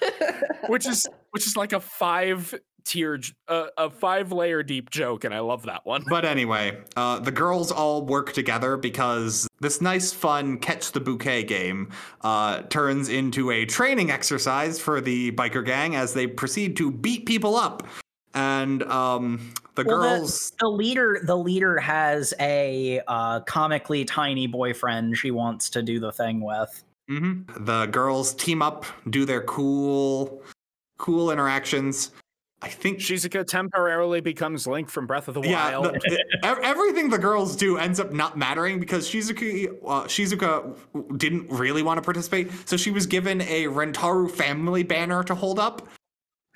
[0.68, 2.54] which is which is like a five
[2.84, 3.18] tier,
[3.48, 6.04] uh, a five layer deep joke, and I love that one.
[6.08, 11.44] But anyway, uh, the girls all work together because this nice, fun catch the bouquet
[11.44, 11.90] game
[12.20, 17.26] uh, turns into a training exercise for the biker gang as they proceed to beat
[17.26, 17.86] people up.
[18.34, 20.52] And um, the Well, girls.
[20.60, 26.12] The leader, the leader has a uh, comically tiny boyfriend she wants to do the
[26.12, 26.82] thing with.
[27.10, 27.44] Mhm.
[27.66, 30.42] The girls team up, do their cool,
[30.98, 32.10] cool interactions.
[32.62, 35.94] I think Shizuka temporarily becomes Link from Breath of the Yeah, Wild.
[35.96, 40.74] the- the- everything the girls do ends up not mattering because Shizuka uh, Shizuka
[41.18, 45.58] didn't really want to participate, so she was given a Rentaro family banner to hold
[45.58, 45.86] up.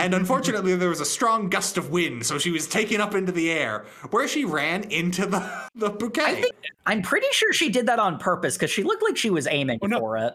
[0.01, 3.33] And unfortunately, there was a strong gust of wind, so she was taken up into
[3.33, 6.23] the air, where she ran into the, the bouquet.
[6.25, 6.55] I think
[6.87, 9.81] I'm pretty sure she did that on purpose because she looked like she was aiming
[9.83, 9.99] Oh, no.
[9.99, 10.35] for it.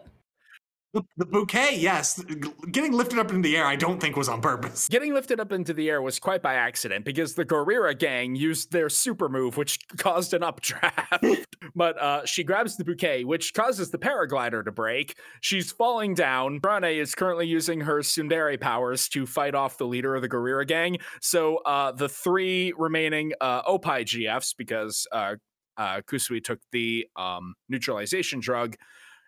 [0.94, 2.24] The, bouquet, yes.
[2.72, 4.88] Getting lifted up into the air, I don't think was on purpose.
[4.88, 8.72] Getting lifted up into the air was quite by accident because the Gorira gang used
[8.72, 11.26] their super move, which caused an updraft.
[11.76, 15.18] but uh, she grabs the bouquet, which causes the paraglider to break.
[15.42, 16.60] She's falling down.
[16.60, 20.68] Brane is currently using her tsundere powers to fight off the leader of the Gorira
[20.68, 20.98] gang.
[21.22, 25.36] So uh, the three remaining uh, Opie GFs, because uh,
[25.78, 28.76] uh, Kusuri took the um, neutralization drug,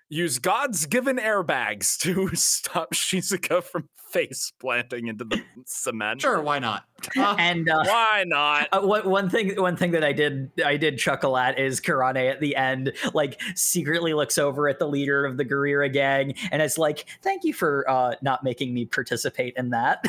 [0.10, 6.22] use God's given airbags to stop Shizuka from face planting into the cement.
[6.22, 6.86] Sure, why not?
[7.18, 8.70] Uh, And uh, Why not?
[8.72, 12.32] Uh, one, one thing one thing that I did I did chuckle at is Karane
[12.32, 16.62] at the end like secretly looks over at the leader of the Gorira gang and
[16.64, 20.04] it's like thank you for uh, not making me participate in that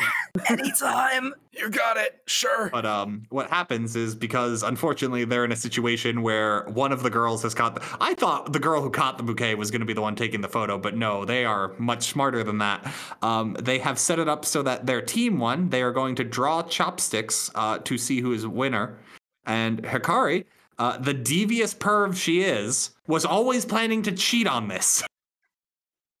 [0.49, 2.21] anytime You got it.
[2.25, 2.69] Sure.
[2.71, 7.09] But um, what happens is because unfortunately they're in a situation where one of the
[7.09, 7.75] girls has caught.
[7.75, 10.15] The, I thought the girl who caught the bouquet was going to be the one
[10.15, 12.93] taking the photo, but no, they are much smarter than that.
[13.21, 15.69] Um, they have set it up so that their team won.
[15.69, 18.97] They are going to draw chopsticks uh, to see who is winner,
[19.45, 20.45] and Hakari.
[20.79, 25.03] Uh, the devious perv she is was always planning to cheat on this.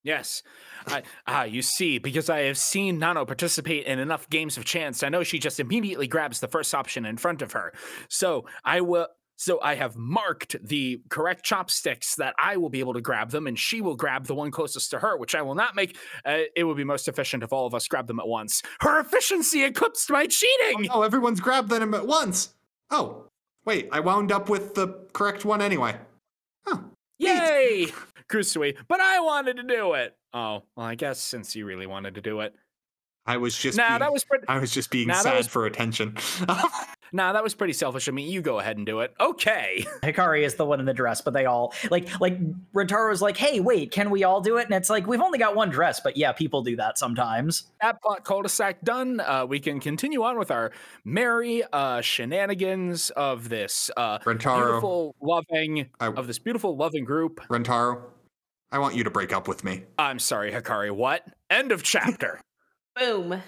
[0.03, 0.41] Yes.
[0.87, 5.03] I, ah, you see, because I have seen Nano participate in enough games of chance,
[5.03, 7.73] I know she just immediately grabs the first option in front of her.
[8.07, 9.07] So I will.
[9.37, 13.45] So I have marked the correct chopsticks that I will be able to grab them,
[13.45, 15.95] and she will grab the one closest to her, which I will not make.
[16.25, 18.63] Uh, it would be most efficient if all of us grab them at once.
[18.81, 20.89] Her efficiency eclipsed my cheating.
[20.91, 22.55] Oh, everyone's grabbed them at once.
[22.89, 23.25] Oh,
[23.63, 25.95] wait, I wound up with the correct one anyway.
[26.65, 26.79] Huh.
[27.19, 27.87] Yay,
[28.29, 28.75] Kusuri!
[28.87, 30.15] But I wanted to do it.
[30.33, 32.55] Oh, well, I guess since you really wanted to do it.
[33.27, 33.77] I was just.
[33.77, 34.45] Nah, being- that was pretty.
[34.47, 36.15] I was just being Nah, sad was- for attention.
[37.13, 38.29] Nah, that was pretty selfish of me.
[38.29, 39.13] You go ahead and do it.
[39.17, 39.85] Okay.
[40.03, 42.37] Hakari is the one in the dress but they all like like
[42.73, 45.55] Rentaro's like hey wait can we all do it and it's like we've only got
[45.55, 49.79] one dress but yeah people do that sometimes that plot cul-de-sac done, uh, we can
[49.79, 50.71] continue on with our
[51.05, 57.39] merry uh, shenanigans of this uh, Rentaro, beautiful, loving I- of this beautiful, loving group.
[57.47, 58.01] Rentaro,
[58.69, 59.83] I want you to break up with me.
[59.97, 60.91] I'm sorry, Hakari.
[60.91, 61.25] What?
[61.49, 62.41] End of chapter.
[62.99, 63.41] Boom.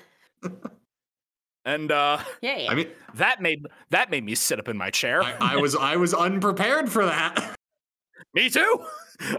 [1.65, 2.67] and uh, Yay.
[2.69, 5.23] I mean, that made that made me sit up in my chair.
[5.23, 7.55] I, I was I was unprepared for that.
[8.33, 8.83] me too.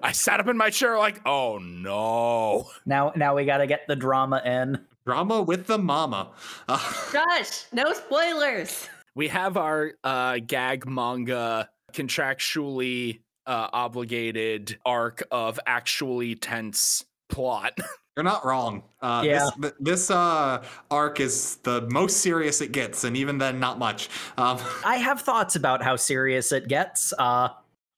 [0.03, 2.71] I sat up in my chair like, oh no.
[2.85, 6.31] now now we got to get the drama in Drama with the mama.
[6.67, 8.89] Gosh, no spoilers.
[9.15, 17.79] we have our uh, gag manga contractually uh, obligated arc of actually tense plot.
[18.17, 18.83] you're not wrong.
[19.01, 19.49] Uh, Yeah.
[19.59, 24.09] This, this uh, arc is the most serious it gets, and even then, not much.
[24.37, 27.49] Um, I have thoughts about how serious it gets uh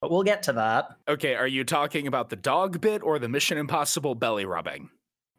[0.00, 3.28] but we'll get to that okay, are you talking about the dog bit or the
[3.28, 4.90] Mission Impossible belly rubbing?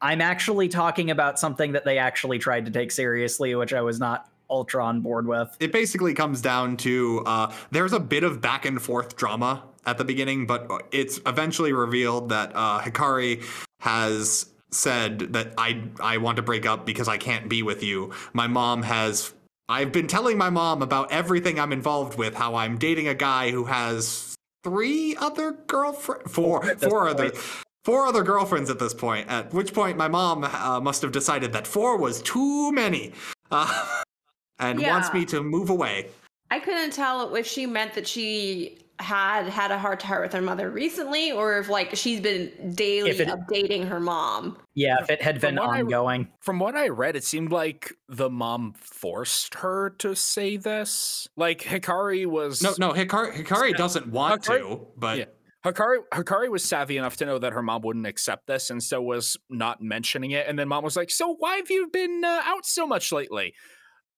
[0.01, 3.99] I'm actually talking about something that they actually tried to take seriously which I was
[3.99, 8.39] not ultra on board with it basically comes down to uh, there's a bit of
[8.39, 13.43] back and forth drama at the beginning, but it's eventually revealed that uh, Hakari
[13.83, 18.13] has said that I I want to break up because I can't be with you.
[18.31, 19.33] My mom has.
[19.67, 22.33] I've been telling my mom about everything I'm involved with.
[22.33, 27.31] How I'm dating a guy who has three other girlfriends, four, At this four other.
[27.31, 27.43] point.
[27.83, 29.27] Four other girlfriends at this point.
[29.29, 33.11] At which point, my mom uh, must have decided that four was too many,
[33.51, 34.01] uh,
[34.59, 36.07] and wants me to move away.
[36.49, 40.33] I couldn't tell if she meant that she had had a heart to heart with
[40.33, 44.55] her mother recently or if like she's been daily it- updating her mom.
[44.75, 47.91] yeah if it had From been I- ongoing From what I read, it seemed like
[48.07, 51.27] the mom forced her to say this.
[51.35, 55.25] Like Hakari was No, no, Hakari, Hakari doesn't want Hakari- to, but Yeah.
[55.65, 59.01] Hakari Hakari was savvy enough to know that her mom wouldn't accept this, and so
[59.01, 60.45] was not mentioning it.
[60.47, 63.53] And then mom was like, "So why have you been uh, out so much lately?"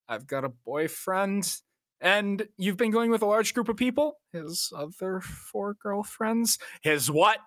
[0.10, 1.56] I've got a boyfriend,
[2.02, 4.18] and you've been going with a large group of people.
[4.34, 6.58] His other four girlfriends.
[6.82, 7.40] His what?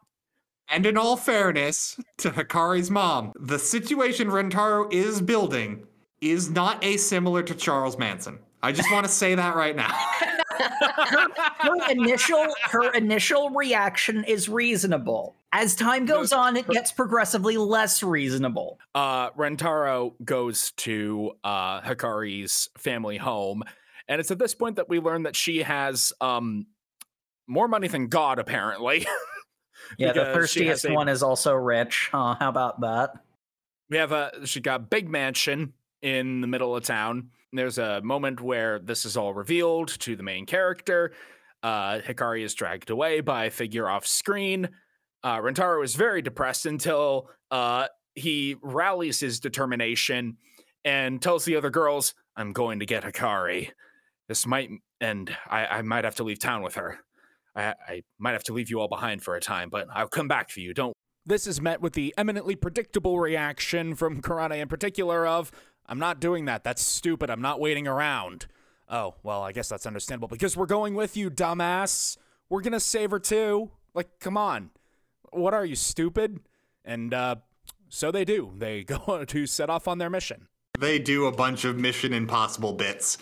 [0.69, 5.87] and in all fairness to Hakari's mom, the situation Rentaro is building
[6.21, 8.39] is not asimilar to Charles Manson.
[8.63, 9.91] I just want to say that right now.
[10.59, 15.37] her initial her initial reaction is reasonable.
[15.53, 18.79] As time goes on, it gets progressively less reasonable.
[18.95, 23.63] uh, Rentaro goes to uh, Hakari's family home,
[24.09, 26.67] and it's at this point that we learn that she has um,
[27.47, 29.07] more money than God, apparently.
[29.97, 32.11] Yeah, the Because she has thirstiest a- one is also rich.
[32.13, 33.11] Uh, how about that?
[33.89, 35.73] we have a she got a big mansion,
[36.03, 37.31] in the middle of town.
[37.53, 41.13] There's a moment where this is all revealed to the main character.
[41.63, 44.69] Uh, Hakari is dragged away by a figure off screen.
[45.25, 50.37] Uh, Rentaro is very depressed until uh, he rallies his determination
[50.85, 53.71] and tells the other girls, I'm going to get Hakari.
[54.29, 56.99] This might, and I, I might have to leave town with her.
[57.57, 60.29] I, I might have to leave you all behind for a time, but I'll come
[60.29, 60.75] back for you.
[60.75, 60.95] Don't.
[61.25, 65.51] This is met with the eminently predictable reaction from Karane in particular of,
[65.87, 66.65] I'm not doing that.
[66.65, 67.31] That's stupid.
[67.31, 68.47] I'm not waiting around.
[68.89, 72.17] Oh, well, I guess that's understandable because we're going with you, dumbass.
[72.49, 73.71] We're going to save her too.
[73.95, 74.71] Like, come on.
[75.31, 76.41] What are you, stupid?
[76.85, 77.37] And uh,
[77.89, 78.53] so they do.
[78.57, 80.49] They go to set off on their mission.
[80.79, 83.19] They do a bunch of Mission Impossible bits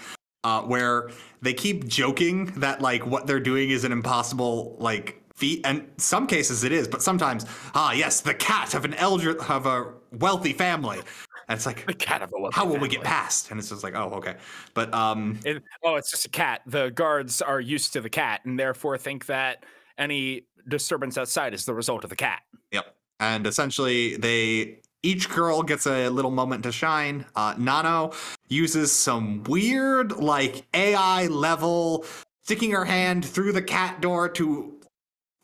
[0.46, 1.10] uh, where
[1.42, 6.26] they keep joking that like what they're doing is an impossible like feat, and some
[6.28, 7.44] cases it is, but sometimes
[7.74, 11.00] ah yes, the cat of an elder of a wealthy family.
[11.48, 13.50] And it's like The cat of a wealthy how will we get past?
[13.50, 14.36] And it's just like, oh, okay.
[14.72, 16.62] But um It, oh, it's just a cat.
[16.66, 19.64] The guards are used to the cat and therefore think that
[19.98, 22.42] any disturbance outside is the result of the cat.
[22.70, 22.94] Yep.
[23.18, 27.24] And essentially, they each girl gets a little moment to shine.
[27.34, 28.12] Uh, Nano
[28.48, 32.04] uses some weird, like AI level,
[32.44, 34.74] sticking her hand through the cat door to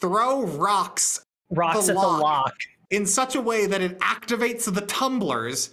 [0.00, 2.22] throw rocks Rocks The at the lock.
[2.22, 2.54] lock.
[2.90, 5.70] in such a way that it activates the tumblers.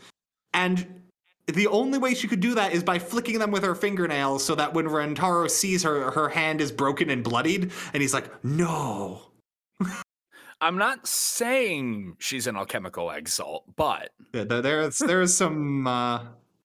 [0.54, 1.04] And
[1.48, 4.56] the only way she could do that is by flicking them with her fingernails so
[4.56, 9.22] that when Rentaro sees her, her hand is broken and bloodied, and he's like, no.
[10.62, 16.20] I'm not saying she's an alchemical exalt, but there- there's there's some uh,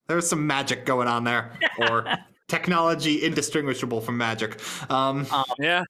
[0.07, 2.07] there's some magic going on there, or
[2.49, 4.61] technology indistinguishable from magic.
[4.91, 5.27] Um,
[5.59, 5.85] yeah,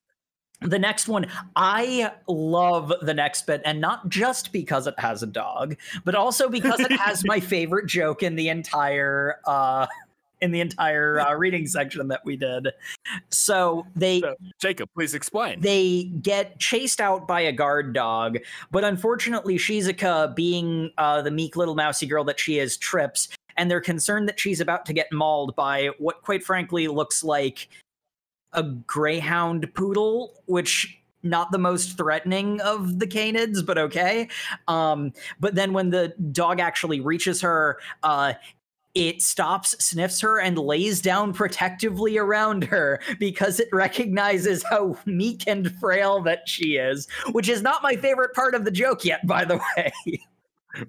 [0.60, 1.26] The next one,
[1.56, 6.48] I love the next bit, and not just because it has a dog, but also
[6.48, 9.86] because it has my favorite joke in the entire uh,
[10.40, 12.68] in the entire uh, reading section that we did.
[13.30, 15.60] So they So, Jacob, please explain.
[15.60, 18.38] they get chased out by a guard dog,
[18.70, 23.70] but unfortunately, Shizuka, being uh, the meek little mousy girl that she is, trips, and
[23.70, 27.68] they're concerned that she's about to get mauled by what, quite frankly, looks like
[28.52, 34.28] a greyhound poodle, which not the most threatening of the canids, but okay.
[34.68, 38.34] Um, but then when the dog actually reaches her, uh,
[38.94, 45.48] it stops, sniffs her, and lays down protectively around her because it recognizes how meek
[45.48, 49.26] and frail that she is, which is not my favorite part of the joke yet,
[49.26, 49.92] by the way.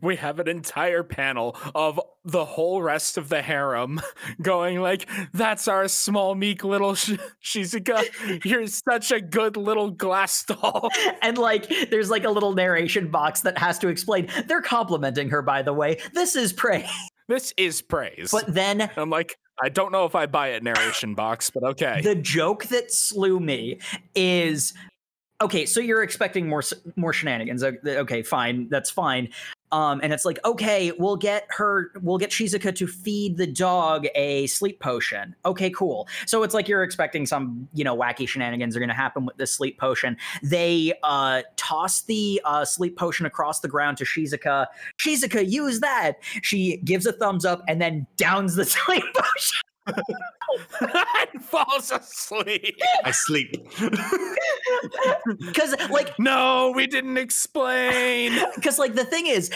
[0.01, 4.01] We have an entire panel of the whole rest of the harem
[4.41, 8.43] going like, "That's our small, meek little Sh- Shizuka.
[8.45, 10.89] You're such a good little glass doll."
[11.21, 15.41] and like, there's like a little narration box that has to explain they're complimenting her,
[15.41, 15.99] by the way.
[16.13, 16.89] This is praise.
[17.27, 18.29] This is praise.
[18.31, 22.01] But then I'm like, I don't know if I buy it narration box, but okay.
[22.01, 23.79] the joke that slew me
[24.13, 24.73] is
[25.41, 26.63] okay so you're expecting more
[26.95, 29.29] more shenanigans okay fine that's fine
[29.71, 34.05] um and it's like okay we'll get her we'll get shizuka to feed the dog
[34.15, 35.35] a sleep potion.
[35.45, 36.07] Okay cool.
[36.25, 39.37] So it's like you're expecting some you know wacky shenanigans are going to happen with
[39.37, 40.17] this sleep potion.
[40.43, 44.67] They uh toss the uh sleep potion across the ground to shizuka.
[44.97, 46.19] Shizuka use that!
[46.41, 49.64] She gives a thumbs up and then downs the sleep potion
[50.81, 52.79] and falls asleep.
[53.03, 53.67] I sleep.
[55.39, 58.39] because like No, we didn't explain.
[58.55, 59.51] because like the thing is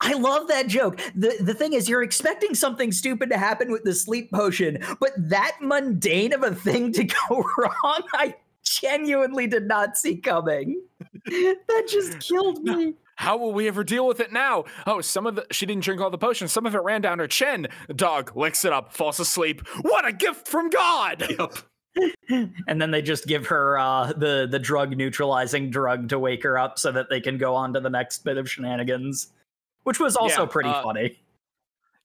[0.00, 1.00] I love that joke.
[1.14, 5.10] The the thing is you're expecting something stupid to happen with the sleep potion, but
[5.16, 10.82] that mundane of a thing to go wrong, I genuinely did not see coming.
[11.26, 12.94] That just killed me.
[13.18, 14.64] How will we ever deal with it now?
[14.86, 16.46] Oh, some of the she didn't drink all the potion.
[16.46, 17.66] Some of it ran down her chin.
[17.88, 19.66] The dog licks it up, falls asleep.
[19.82, 21.26] What a gift from God!
[21.28, 21.52] Yep.
[22.68, 26.56] And then they just give her uh, the the drug neutralizing drug to wake her
[26.56, 29.32] up so that they can go on to the next bit of shenanigans,
[29.82, 31.18] which was also Yeah, pretty uh, funny.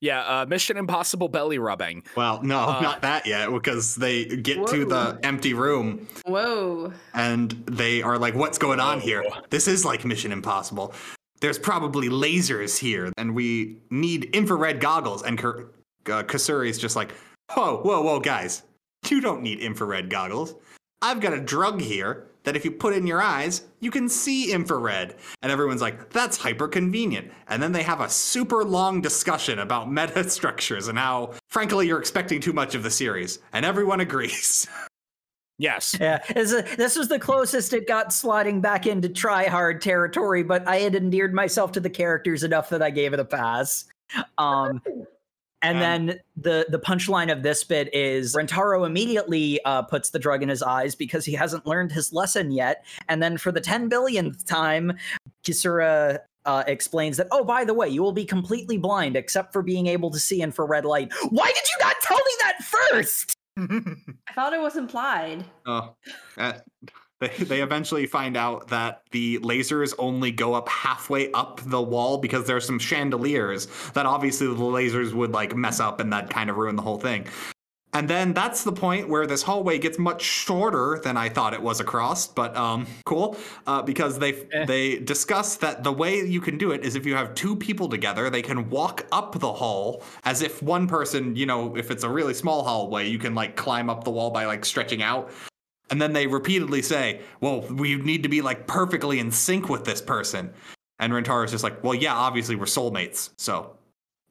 [0.03, 2.03] Yeah, uh, Mission Impossible belly rubbing.
[2.17, 6.91] Well, no, Uh, not that yet, because they get to the empty room Whoa.
[7.13, 9.23] and they are like, "What's going on here?
[9.49, 10.93] This is like Mission Impossible.
[11.39, 15.67] There's probably lasers here, and we need infrared goggles." And Kur-
[16.07, 17.13] uh, Kusuri's just like,
[17.53, 18.63] "Whoa, whoa, whoa, guys!
[19.07, 20.53] You don't need infrared goggles.
[21.01, 24.52] I've got a drug here that if you put in your eyes, you can see
[24.52, 29.60] infrared." And everyone's like, "That's hyper convenient." And then they have a super long discussion
[29.60, 33.99] about meta structures and how, frankly, you're expecting too much of the series, and everyone
[33.99, 34.68] agrees.
[35.60, 35.95] Yes.
[35.99, 40.68] Yeah, this, is- was the closest it got sliding back into try hard territory, but
[40.68, 43.86] I had endeared myself to the characters enough that I gave it a pass.
[44.40, 44.82] Um,
[45.64, 50.19] And And- then the the punchline of this bit is Rentaro immediately uh, puts the
[50.19, 52.85] drug in his eyes because he hasn't learned his lesson yet.
[53.07, 54.98] And then for the ten billionth time,
[55.45, 59.61] Kusuri uh, explains that, oh, by the way, you will be completely blind except for
[59.61, 61.11] being able to see infrared light.
[61.30, 63.34] Why did you not tell me that first?
[63.57, 65.45] I thought it was implied.
[65.65, 65.95] Oh,
[66.38, 66.53] uh,
[67.23, 72.17] they, they eventually find out that the lasers only go up halfway up the wall
[72.17, 76.49] because there's some chandeliers that obviously the lasers would like mess up and that kind
[76.49, 77.27] of ruin the whole thing.
[77.95, 81.61] And then that's the point where this hallway gets much shorter than I thought it
[81.61, 83.37] was across, but um, cool
[83.67, 84.65] uh, because they Eh.
[84.65, 87.87] they discuss that the way you can do it is if you have two people
[87.87, 92.03] together, they can walk up the hall as if one person, you know, if it's
[92.03, 95.29] a really small hallway, you can like climb up the wall by like stretching out.
[95.89, 99.84] And then they repeatedly say, "Well, we need to be like perfectly in sync with
[99.85, 100.51] this person."
[100.99, 103.76] And Rentaro's just like, "Well, yeah, obviously we're soulmates, so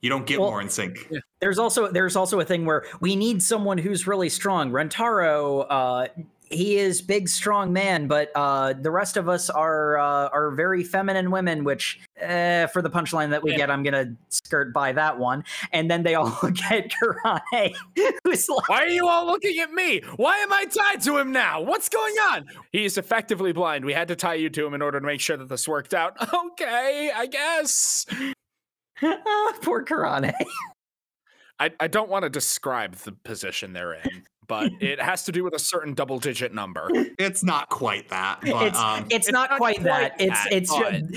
[0.01, 1.09] you don't get Well- more in sync."
[1.41, 4.71] There's also there's also a thing where we need someone who's really strong.
[4.71, 6.07] Rentaro, uh,
[6.53, 10.85] he is big, strong man, but uh, the rest of us are uh, are very
[10.85, 11.65] feminine women.
[11.65, 13.57] Which, uh, for the punchline that we Yeah.
[13.59, 15.45] get, I'm gonna skirt by that one.
[15.73, 16.39] And then they all
[16.69, 17.75] get Karane,
[18.25, 20.03] who's like, Why are you all looking at me?
[20.17, 21.61] Why am I tied to him now?
[21.63, 22.47] What's going on?
[22.71, 23.85] He's effectively blind.
[23.85, 25.95] We had to tie you to him in order to make sure that this worked
[25.95, 26.17] out.
[26.53, 28.05] Okay, I guess.
[29.03, 30.33] ah, poor Karane.
[31.59, 35.43] I, I don't want to describe the position they're in, but it has to do
[35.43, 36.91] with a certain double digit number.
[37.19, 40.19] It's not quite that, but it's um, it's, it's not, not quite that.
[40.19, 40.71] quite It's that, it's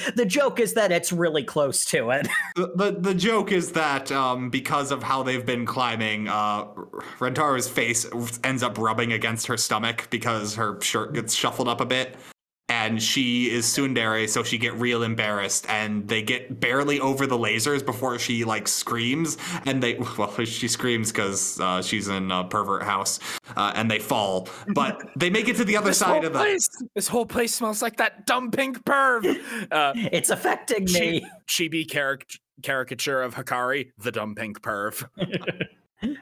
[0.05, 2.29] but- the joke is that it's really close to it.
[2.55, 6.63] the, the the joke is that um, because of how they've been climbing, uh,
[7.19, 8.05] Rentaro's face
[8.45, 12.15] ends up rubbing against her stomach because her shirt gets shuffled up a bit.
[12.67, 17.37] And she is tsundere, so she get real embarrassed, and they get barely over the
[17.37, 19.37] lasers before she like screams,
[19.67, 23.19] and they well she screams because uh, she's in a pervert house,
[23.55, 26.39] uh, and they fall, but they make it to the other This side of the.
[26.39, 29.23] place, this whole place smells like that dumb pink perv.
[29.71, 31.21] Uh, It's affecting me.
[31.21, 35.07] chi- chibi caric- caricature of Hakari, the dumb pink perv.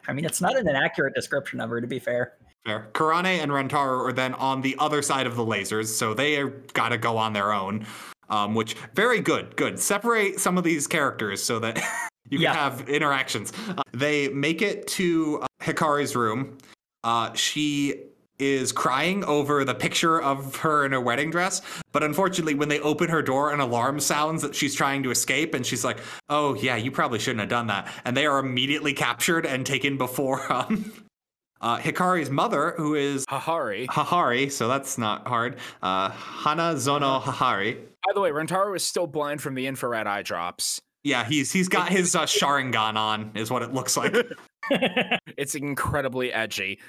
[0.07, 2.34] I mean, it's not an inaccurate description of her, to be fair.
[2.65, 2.88] Fair.
[2.94, 6.41] Karane and Rentaro are then on the other side of the lasers, so they
[6.73, 7.85] got to go on their own.
[8.30, 9.77] Um, which very good, good.
[9.80, 11.76] Separate some of these characters so that
[12.30, 12.53] you can Yeah.
[12.53, 13.52] have interactions.
[13.68, 16.57] Uh, they make it to uh, Hakari's room.
[17.03, 17.95] Uh, she
[18.40, 21.61] is crying over the picture of her in her wedding dress,
[21.91, 25.53] but unfortunately, when they open her door, an alarm sounds that she's trying to escape,
[25.53, 25.99] and she's like,
[26.30, 29.98] "Oh yeah, you probably shouldn't have done that." And they are immediately captured and taken
[29.98, 30.91] before um,
[31.64, 33.88] uh, Hakari's mother, who is Hahari.
[33.88, 35.56] Hahari, so that's not hard.
[35.81, 37.77] Uh, Hanazono Hahari.
[38.06, 40.81] By the way, Rentaro is still blind from the infrared eye drops.
[41.03, 44.14] Yeah, he's he's got his uh, Sharingan on, is what it looks like.
[45.35, 46.80] It's incredibly edgy.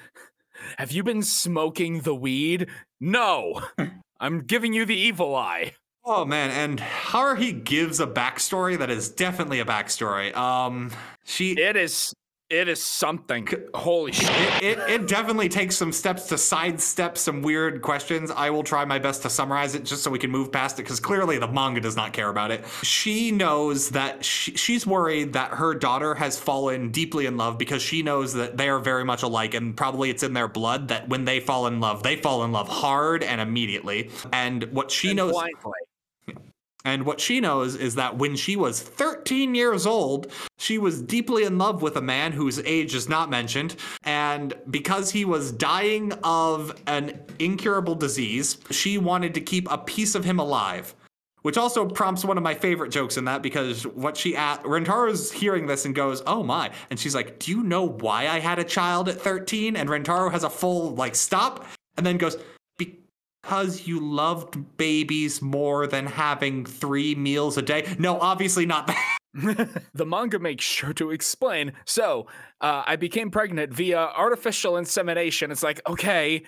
[0.78, 2.68] Have you been smoking the weed?
[3.00, 3.60] No.
[4.20, 5.72] I'm giving you the evil eye.
[6.04, 10.34] oh man, and Hahari gives a backstory that is definitely a backstory.
[10.36, 10.92] Um,
[11.24, 12.14] she It is
[12.60, 13.48] it is something.
[13.74, 14.30] Holy shit.
[14.62, 18.30] it, it, it definitely takes some steps to sidestep some weird questions.
[18.30, 20.82] I will try my best to summarize it just so we can move past it
[20.82, 22.64] because clearly the manga does not care about it.
[22.82, 27.82] She knows that she, she's worried that her daughter has fallen deeply in love because
[27.82, 31.08] she knows that they are very much alike and probably it's in their blood that
[31.08, 34.10] when they fall in love, they fall in love hard and immediately.
[34.32, 35.32] And what she And knows.
[35.32, 35.72] blindly.
[36.84, 41.44] And what she knows is that when she was 13 years old, she was deeply
[41.44, 43.76] in love with a man whose age is not mentioned.
[44.04, 50.14] And because he was dying of an incurable disease, she wanted to keep a piece
[50.14, 50.94] of him alive.
[51.40, 55.30] Which also prompts one of my favorite jokes in that because what she at Rentaro's
[55.30, 58.58] hearing this and goes, "Oh my!" and she's like, "Do you know why I had
[58.58, 61.66] a child at 13?" And Rentaro has a full like stop
[61.98, 62.38] and then goes,
[63.44, 67.94] because you loved babies more than having three meals a day.
[67.98, 69.18] No, obviously not that.
[69.94, 71.72] the manga makes sure to explain.
[71.84, 72.28] So,
[72.60, 75.50] uh, I became pregnant via artificial insemination.
[75.50, 76.44] It's like, okay,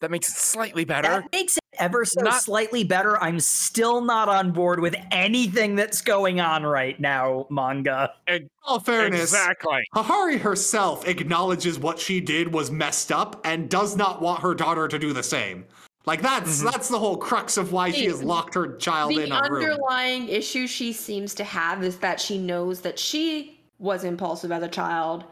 [0.00, 1.08] that makes it slightly better.
[1.08, 3.20] That makes it ever so Not- slightly better.
[3.20, 8.12] I'm still not on board with anything that's going on right now, manga.
[8.28, 9.82] In All fairness, Exactly.
[9.94, 14.86] Hahari herself acknowledges what she did was messed up and does not want her daughter
[14.86, 15.64] to do the same.
[16.06, 16.66] Like that's mm-hmm.
[16.66, 19.62] that's the whole crux of why she has locked her child the in a room.
[19.62, 24.52] The underlying issue she seems to have is that she knows that she was impulsive
[24.52, 25.24] as a child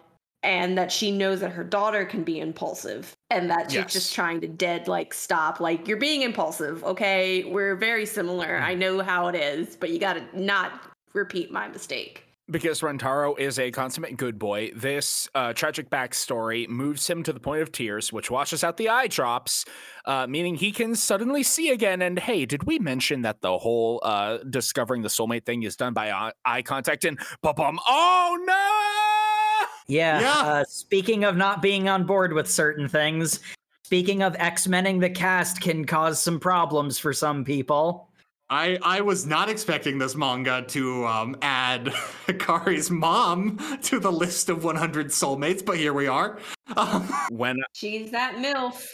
[0.42, 3.92] and that she knows that her daughter can be impulsive and that she's Yes.
[3.92, 7.44] just trying to dead like stop like you're being impulsive okay?
[7.44, 8.46] We're very similar.
[8.46, 8.64] Mm-hmm.
[8.64, 10.72] I know how it is but you gotta not
[11.12, 17.08] repeat my mistake because Rentaro is a consummate good boy, this uh, tragic backstory moves
[17.08, 19.64] him to the point of tears, which washes out the eye drops,
[20.04, 22.02] uh, meaning he can suddenly see again.
[22.02, 25.94] And hey, did we mention that the whole uh, discovering the soulmate thing is done
[25.94, 27.04] by eye- eye contact?
[27.04, 29.68] And bum, oh no!
[29.88, 30.20] Yeah.
[30.20, 30.40] Yeah.
[30.48, 33.40] Uh, speaking of not being on board with certain things,
[33.82, 38.08] speaking of X-Mening the cast can cause some problems for some people.
[38.52, 41.86] I I was not expecting this manga to um, add
[42.26, 46.38] Hakari's mom to the list of 100 soulmates, but here we are.
[46.76, 48.84] Um, When She's that MILF.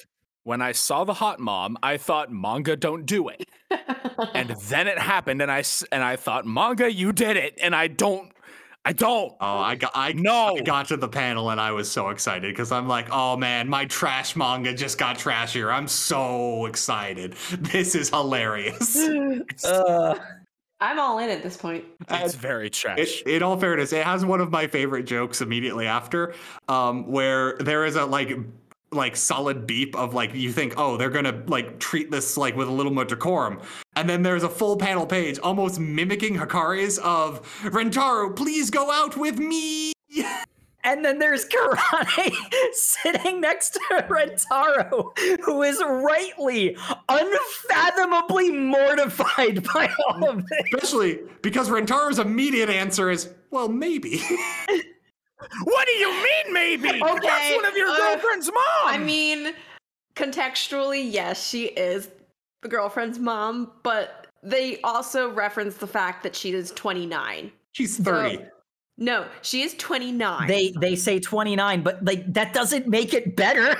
[0.45, 3.49] when I saw the hot mom, I thought manga don't do it,
[4.35, 7.75] and then it happened, and I s- and I thought manga you did it, and
[7.75, 8.31] I don't,
[8.89, 9.35] I don't.
[9.39, 10.57] oh, I got I, No.
[10.57, 13.69] I got to the panel and I was so excited because I'm like, oh man,
[13.69, 15.71] my trash manga just got trashier.
[15.71, 17.35] I'm so excited.
[17.59, 18.97] This is hilarious.
[19.65, 20.19] Uh,
[20.81, 21.85] I'm all in at this point.
[22.09, 22.99] It's very trash.
[22.99, 26.35] It, in all fairness, it has one of my favorite jokes immediately after,
[26.69, 28.31] um, where there is a like
[28.91, 32.69] like solid beep of like you think, oh, they're gonna like treat this like with
[32.69, 33.61] a little more decorum,
[33.97, 39.17] and then there's a full panel page almost mimicking Hakari's of Rentaro, please go out
[39.17, 39.93] with me.
[40.85, 42.33] and then there's Karane
[42.73, 46.77] sitting next to Rentaro, who is rightly,
[47.09, 50.63] unfathomably mortified by all of this.
[50.75, 54.23] Especially because Rentaro's immediate answer is, well, maybe.
[55.65, 56.99] what do you mean, maybe?
[57.01, 58.87] That's one of your uh, girlfriend's mom.
[58.87, 59.55] I mean,
[60.15, 62.09] contextually, yes, she is
[62.63, 67.53] the girlfriend's mom, but they also reference the fact that she is 29.
[67.73, 68.45] She's 30.
[69.01, 70.49] No, she is 29.
[70.49, 73.77] They they say 29, but like that doesn't make it better.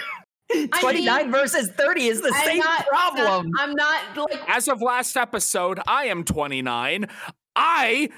[0.81, 3.51] 29 mean, versus 30 is the I'm same not- problem.
[3.59, 7.07] I'm not like As of last episode, I am 29.
[7.57, 8.09] I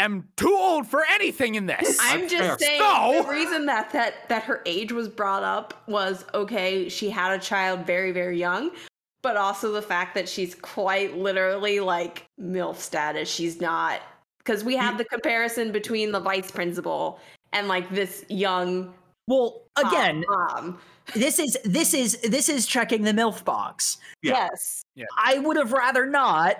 [0.00, 1.98] am too old for anything in this.
[2.00, 2.58] I'm That's just fair.
[2.58, 3.22] saying No.
[3.22, 7.38] the reason that that that her age was brought up was okay, she had a
[7.38, 8.70] child very very young,
[9.22, 13.28] but also the fact that she's quite literally like MILF status.
[13.28, 14.00] She's not
[14.38, 17.20] because we have the comparison between the vice principal
[17.52, 18.92] and like this young
[19.30, 20.78] well, again, mom.
[21.14, 23.98] this is this is this is checking the MILF box.
[24.22, 24.48] Yeah.
[24.96, 25.06] Yes.
[25.16, 26.56] I would have rather not.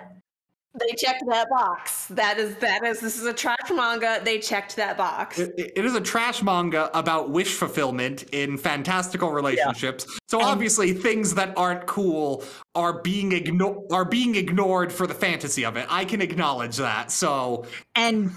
[0.79, 2.05] They checked that box.
[2.07, 4.21] That is that is this is a trash manga.
[4.23, 5.37] They checked that box.
[5.37, 10.05] It, it is a trash manga about wish fulfillment in fantastical relationships.
[10.29, 15.65] So obviously, things that aren't cool are being igno- are being ignored for the fantasy
[15.65, 15.85] of it.
[15.89, 17.11] I can acknowledge that.
[17.11, 17.65] So
[17.95, 18.31] And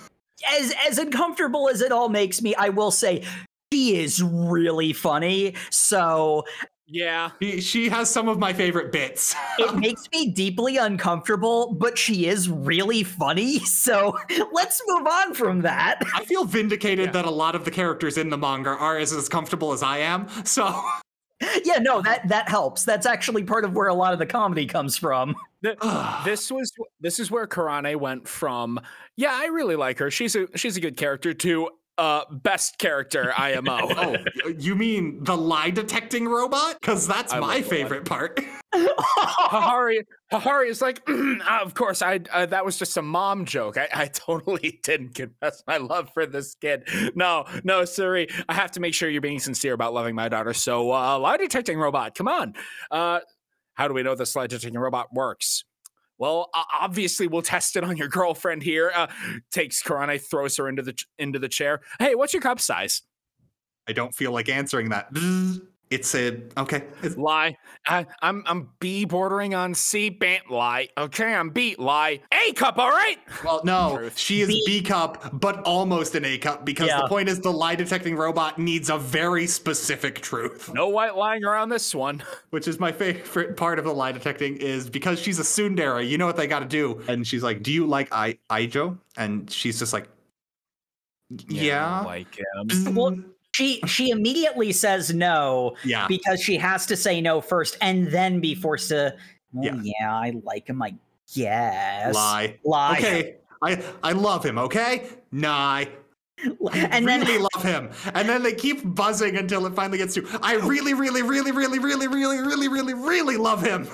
[0.51, 3.23] as as uncomfortable as it all makes me, I will say
[3.73, 5.55] she is really funny.
[5.71, 6.45] So
[6.87, 7.31] yeah.
[7.41, 9.35] she, she has some of my favorite bits.
[9.59, 13.61] it makes me deeply uncomfortable, but she is really funny.
[13.65, 14.17] So
[14.53, 16.01] let's move on from that.
[16.15, 17.13] I feel vindicated Yeah.
[17.13, 19.99] that a lot of the characters in the manga are as, as comfortable as I
[19.99, 20.27] am.
[20.45, 20.83] So
[21.65, 22.85] Yeah, no, that that helps.
[22.85, 25.35] That's actually part of where a lot of the comedy comes from.
[25.63, 25.77] Th-
[26.25, 28.81] this was this is where Karane went from.
[29.17, 30.11] Yeah, I really like her.
[30.11, 31.35] She's a she's a good character.
[31.35, 33.79] To uh, best character IMO.
[33.97, 34.17] oh,
[34.59, 36.81] you mean the lie detecting robot?
[36.81, 38.41] Because that's I my favorite part.
[38.75, 43.79] Hahari, Hahari is like, "Ah, of course, I uh, that was just a mom joke.
[43.79, 46.89] I, I totally didn't confess my love for this kid.
[47.15, 50.55] No, no, Suri, I have to make sure you're being sincere about loving my daughter.
[50.55, 52.55] So, uh, lie detecting robot, come on.
[52.91, 53.21] Uh,
[53.75, 55.65] how do we know this lie detecting robot works?
[56.25, 56.49] Well,
[56.81, 58.91] obviously, we'll test it on your girlfriend here.
[58.95, 59.09] Uh,
[59.53, 61.83] takes Karane, throws her into the into the chair.
[61.99, 63.03] Hey, what's your cup size?
[63.87, 65.09] I don't feel like answering that.
[65.91, 66.85] It's a okay.
[67.03, 67.57] It's, Lie.
[67.87, 70.09] I, I'm I'm B bordering on C.
[70.09, 70.89] Bant lie.
[70.97, 72.21] Okay, I'm B lie.
[72.33, 72.79] A cup.
[72.79, 73.19] All right.
[73.45, 74.19] well, no, Truth.
[74.19, 77.03] she is B- B cup, but almost an A cup because Yeah.
[77.03, 80.73] the point is the lie detecting robot needs a very specific truth.
[80.75, 82.23] No white lying around this one.
[82.51, 86.19] Which is my favorite part of the lie detecting is because she's a tsundere, you
[86.19, 87.03] know what they got to do.
[87.09, 90.09] And she's like, "Do you like I Ijo?" And she's just like,
[91.49, 92.95] "Yeah." Like him.
[92.95, 93.17] Well,
[93.55, 96.09] she she immediately says no yeah.
[96.09, 98.61] because she has to say no first and then be mm-hmm.
[98.61, 99.15] forced to
[99.53, 99.93] well, Yeah.
[100.01, 100.13] yeah.
[100.13, 100.95] I like him, I
[101.33, 102.15] guess.
[102.15, 102.59] Lie.
[102.65, 102.99] Lie.
[102.99, 103.37] Okay.
[103.63, 105.09] I I love him, okay?
[105.31, 105.85] Nah.
[106.75, 107.91] And then really love him.
[108.13, 111.79] And then they keep buzzing until it finally gets to I really, really, really, really,
[111.79, 113.87] really, really, really, really, really love him.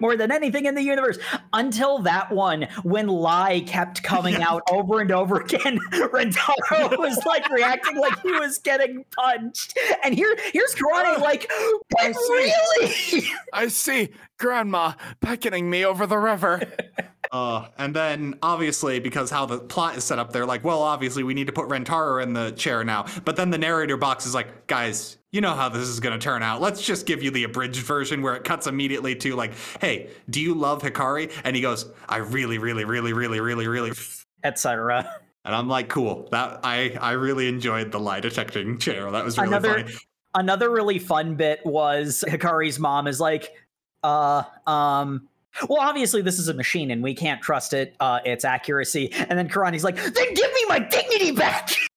[0.00, 1.18] More than anything in the universe.
[1.52, 7.48] Until that one when lie kept coming out over and over again rentaro was like
[7.50, 9.78] reacting like he was getting punched.
[10.02, 11.20] And here here's karane oh.
[11.22, 11.50] like
[11.98, 12.18] I see.
[12.30, 13.24] really?
[13.52, 14.08] I see.
[14.38, 16.62] Grandma beckoning me over the river.
[17.32, 21.22] Uh, and then obviously because how the plot is set up, they're like, well, obviously
[21.22, 23.06] we need to put Rentaro in the chair now.
[23.24, 26.22] But then the narrator box is like, guys, you know how this is going to
[26.22, 26.60] turn out.
[26.60, 30.40] Let's just give you the abridged version where it cuts immediately to like, hey, do
[30.40, 31.32] you love Hakari?
[31.44, 33.92] And he goes, I really, really, really, really, really, really.
[34.44, 35.20] etc.
[35.44, 36.28] And I'm like, cool.
[36.32, 39.10] That I I really enjoyed the lie detecting chair.
[39.10, 39.94] That was really Another- funny.
[40.34, 43.52] Another really fun bit was Hakari's mom is like,
[44.04, 45.28] uh, um,
[45.68, 49.12] well, obviously this is a machine and we can't trust it, uh, its accuracy.
[49.12, 51.70] And then Karane's like, then give me my dignity back.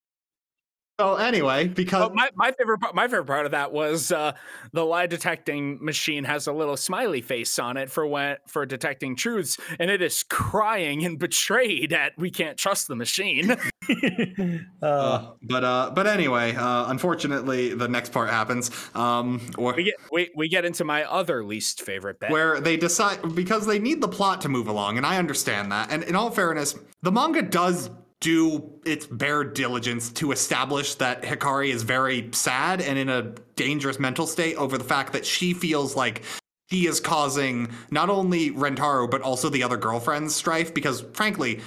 [1.04, 4.34] So anyway, because Oh, my, my favorite part, my favorite part of that was uh,
[4.72, 9.16] the lie detecting machine has a little smiley face on it for when for detecting
[9.16, 13.52] truths, and it is crying and betrayed at we can't trust the machine.
[14.82, 18.72] uh, Uh, but uh, but anyway, uh, unfortunately, the next part happens.
[18.96, 22.32] Um, or, we get we, we get into my other least favorite bit.
[22.32, 25.92] where they decide because they need the plot to move along, and I understand that.
[25.92, 27.90] And in all fairness, the manga does
[28.24, 33.22] do its bare diligence to establish that Hakari is very sad and in a
[33.58, 36.24] dangerous mental state over the fact that she feels like
[36.72, 41.60] she is causing not only Rentaro but also the other girlfriends strife because frankly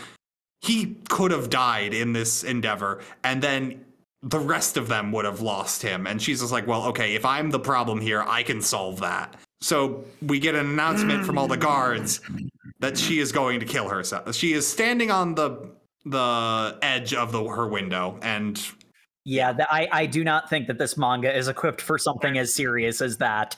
[0.62, 3.84] he could have died in this endeavor and then
[4.22, 6.06] the rest of them would have lost him.
[6.06, 9.36] And she's just like well okay if i'm the problem here i can solve that.
[9.60, 12.22] So we get an announcement from all the guards
[12.80, 14.34] that she is going to kill herself.
[14.34, 15.70] She is standing on the
[16.06, 18.60] the edge of the her window and
[19.28, 22.54] yeah, th- I, I do not think that this manga is equipped for something as
[22.54, 23.56] serious as that.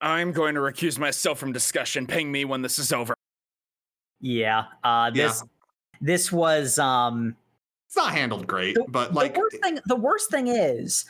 [0.00, 2.06] I'm going to recuse myself from discussion.
[2.06, 3.12] Ping me when this is over.
[4.20, 5.26] Yeah, uh, Yeah.
[5.26, 5.44] this
[6.00, 7.34] this was um
[7.88, 11.04] it's not handled great the, but like the worst thing the worst thing is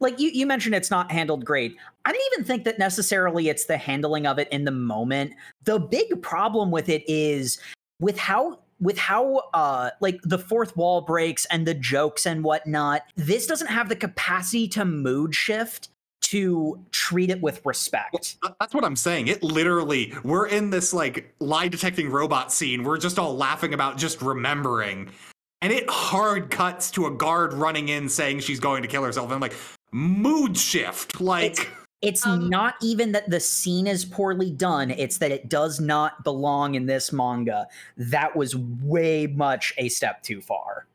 [0.00, 3.66] like you, you mentioned it's not handled great i don't even think that necessarily it's
[3.66, 5.32] the handling of it in the moment
[5.62, 7.60] the big problem with it is
[8.00, 13.02] with how with how uh like the fourth wall breaks and the jokes and whatnot
[13.16, 15.88] this doesn't have the capacity to mood shift
[16.22, 19.28] to treat it with respect Th- That's what I'm saying.
[19.28, 22.82] It literally, we're in this like lie detecting robot scene.
[22.82, 25.10] We're just all laughing about just remembering.
[25.62, 29.26] And it hard cuts to a guard running in saying she's going to kill herself.
[29.26, 29.54] And I'm like,
[29.92, 31.20] mood shift.
[31.20, 31.66] Like, It's
[32.26, 36.74] Um, not even that the scene is poorly done, it's that it does not belong
[36.74, 37.66] in this manga.
[37.96, 40.86] That was way much a step too far.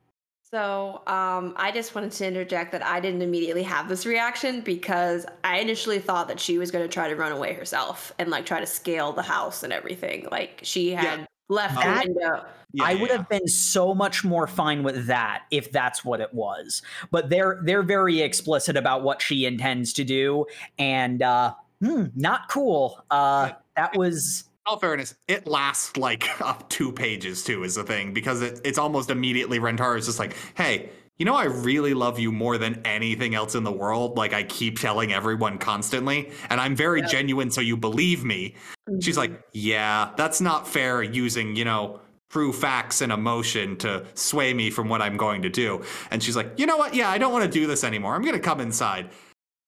[0.51, 5.25] So, um, I just wanted to interject that I didn't immediately have this reaction because
[5.45, 8.45] I initially thought that she was going to try to run away herself and like
[8.45, 10.27] try to scale the house and everything.
[10.29, 12.45] Like she had left That- the window.
[12.73, 13.17] yeah, I would yeah.
[13.17, 16.81] have been so much more fine with that if that's what it was.
[17.11, 20.45] But they're they're very explicit about what she intends to do,
[20.79, 23.03] and uh, hmm, not cool.
[23.11, 28.13] Uh, that was all fairness, it lasts like up two pages too, is the thing,
[28.13, 32.17] because it, it's almost immediately Rentaro is just like, hey, you know, I really love
[32.19, 34.17] you more than anything else in the world.
[34.17, 37.07] Like I keep telling everyone constantly, and I'm very Yeah.
[37.07, 38.55] genuine, so you believe me.
[39.01, 41.99] She's like, yeah, that's not fair using, you know,
[42.31, 45.83] true facts and emotion to sway me from what I'm going to do.
[46.11, 46.95] And she's like, you know what?
[46.95, 48.15] Yeah, I don't want to do this anymore.
[48.15, 49.09] I'm going to come inside.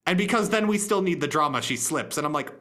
[0.06, 2.18] And because then we still need the drama, she slips.
[2.18, 2.52] And I'm like,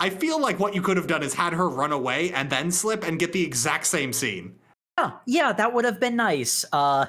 [0.00, 2.70] I feel like what you could have done is had her run away and then
[2.70, 4.54] slip and get the exact same scene.
[4.98, 6.64] yeah, yeah, that would have been nice.
[6.72, 7.06] Uh,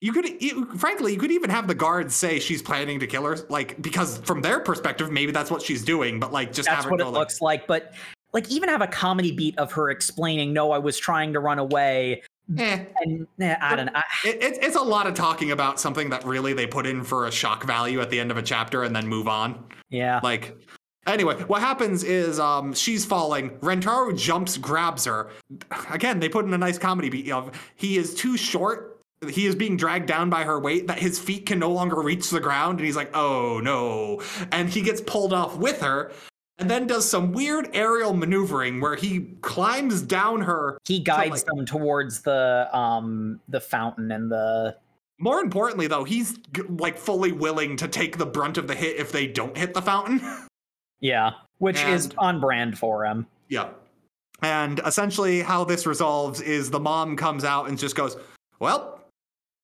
[0.00, 3.24] You could, you, frankly, you could even have the guards say she's planning to kill
[3.24, 6.20] her, like because from their perspective, maybe that's what she's doing.
[6.20, 7.66] But like, just that's have her what it like, looks like.
[7.66, 7.94] But
[8.34, 11.58] like, even have a comedy beat of her explaining, "No, I was trying to run
[11.58, 12.22] away,"
[12.58, 12.84] eh.
[13.00, 13.92] and eh, I don't know.
[14.24, 17.26] It, it, it's a lot of talking about something that really they put in for
[17.26, 19.64] a shock value at the end of a chapter and then move on.
[19.88, 20.58] yeah, Like,
[21.06, 23.50] anyway, what happens is um, she's falling.
[23.60, 25.30] Rentaro jumps, grabs her.
[25.90, 28.95] Again, they put in a nice comedy beat of he is too short.
[29.28, 32.30] He is being dragged down by her weight that his feet can no longer reach
[32.30, 32.78] the ground.
[32.78, 34.22] And he's like, oh no.
[34.52, 36.12] And he gets pulled off with her
[36.58, 40.78] and then does some weird aerial maneuvering where he climbs down her.
[40.84, 44.76] he guides like- them towards the um the fountain and the
[45.18, 46.38] More importantly, though, he's
[46.68, 49.82] like fully willing to take the brunt of the hit if they don't hit the
[49.82, 50.20] fountain.
[51.00, 53.26] yeah, which is on brand for him.
[53.48, 53.70] Yeah.
[54.42, 58.18] And essentially, how this resolves is the mom comes out and just goes,
[58.60, 58.95] Well,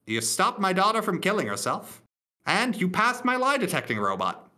[0.07, 2.03] you stopped my daughter from killing herself,
[2.47, 4.49] and you passed my lie detecting robot.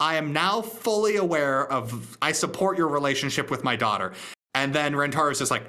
[0.00, 4.12] I am now fully aware of, I support your relationship with my daughter.
[4.54, 5.64] And then Rentaro's just like,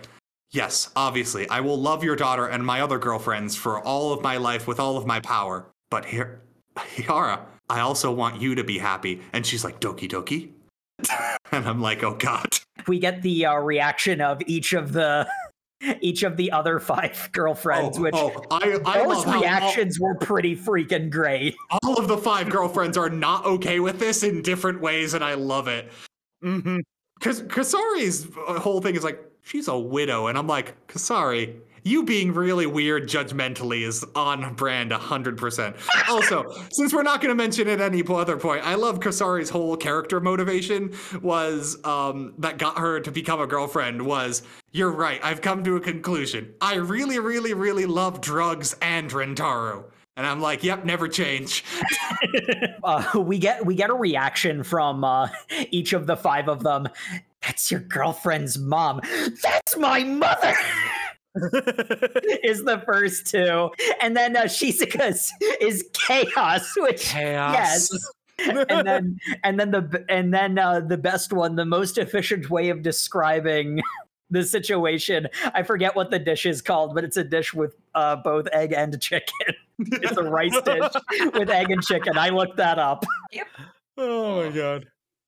[0.52, 4.38] Yes, obviously, I will love your daughter and my other girlfriends for all of my
[4.38, 5.68] life with all of my power.
[5.92, 6.42] But here,
[6.76, 7.40] Hahari,
[7.70, 9.22] I also want you to be happy.
[9.32, 10.50] And she's like, Doki Doki.
[11.52, 12.48] and I'm like, Oh God.
[12.88, 15.28] we get the uh, reaction of each of the
[16.02, 20.00] each of the other five girlfriends, oh, which oh, I, I those how all- reactions
[20.00, 21.56] were pretty freaking great.
[21.84, 25.36] all of the five girlfriends are not okay with this in different ways, and I
[25.36, 25.92] love it.
[26.44, 26.80] Mm-hmm.
[27.18, 28.28] Because Kusuri's
[28.62, 30.28] whole thing is like, she's a widow.
[30.28, 31.60] And I'm like, Kusuri,
[31.90, 36.10] you being really weird judgmentally is on brand 100%.
[36.10, 39.50] also, since we're not going to mention it at any other point, I love Kusuri's
[39.50, 45.20] whole character motivation was um, that got her to become a girlfriend was, you're right,
[45.24, 46.54] I've come to a conclusion.
[46.62, 49.86] I really, really, really love drugs and Rentaro.
[50.16, 51.64] And I'm like, yep, never change.
[52.82, 55.28] Uh, we get we get a reaction from uh,
[55.70, 56.88] each of the five of them.
[57.42, 59.02] That's your girlfriend's mom.
[59.44, 60.54] That's my mother.
[62.44, 63.70] is the first two,
[64.02, 67.54] and then uh, Shizuka's is chaos, which Chaos.
[67.54, 68.12] yes.
[68.70, 72.70] and then and then the and then uh, the best one, the most efficient way
[72.70, 73.82] of describing
[74.30, 75.28] the situation.
[75.54, 78.74] I forget what the dish is called, but it's a dish with uh, both egg
[78.74, 79.56] and chicken.
[79.80, 80.92] it's a rice dish
[81.34, 82.18] with egg and chicken.
[82.18, 83.06] I looked that up.
[83.32, 83.48] Yep.
[83.98, 84.88] Oh my god.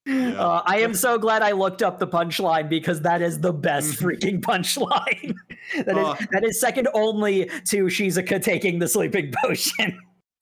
[0.10, 3.99] Uh, I am so glad I looked up the punchline because that is the best
[3.99, 5.36] freaking punchline.
[5.86, 6.15] that is Uh.
[6.32, 9.99] that is second only to Shizuka taking the sleeping potion.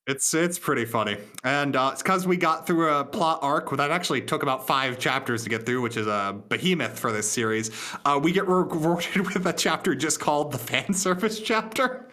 [0.07, 3.91] It's it's pretty funny, and uh, it's because we got through a plot arc that
[3.91, 7.69] actually took about five chapters to get through, which is a behemoth for this series.
[8.05, 12.08] Uh, we get rewarded with a chapter just called the fan service chapter,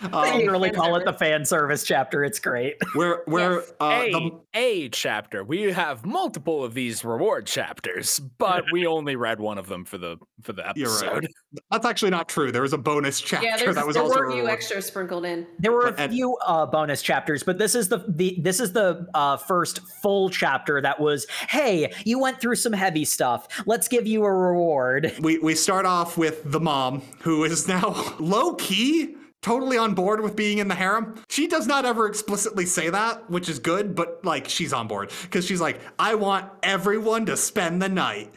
[0.00, 2.24] They um, literally fan call it the fan service chapter.
[2.24, 2.76] It's great.
[2.94, 3.72] We're Yes.
[3.80, 5.44] uh, a, the, a chapter.
[5.44, 9.98] We have multiple of these reward chapters, but we only read one of them for
[9.98, 11.04] the for the You're right.
[11.04, 11.26] episode.
[11.70, 12.50] that's actually not true.
[12.50, 14.48] There was a bonus chapter Yeah, there's, that was there also were a a few
[14.48, 15.46] extra sprinkled in.
[15.58, 18.72] There were a and- few uh, bonus chapters, but this is the, the this is
[18.72, 21.26] the uh, first full chapter that was.
[21.48, 23.46] Hey, you went through some heavy stuff.
[23.66, 25.12] Let's give you a reward.
[25.20, 30.20] we we start off with the mom who is now low key totally on board
[30.20, 31.22] with being in the harem.
[31.28, 35.10] She does not ever explicitly say that, which is good, but like she's on board
[35.22, 38.32] because she's like, I want everyone to spend the night.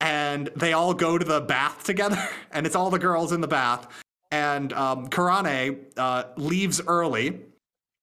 [0.00, 3.48] And they all go to the bath together, and it's all the girls in the
[3.48, 3.86] bath.
[4.30, 7.40] And um, Karane uh, leaves early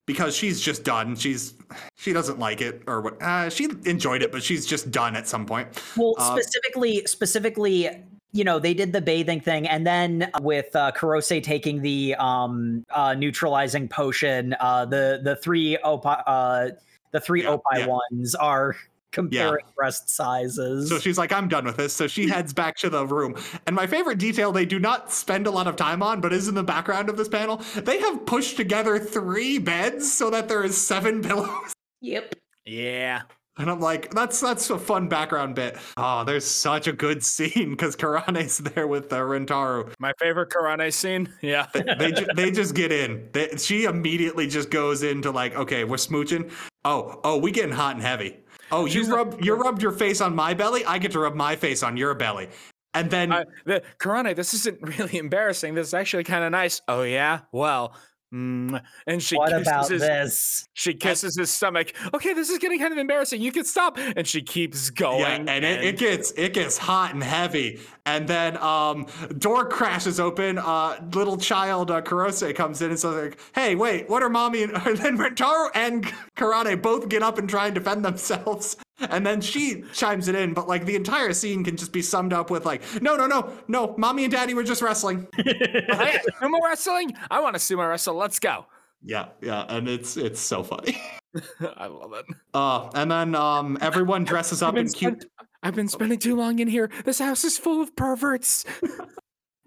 [0.07, 1.15] because she's just done.
[1.15, 1.53] She's
[1.95, 3.22] she doesn't like it, or what?
[3.22, 5.68] Uh, she enjoyed it, but she's just done at some point.
[5.95, 7.90] Well, Uh, specifically, specifically,
[8.34, 12.84] you know, they did the bathing thing, and then with uh, Kusuri taking the um,
[12.89, 16.69] uh, neutralizing potion, uh, the the three oppai, uh,
[17.11, 17.88] the three Yeah, oppai yeah.
[17.88, 18.76] ones are
[19.11, 20.89] comparing breast sizes.
[20.89, 21.93] So she's like, I'm done with this.
[21.93, 23.35] So she heads back to the room.
[23.68, 26.47] And my favorite detail they do not spend a lot of time on, but is
[26.47, 27.57] in the background of this panel.
[27.76, 31.73] They have pushed together three beds so that there is seven pillows.
[32.01, 32.34] Yep.
[32.65, 33.22] Yeah.
[33.57, 35.77] And I'm like, that's that's a fun background bit.
[35.95, 39.93] Oh, there's such a good scene because Karane's there with uh, Rentaro.
[39.99, 41.31] My favorite Karane scene.
[41.41, 41.67] Yeah.
[41.73, 43.30] They ju- they just get in.
[43.31, 46.51] They, she immediately just goes into like, okay, we're smooching.
[46.84, 48.38] Oh, oh, we getting hot and heavy.
[48.71, 50.84] Oh, you She's a- rub you rubbed your face on my belly.
[50.85, 52.49] I get to rub my face on your belly.
[52.95, 55.75] And then Uh, the, Karane, this isn't really embarrassing.
[55.75, 56.81] This is actually kind of nice.
[56.88, 57.41] Oh yeah.
[57.51, 57.93] Well.
[58.34, 60.68] Mm, and she what kisses about his, this?
[60.73, 61.93] She kisses his stomach.
[62.15, 63.41] Okay, this is getting kind of embarrassing.
[63.41, 63.99] You can stop.
[63.99, 65.19] And she keeps going.
[65.19, 69.05] Yeah, and it, it gets it gets hot and heavy, and then um,
[69.38, 70.57] door crashes open.
[70.57, 74.64] Uh, little child uh, Kusuri comes in and says, like, "Hey, wait, what are mommy
[74.64, 76.03] and, and then Rentaro and
[76.35, 78.77] Karane both get up and try and defend themselves."
[79.09, 82.34] And then she chimes it in, but like the entire scene can just be summed
[82.34, 86.57] up with like, "No, no, no, no, mommy and daddy were just wrestling." Hey, sumo
[86.63, 87.13] wrestling.
[87.30, 88.15] I want to sumo wrestle.
[88.15, 88.65] Let's go.
[89.03, 91.01] yeah, yeah, and it's it's so funny.
[91.77, 92.25] I love it.
[92.53, 95.21] Uh, and then um, everyone dresses up I've in cute.
[95.21, 95.25] spend-
[95.63, 96.89] I've been spending too long in here.
[97.05, 98.65] This house is full of perverts.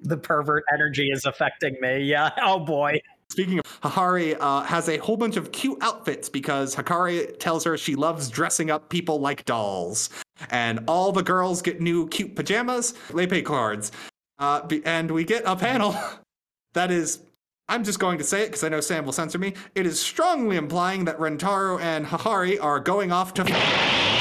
[0.00, 2.00] The pervert energy is affecting me.
[2.04, 2.30] Yeah.
[2.40, 3.00] Oh boy.
[3.30, 7.76] Speaking of, Hakari uh, has a whole bunch of cute outfits because Hakari tells her
[7.76, 10.10] she loves dressing up people like dolls.
[10.50, 13.92] And all the girls get new cute pajamas, Lepe cards.
[14.38, 15.96] Uh, and we get a panel
[16.74, 17.20] that is,
[17.68, 19.54] I'm just going to say it because I know Sam will censor me.
[19.74, 24.15] It is strongly implying that Rentaro and Hakari are going off to.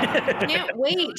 [0.00, 1.18] Can't wait.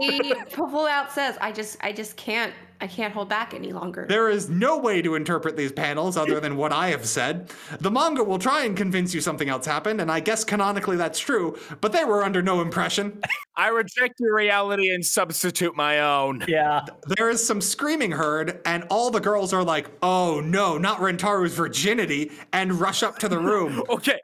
[0.00, 4.06] She full out says, "I just, I just can't, I can't hold back any longer."
[4.08, 7.50] There is no way to interpret these panels other than what I have said.
[7.80, 11.18] The manga will try and convince you something else happened, and I guess canonically that's
[11.18, 13.20] true, but they were under no impression.
[13.56, 16.44] I reject your reality and substitute my own.
[16.48, 16.80] Yeah.
[17.06, 21.54] There is some screaming heard, and all the girls are like, oh no, not Rentaro's
[21.54, 23.82] virginity, and rush up to the room.
[23.90, 24.20] Okay.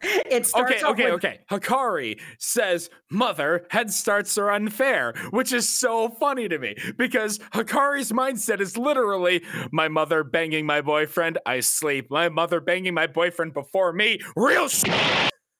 [0.30, 1.40] It starts Okay, okay, with- okay.
[1.50, 8.12] Hakari says, Mother, head starts are unfair, which is so funny to me because Hakari's
[8.12, 9.42] mindset is literally
[9.72, 12.10] my mother banging my boyfriend, I sleep.
[12.10, 14.92] My mother banging my boyfriend before me, real shit.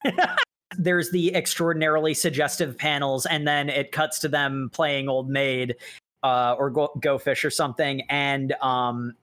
[0.78, 5.74] there's the extraordinarily suggestive panels and then it cuts to them playing old maid
[6.23, 9.15] uh or go, go fish or something and um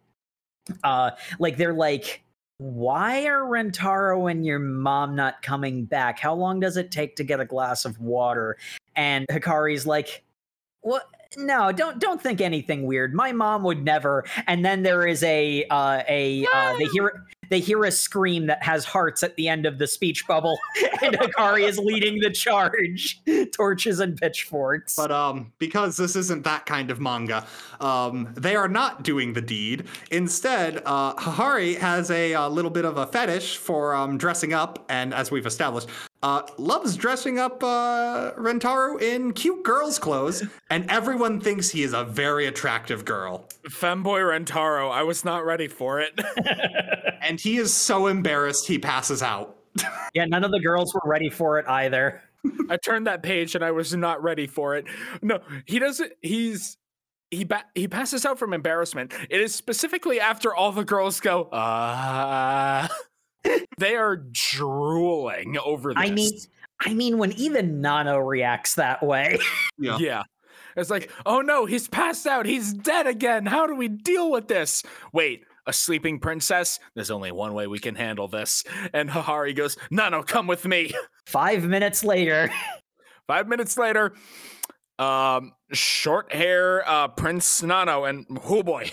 [0.83, 2.24] uh like they're like
[2.57, 6.19] why are rentaro and your mom not coming back?
[6.19, 8.57] How long does it take to get a glass of water?
[8.95, 10.23] And hakari's like
[10.81, 11.07] what
[11.37, 13.13] no don't don't think anything weird.
[13.13, 14.25] My mom would never.
[14.47, 18.61] And then there is a uh a uh they hear they hear a scream that
[18.63, 20.57] has hearts at the end of the speech bubble
[21.01, 26.65] and Hakari is leading the charge torches and pitchforks But um, because this isn't that
[26.65, 27.45] kind of manga,
[27.79, 29.85] um, they are not doing the deed.
[30.11, 34.85] Instead, uh, Hahari has a, uh little bit of a fetish for um, dressing up,
[34.89, 35.89] and as we've established,
[36.23, 41.93] uh, loves dressing up uh, Rentaro in cute girls' clothes, and everyone thinks he is
[41.93, 43.47] a very attractive girl.
[43.69, 46.19] Femboy Rentaro, I was not ready for it.
[47.25, 49.57] And he is so embarrassed he passes out.
[50.13, 52.21] yeah none of the girls were ready for it either
[52.69, 54.85] I turned that page and I was not ready for it.
[55.21, 56.13] No, he doesn't.
[56.21, 56.77] He's
[57.31, 59.13] he ba- he passes out from embarrassment.
[59.29, 61.49] It is specifically after all the girls go.
[61.51, 62.87] Ah,
[63.79, 66.03] they are drooling over this.
[66.03, 66.31] I mean,
[66.79, 69.39] I mean, when even Nano reacts that way,
[69.79, 69.97] Yeah.
[69.99, 70.23] yeah.
[70.77, 72.45] It's like, oh no, he's passed out.
[72.45, 73.45] He's dead again.
[73.45, 74.83] How do we deal with this?
[75.13, 76.79] Wait, a sleeping princess?
[76.95, 78.63] There's only one way we can handle this.
[78.93, 80.93] And Hahari goes, Nano, come with me.
[81.25, 82.49] five minutes later,
[83.27, 84.13] Five minutes later,
[84.99, 88.91] um, short hair, uh, Prince Nano, and oh boy,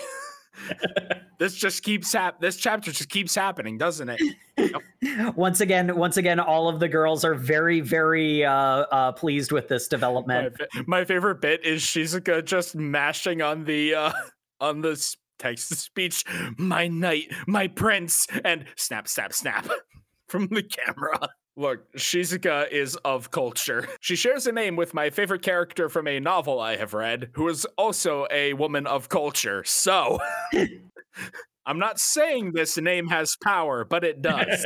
[1.39, 2.41] this just keeps hap.
[2.41, 4.77] This chapter just keeps happening, doesn't it?
[5.37, 9.69] once again, once again, all of the girls are very, very uh, uh, pleased with
[9.69, 10.57] this development.
[10.57, 14.13] fa- my favorite bit is Shizuka just mashing on the uh,
[14.61, 16.25] on the text to speech,
[16.57, 19.69] "My knight, my prince," and snap, snap, snap
[20.29, 21.29] from the camera.
[21.55, 23.87] Look, Shizuka is of culture.
[24.01, 27.47] She shares a name with my favorite character from a novel I have read, who
[27.49, 29.63] is also a woman of culture.
[29.65, 30.19] So,
[31.67, 34.65] I'm not saying this name has power, but it does.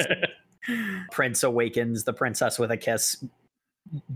[1.11, 3.23] Prince awakens the princess with a kiss.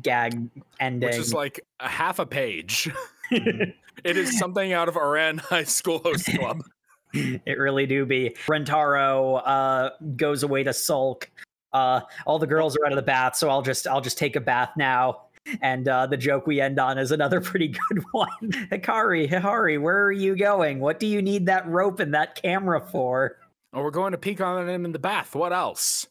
[0.02, 0.48] Gag
[0.80, 1.08] ending.
[1.08, 2.90] which is like a half a page.
[3.30, 6.62] It is something out of Ouran High School Host Club.
[7.12, 8.34] it really do be.
[8.46, 11.30] Rentaro uh, goes away to sulk.
[11.72, 14.36] Uh, all the girls are out of the bath, so I'll just I'll just take
[14.36, 15.22] a bath now.
[15.62, 18.28] And uh, the joke we end on is another pretty good one.
[18.70, 20.80] Hakari, Hahari, where are you going?
[20.80, 23.36] What do you need that rope and that camera for?
[23.72, 25.34] Oh, we're going to peek on him in the bath.
[25.34, 26.06] What else?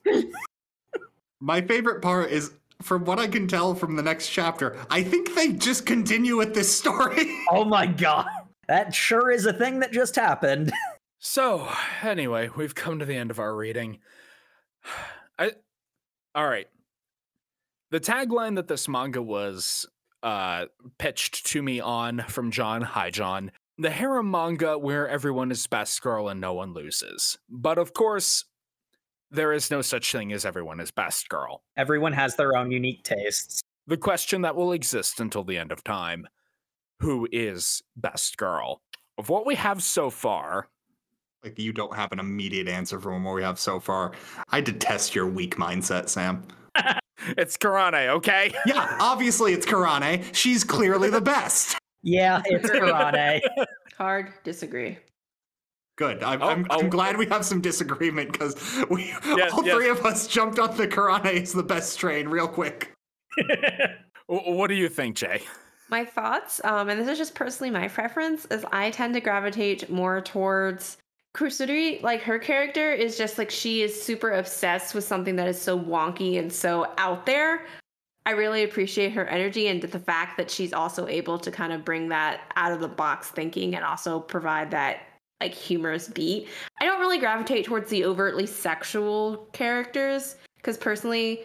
[1.41, 2.51] My favorite part is,
[2.81, 6.53] from what I can tell from the next chapter, I think they just continue with
[6.53, 7.35] this story.
[7.51, 8.27] Oh my god.
[8.68, 10.72] That sure is a thing that just happened.
[11.22, 11.68] So,
[12.01, 13.99] anyway, we've come to the end of our reading.
[15.38, 15.51] I
[16.34, 16.68] All right.
[17.91, 19.85] The tagline that this manga was
[20.23, 23.51] uh pitched to me on from John, hi John.
[23.77, 27.38] The harem manga where everyone is best girl and no one loses.
[27.49, 28.45] But of course,
[29.31, 31.61] there is no such thing as everyone is best girl.
[31.77, 33.61] Everyone has their own unique tastes.
[33.88, 36.27] the question that will exist until the end of time
[36.99, 38.81] who is best girl
[39.18, 40.68] of what we have so far
[41.43, 44.11] like you don't have an immediate answer from what we have so far.
[44.49, 46.43] I detest your weak mindset, Sam.
[47.38, 50.23] it's karane okay Yeah, obviously it's Karane.
[50.34, 51.77] She's clearly the best.
[52.03, 53.41] Yeah, it's Karane.
[53.97, 54.97] Hard disagree.
[55.99, 56.23] Good.
[56.23, 56.80] I'm, Oh, I'm, oh.
[56.80, 58.55] I'm glad we have some disagreement because
[58.89, 59.76] we Yes, all yes.
[59.76, 62.93] three of us jumped on the Karane is the best train real quick.
[64.27, 65.41] What do you think jay
[65.89, 69.89] My thoughts, um, and this is just personally my preference, is I tend to gravitate
[69.89, 70.97] more towards
[71.35, 72.01] Kusuri.
[72.03, 75.77] Like her character is just like she is super obsessed with something that is so
[75.77, 77.65] wonky and so out there.
[78.26, 81.84] I really appreciate her energy and the fact that she's also able to kind of
[81.84, 84.99] bring that out of the box thinking and also provide that
[85.41, 86.48] like humorous beat.
[86.82, 91.44] I don't really gravitate towards the overtly sexual characters because personally,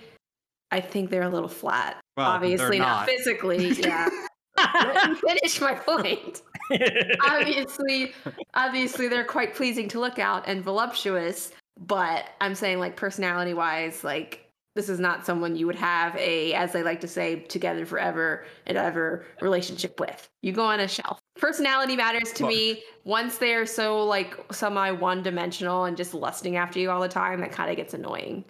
[0.71, 2.01] I think they're a little flat.
[2.17, 3.07] Well, Obviously not.
[3.07, 3.09] not.
[3.09, 4.09] physically, yeah.
[4.57, 6.43] Let me finish my point.
[7.29, 8.13] obviously,
[8.55, 14.05] obviously they're quite pleasing to look at and voluptuous, but I'm saying like personality wise,
[14.05, 14.44] like
[14.75, 18.45] this is not someone you would have a, as they like to say, together forever
[18.67, 20.29] and ever relationship with.
[20.43, 21.19] You go on a shelf.
[21.37, 22.53] Personality matters to Look.
[22.55, 22.83] me.
[23.05, 27.41] Once they're so like semi one dimensional and just lusting after you all the time,
[27.41, 28.45] that kind of gets annoying.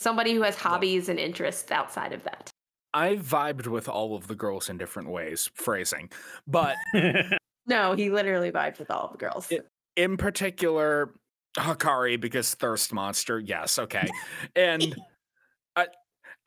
[0.00, 2.50] somebody who has hobbies and interests outside of that.
[2.94, 6.10] I vibed with all of the girls in different ways, phrasing.
[6.46, 6.76] But
[7.66, 9.50] No, he literally vibed with all of the girls.
[9.50, 9.66] It-
[9.96, 11.12] in particular,
[11.58, 13.38] Hakari because thirst monster.
[13.40, 14.08] Yes, okay.
[14.54, 14.86] And I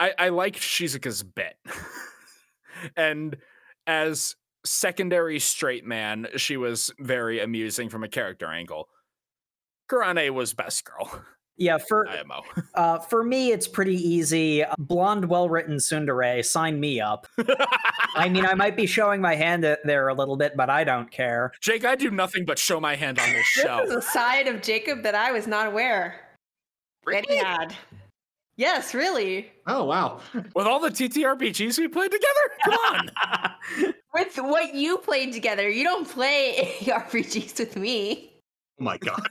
[0.01, 1.53] I, I liked Shizuka's bit.
[2.97, 3.37] and
[3.85, 8.89] as secondary straight man, she was very amusing from a character angle.
[9.91, 11.23] Karane was best girl.
[11.57, 12.41] yeah, for IMO.
[12.73, 14.63] uh, for me, it's pretty easy.
[14.79, 17.27] Blonde, well-written tsundere, sign me up.
[18.15, 21.11] I mean, I might be showing my hand there a little bit, but I don't
[21.11, 21.51] care.
[21.61, 23.83] Jake, I do nothing but show my hand on this This show.
[23.83, 26.19] is a side of Jacob that I was not aware
[27.05, 27.75] that he had.
[28.57, 29.51] Yes, really.
[29.67, 30.19] Oh wow.
[30.33, 32.51] With all the TTRPGs we played together?
[32.63, 33.93] Come on.
[34.13, 38.33] With what you played together, you don't play RPGs with me.
[38.79, 39.25] Oh my god.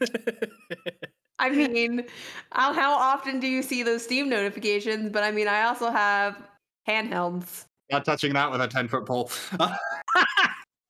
[1.39, 2.07] I mean,
[2.53, 5.11] how how often do you see those Steam notifications?
[5.11, 6.43] But I mean, I also have
[6.89, 7.65] handhelds.
[7.91, 9.31] Not touching that with a 10 foot pole.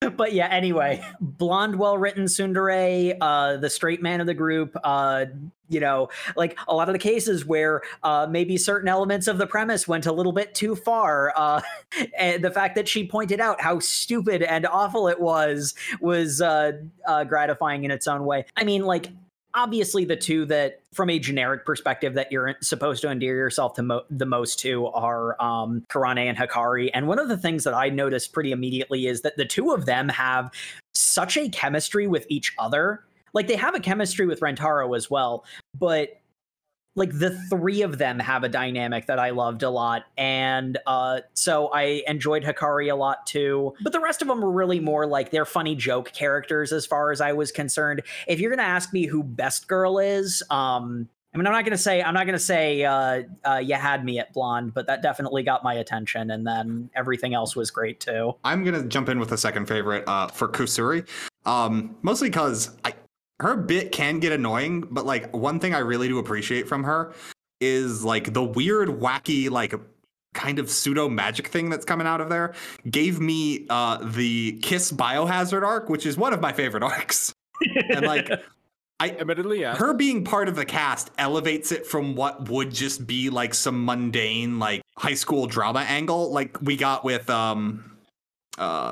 [0.17, 4.75] but yeah, anyway, blonde, well-written tsundere, uh, the straight man of the group.
[4.83, 5.27] Uh,
[5.69, 9.47] you know, like a lot of the cases where uh, maybe certain elements of the
[9.47, 11.35] premise went a little bit too far.
[11.37, 11.61] Uh,
[12.19, 16.73] and the fact that she pointed out how stupid and awful it was was uh,
[17.07, 18.47] uh, gratifying in its own way.
[18.57, 19.11] I mean, like
[19.55, 23.83] obviously the two that from a generic perspective that you're supposed to endear yourself to
[23.83, 26.91] mo- the most to are um Karane and Hakari.
[26.93, 29.87] And one of the things that I noticed pretty immediately is that the two of
[29.87, 30.51] them have
[30.95, 33.05] such a chemistry with each other.
[33.33, 35.45] Like they have a chemistry with Rentaro as well
[35.79, 36.20] but
[36.97, 40.05] like the three of them have a dynamic that I loved a lot.
[40.17, 43.75] And uh, so I enjoyed Hakari a lot too.
[43.83, 47.13] But the rest of them were really more like they're funny joke characters as far
[47.13, 48.03] as I was concerned.
[48.27, 51.79] If you're gonna ask me who best girl is, um, I mean, I'm not gonna
[51.79, 55.45] say I'm not gonna say uh, uh, you had me at blonde, but that definitely
[55.45, 58.33] got my attention, and then everything else was great too.
[58.43, 61.07] I'm gonna jump in with a second favorite uh, for Kusuri,
[61.47, 62.95] um, mostly because I
[63.41, 67.13] her bit can get annoying, but like one thing I really do appreciate from her
[67.61, 69.75] is like the weird, wacky, like
[70.35, 72.55] kind of pseudo magic thing that's coming out of there
[72.91, 77.35] gave me uh, the Kiss Biohazard arc, which is one of my favorite arcs,
[77.91, 78.31] and like.
[79.03, 79.75] I admittedly, yeah.
[79.77, 83.83] Her being part of the cast elevates it from what would just be like some
[83.87, 87.97] mundane like high school drama angle like we got with um
[88.59, 88.91] uh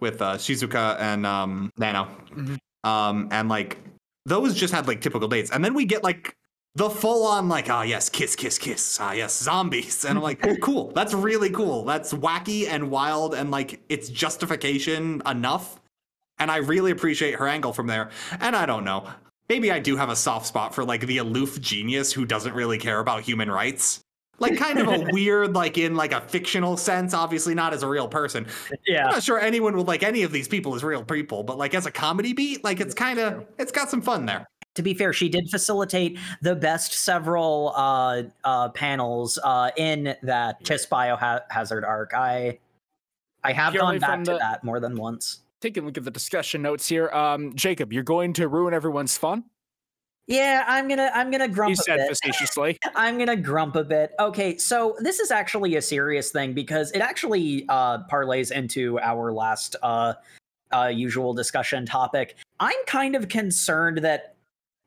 [0.00, 2.08] with uh Shizuka and um Nano.
[2.30, 2.58] Mhm.
[2.84, 3.78] Um and like
[4.26, 5.50] those just had like typical dates.
[5.50, 6.36] And then we get like
[6.76, 8.98] the full on like ah yes kiss kiss kiss.
[9.00, 10.04] Ah yes zombies.
[10.04, 10.92] And I'm like cool.
[10.92, 11.84] That's really cool.
[11.84, 15.80] That's wacky and wild and like it's justification enough.
[16.38, 18.10] And I really appreciate her angle from there.
[18.40, 19.08] And I don't know.
[19.48, 22.78] Maybe I do have a soft spot for like the aloof genius who doesn't really
[22.78, 24.03] care about human rights.
[24.38, 27.88] Like kind of a weird, like in like a fictional sense, obviously not as a
[27.88, 28.46] real person.
[28.86, 31.56] Yeah i'm not sure anyone would like any of these people as real people, but
[31.58, 34.46] like as a comedy beat, like it's kind of it's got some fun there.
[34.74, 40.58] to be fair, she did facilitate the best several uh, uh, panels uh, in that
[40.64, 42.12] Kiss Biohazard arc.
[42.14, 42.58] I
[43.44, 45.40] I have Purely gone back to the- that more than once.
[45.60, 47.08] Taking a look at the discussion notes here.
[47.10, 49.44] Um, Jacob, you're going to ruin everyone's fun.
[50.26, 52.78] Yeah, I'm gonna I'm gonna grump a bit You said facetiously.
[52.94, 54.12] I'm gonna grump a bit.
[54.18, 59.32] Okay, so this is actually a serious thing because it actually uh, parlays into our
[59.32, 60.14] last uh,
[60.72, 62.36] uh, usual discussion topic.
[62.58, 64.34] I'm kind of concerned that,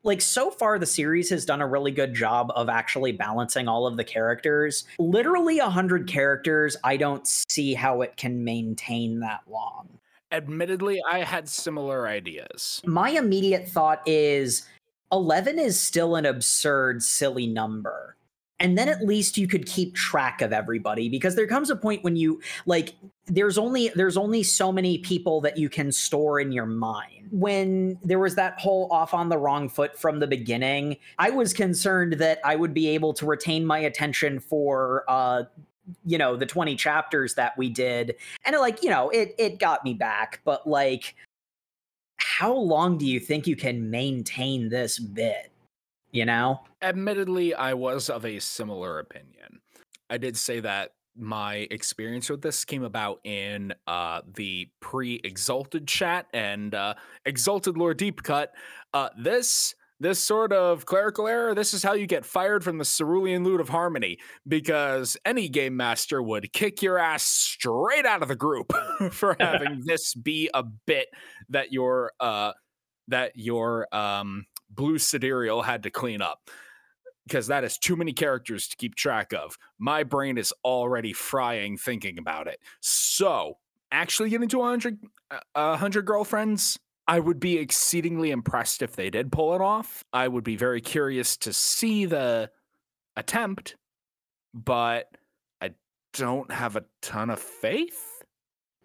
[0.02, 3.86] like, so far the series has done a really good job of actually balancing all
[3.86, 4.86] of the characters.
[4.98, 6.76] Literally a hundred characters.
[6.82, 9.88] I don't see how it can maintain that long.
[10.32, 12.82] Admittedly, I had similar ideas.
[12.84, 14.66] my immediate thought is
[15.12, 18.16] 11 is still an absurd silly number.
[18.60, 22.02] And then at least you could keep track of everybody because there comes a point
[22.02, 22.94] when you like
[23.26, 27.28] there's only there's only so many people that you can store in your mind.
[27.30, 31.52] When there was that whole off on the wrong foot from the beginning i was
[31.52, 35.44] concerned that i would be able to retain my attention for uh
[36.04, 38.16] you know the 20 chapters that we did.
[38.44, 41.14] And it, like you know it it got me back but like
[42.18, 45.50] how long do you think you can maintain this bit
[46.12, 49.60] you know Admittedly, I was of a similar opinion.
[50.10, 56.26] I did say that my experience with this came about in uh, the pre-exalted chat
[56.32, 56.94] and uh,
[57.26, 58.52] exalted lore deep cut.
[58.94, 61.54] Uh, this this sort of clerical error.
[61.54, 65.76] This is how you get fired from the cerulean loot of harmony because any game
[65.76, 68.72] master would kick your ass straight out of the group
[69.10, 71.08] for having this be a bit
[71.48, 72.52] that your uh,
[73.08, 76.50] that your um, blue sidereal had to clean up
[77.26, 79.58] because that is too many characters to keep track of.
[79.78, 82.58] My brain is already frying thinking about it.
[82.80, 83.58] So,
[83.92, 84.98] actually getting to 100,
[85.30, 86.78] uh, 100 girlfriends,
[87.08, 90.04] I would be exceedingly impressed if they did pull it off.
[90.12, 92.50] I would be very curious to see the
[93.16, 93.76] attempt,
[94.52, 95.08] but
[95.62, 95.70] I
[96.12, 98.22] don't have a ton of faith.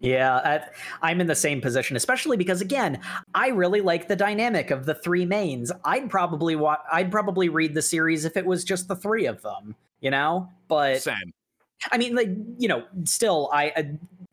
[0.00, 0.60] Yeah, I,
[1.02, 2.98] I'm in the same position, especially because again,
[3.34, 5.70] I really like the dynamic of the three mains.
[5.84, 9.40] I'd probably wa- I'd probably read the series if it was just the three of
[9.42, 10.48] them, you know.
[10.66, 11.32] But Same.
[11.92, 12.28] I mean, like
[12.58, 13.82] you know, still, I uh,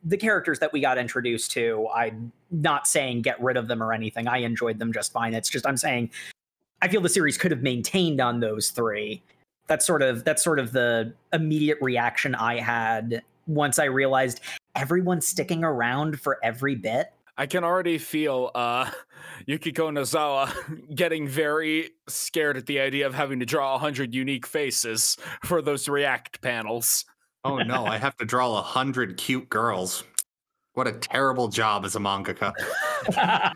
[0.04, 3.92] the characters that we got introduced to, I'm not saying get rid of them or
[3.92, 4.26] anything.
[4.26, 5.34] I enjoyed them just fine.
[5.34, 6.10] It's just I'm saying
[6.82, 9.22] I feel the series could have maintained on those three.
[9.68, 14.40] That's sort of that's sort of the immediate reaction I had once I realized
[14.74, 17.12] everyone's sticking around for every bit.
[17.38, 18.90] I can already feel uh,
[19.46, 20.50] Yukiko Nozawa
[20.94, 25.88] getting very scared at the idea of having to draw 100 unique faces for those
[25.88, 27.04] React panels.
[27.44, 30.04] Oh no, I have to draw a hundred cute girls.
[30.74, 32.52] What a terrible job as a mangaka.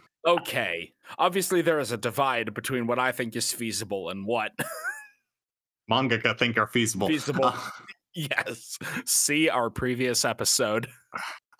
[0.26, 0.92] Okay.
[1.18, 4.52] Obviously, there is a divide between what I think is feasible and what.
[5.90, 7.06] Mangaka think are feasible.
[7.06, 7.44] Feasible.
[7.44, 7.60] Uh,
[8.14, 8.76] yes.
[9.04, 10.88] See our previous episode.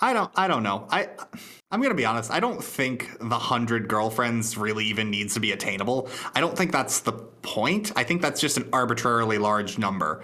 [0.01, 0.89] I don't I don't know.
[0.90, 1.09] I
[1.70, 5.53] I'm gonna be honest, I don't think the hundred girlfriends really even needs to be
[5.53, 6.11] attainable.
[6.35, 7.93] I don't think that's the point.
[7.94, 10.23] I think that's just an arbitrarily large number.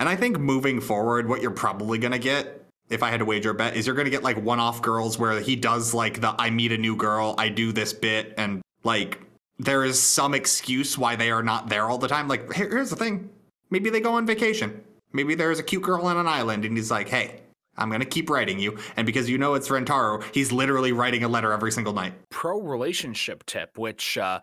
[0.00, 3.50] And I think moving forward, what you're probably gonna get, if I had to wager
[3.50, 6.48] a bet, is you're gonna get like one-off girls where he does like the I
[6.48, 9.20] meet a new girl, I do this bit, and like
[9.58, 12.28] there is some excuse why they are not there all the time.
[12.28, 13.28] Like here- here's the thing.
[13.68, 14.82] Maybe they go on vacation.
[15.12, 17.42] Maybe there's a cute girl on an island and he's like, hey,
[17.76, 18.78] I'm gonna keep writing you.
[18.96, 22.14] And because you know it's Rentaro, he's literally writing a letter every single night.
[22.30, 24.40] Pro relationship tip, which uh,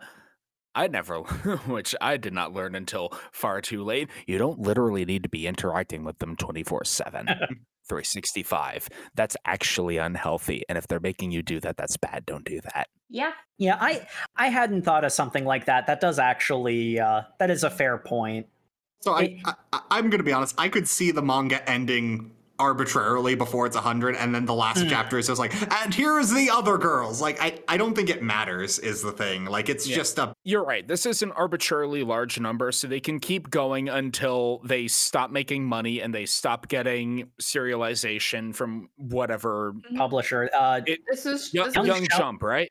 [0.78, 1.18] I never,
[1.66, 4.08] which I did not learn until far too late.
[4.28, 7.26] You don't literally need to be interacting with them 24 7.
[7.88, 8.88] 365.
[9.14, 10.62] That's actually unhealthy.
[10.68, 12.26] And if they're making you do that, that's bad.
[12.26, 12.86] Don't do that.
[13.08, 13.32] Yeah.
[13.56, 14.06] yeah, I
[14.36, 15.86] I hadn't thought of something like that.
[15.86, 18.46] That does actually uh, that is a fair point.
[19.00, 20.54] So I, It- I, I I'm gonna be honest.
[20.58, 24.88] I could see the manga ending arbitrarily before it's 100 and then the last Hmm.
[24.88, 28.22] chapter is just like and here's the other girls like i i don't think it
[28.22, 29.96] matters is the thing like it's Yeah.
[29.96, 30.86] just a You're right.
[30.86, 35.64] This is an arbitrarily large number, so they can keep going until they stop making
[35.64, 39.74] money and they stop getting serialization from whatever.
[39.96, 40.80] Publisher uh,
[41.10, 42.20] This is Young, this Young is- young Jump.
[42.20, 42.70] Jump, right?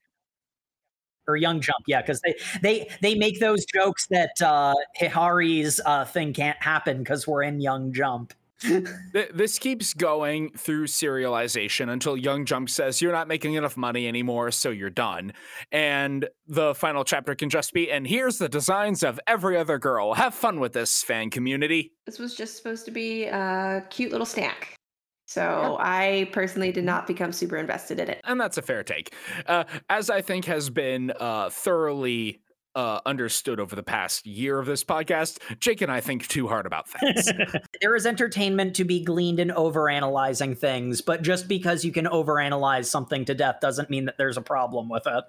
[1.30, 6.05] or Young Jump, yeah, because they they they make those jokes that uh, Hahari's uh,
[6.05, 8.34] thing can't happen because we're in Young Jump.
[8.62, 8.88] Th-
[9.34, 14.52] This keeps going through serialization until Young Jump says you're not making enough money anymore,
[14.52, 15.34] so you're done.
[15.72, 20.14] And the final chapter can just be, and here's the designs of every other girl.
[20.16, 21.92] Have fun with this, fan community.
[22.06, 24.74] this was just supposed to be a cute little snack.
[25.30, 28.22] So I personally did not become super invested in it.
[28.24, 29.14] And that's a fair take.
[29.46, 32.40] Uh, as I think has been uh, thoroughly
[32.78, 36.68] uh, understood over the past year of this podcast, Jake and I think too hard
[36.68, 37.30] about things.
[37.82, 42.86] there is entertainment to be gleaned in overanalyzing things, but just because you can overanalyze
[42.86, 45.24] something to death doesn't mean that there's a problem with it.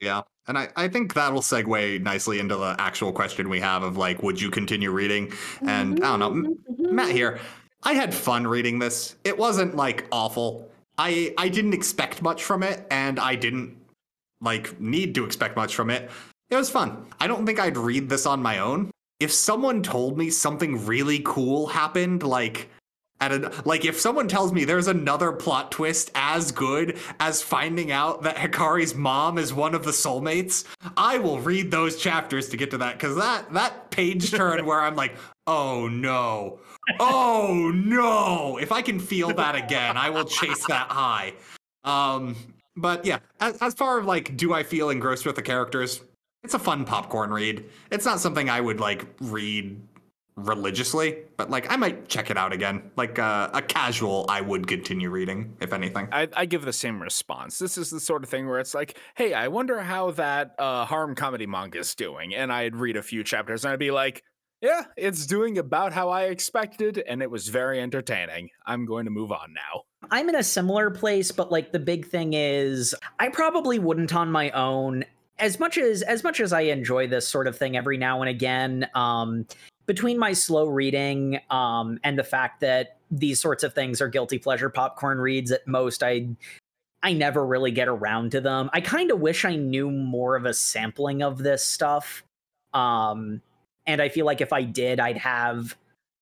[0.00, 0.22] Yeah.
[0.46, 4.22] And I, I think that'll segue nicely into the actual question we have of like,
[4.22, 5.32] would you continue reading?
[5.66, 7.40] And I don't know, Matt here.
[7.82, 9.16] I had fun reading this.
[9.24, 10.70] It wasn't like awful.
[10.96, 13.76] I I didn't expect much from it, and I didn't
[14.40, 16.10] like need to expect much from it.
[16.50, 17.06] It was fun.
[17.20, 18.90] I don't think I'd read this on my own.
[19.20, 22.68] If someone told me something really cool happened, like
[23.20, 27.90] at a like if someone tells me there's another plot twist as good as finding
[27.90, 30.64] out that Hakari's mom is one of the soulmates,
[30.96, 34.80] I will read those chapters to get to that because that that page turn where
[34.80, 35.14] I'm like,
[35.46, 36.58] oh no,
[37.00, 38.58] oh no.
[38.58, 41.34] If I can feel that again, I will chase that high.
[41.84, 42.36] Um,
[42.76, 46.00] but yeah, as, as far as like, do I feel engrossed with the characters?
[46.44, 47.64] It's a fun popcorn read.
[47.90, 49.80] It's not something I would like read
[50.36, 52.90] religiously, but like I might check it out again.
[52.96, 56.08] Like uh, a casual, I would continue reading if anything.
[56.12, 57.58] I, I give the same response.
[57.58, 60.84] This is the sort of thing where it's like, hey, I wonder how that uh,
[60.84, 62.34] harem comedy manga is doing.
[62.34, 64.22] And I'd read a few chapters and I'd be like,
[64.60, 68.48] yeah, it's doing about how I expected, and it was very entertaining.
[68.64, 69.82] I'm going to move on now.
[70.10, 74.32] I'm in a similar place, but like the big thing is I probably wouldn't on
[74.32, 75.04] my own.
[75.38, 78.28] As much as as much as I enjoy this sort of thing every now and
[78.28, 79.46] again, um,
[79.86, 84.38] between my slow reading um, and the fact that these sorts of things are guilty
[84.38, 86.28] pleasure popcorn reads at most, I
[87.02, 88.70] I never really get around to them.
[88.72, 92.24] I kind of wish I knew more of a sampling of this stuff.
[92.72, 93.42] Um,
[93.86, 95.76] and I feel like if I did, I'd have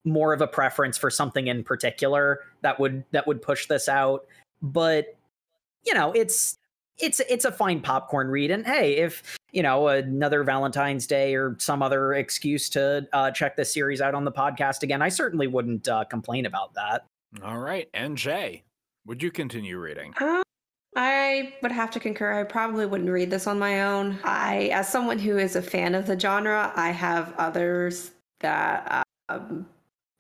[0.05, 4.27] more of a preference for something in particular that would that would push this out.
[4.61, 5.17] But
[5.87, 6.59] you know, it's
[7.03, 11.57] it's it's a fine popcorn read, and hey, if you know another Valentine's Day or
[11.59, 15.49] some other excuse to uh, check this series out on the podcast again, I certainly
[15.49, 17.05] wouldn't uh, complain about that.
[17.45, 18.63] All right, and Jay,
[19.05, 20.15] would you continue reading?
[20.19, 20.43] Uh,
[20.95, 22.39] I would have to concur.
[22.39, 24.19] I probably wouldn't read this on my own.
[24.25, 29.67] I, as someone who is a fan of the genre, I have others that um,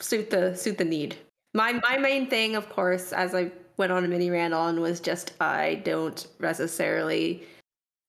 [0.00, 1.16] suit the suit the need.
[1.54, 5.00] My my main thing, of course, as I went on a mini rant on, was
[5.00, 7.42] just I don't necessarily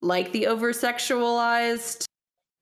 [0.02, 2.06] like the over sexualized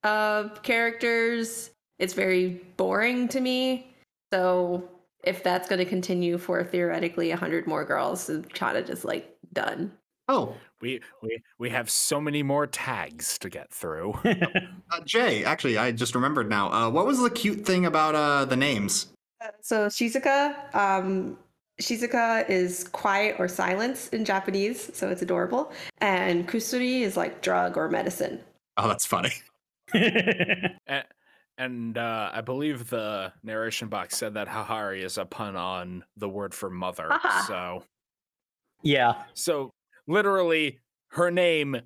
[0.04, 1.72] uh, characters.
[2.00, 3.94] It's very boring to me.
[4.34, 4.90] So
[5.24, 9.36] if that's going to continue for theoretically 100 more girls, it's kind of just like
[9.54, 9.92] done.
[10.28, 14.14] Oh, We we we have so many more tags to get through.
[14.26, 16.72] uh, Jay, actually, I just remembered now.
[16.72, 19.08] Uh, what was the cute thing about uh, the names?
[19.62, 21.38] So Shizuka, um,
[21.82, 25.72] Shizuka is quiet or silence in Japanese, so it's adorable.
[25.98, 28.40] And Kusuri is like drug or medicine.
[28.78, 29.32] Oh, that's funny.
[29.94, 31.04] and
[31.58, 36.30] and uh, I believe the narration box said that Hahari is a pun on the
[36.30, 37.08] word for mother.
[37.10, 37.48] Haha.
[37.48, 37.84] So
[38.84, 39.72] yeah, so
[40.08, 40.80] literally
[41.10, 41.82] her name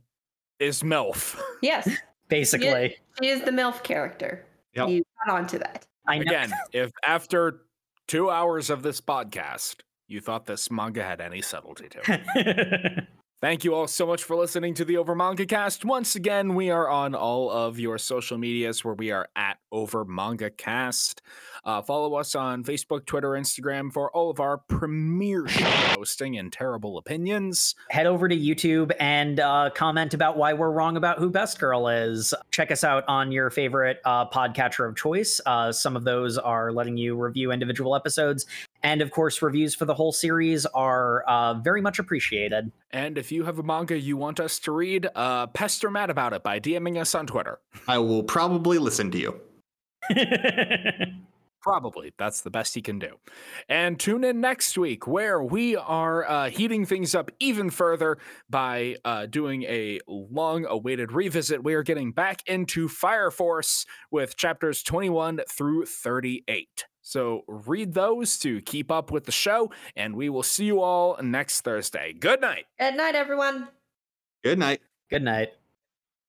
[0.60, 1.40] is MILF.
[1.62, 1.90] Yes,
[2.28, 2.98] basically.
[3.20, 4.46] she is the MILF character.
[4.76, 4.90] Yep.
[4.90, 5.86] You got onto that.
[6.08, 6.22] I know.
[6.22, 7.65] Again, if after
[8.08, 9.78] two hours of this podcast
[10.08, 13.04] you thought this manga had any subtlety to it.
[13.42, 15.84] Thank you all so much for listening to the Over Manga Cast.
[15.84, 20.06] Once again, we are on all of your social medias where we are at Over
[20.06, 21.22] Manga Cast.
[21.66, 26.54] Uh, follow us on Facebook, Twitter, Instagram for all of our premiere show posting and
[26.54, 27.76] terrible opinions.
[27.90, 31.90] Head over to YouTube and uh, comment about why we're wrong about who Best Girl
[31.90, 32.34] is.
[32.52, 35.42] Check us out on your favorite uh, podcatcher of choice.
[35.46, 38.46] Uh, some of those are letting you review individual episodes.
[38.86, 42.72] And of course, reviews for the whole series are uh, very much appreciated.
[42.92, 46.34] And if you have a manga you want us to read, uh, pester Matt about
[46.34, 47.58] it by DMing us on Twitter.
[47.88, 49.42] I will probably listen to you.
[51.66, 52.14] Probably.
[52.20, 53.18] That's the best he can do.
[53.68, 58.98] And tune in next week where we are uh, heating things up even further by
[59.04, 61.64] uh, doing a long awaited revisit.
[61.64, 66.86] We are getting back into Fire Force with chapters 21 through 38.
[67.02, 71.18] So read those to keep up with the show, and we will see you all
[71.20, 72.14] next Thursday.
[72.14, 72.66] Good night.
[72.80, 73.70] Good night, everyone.
[74.44, 74.82] Good night.
[75.10, 75.50] Good night.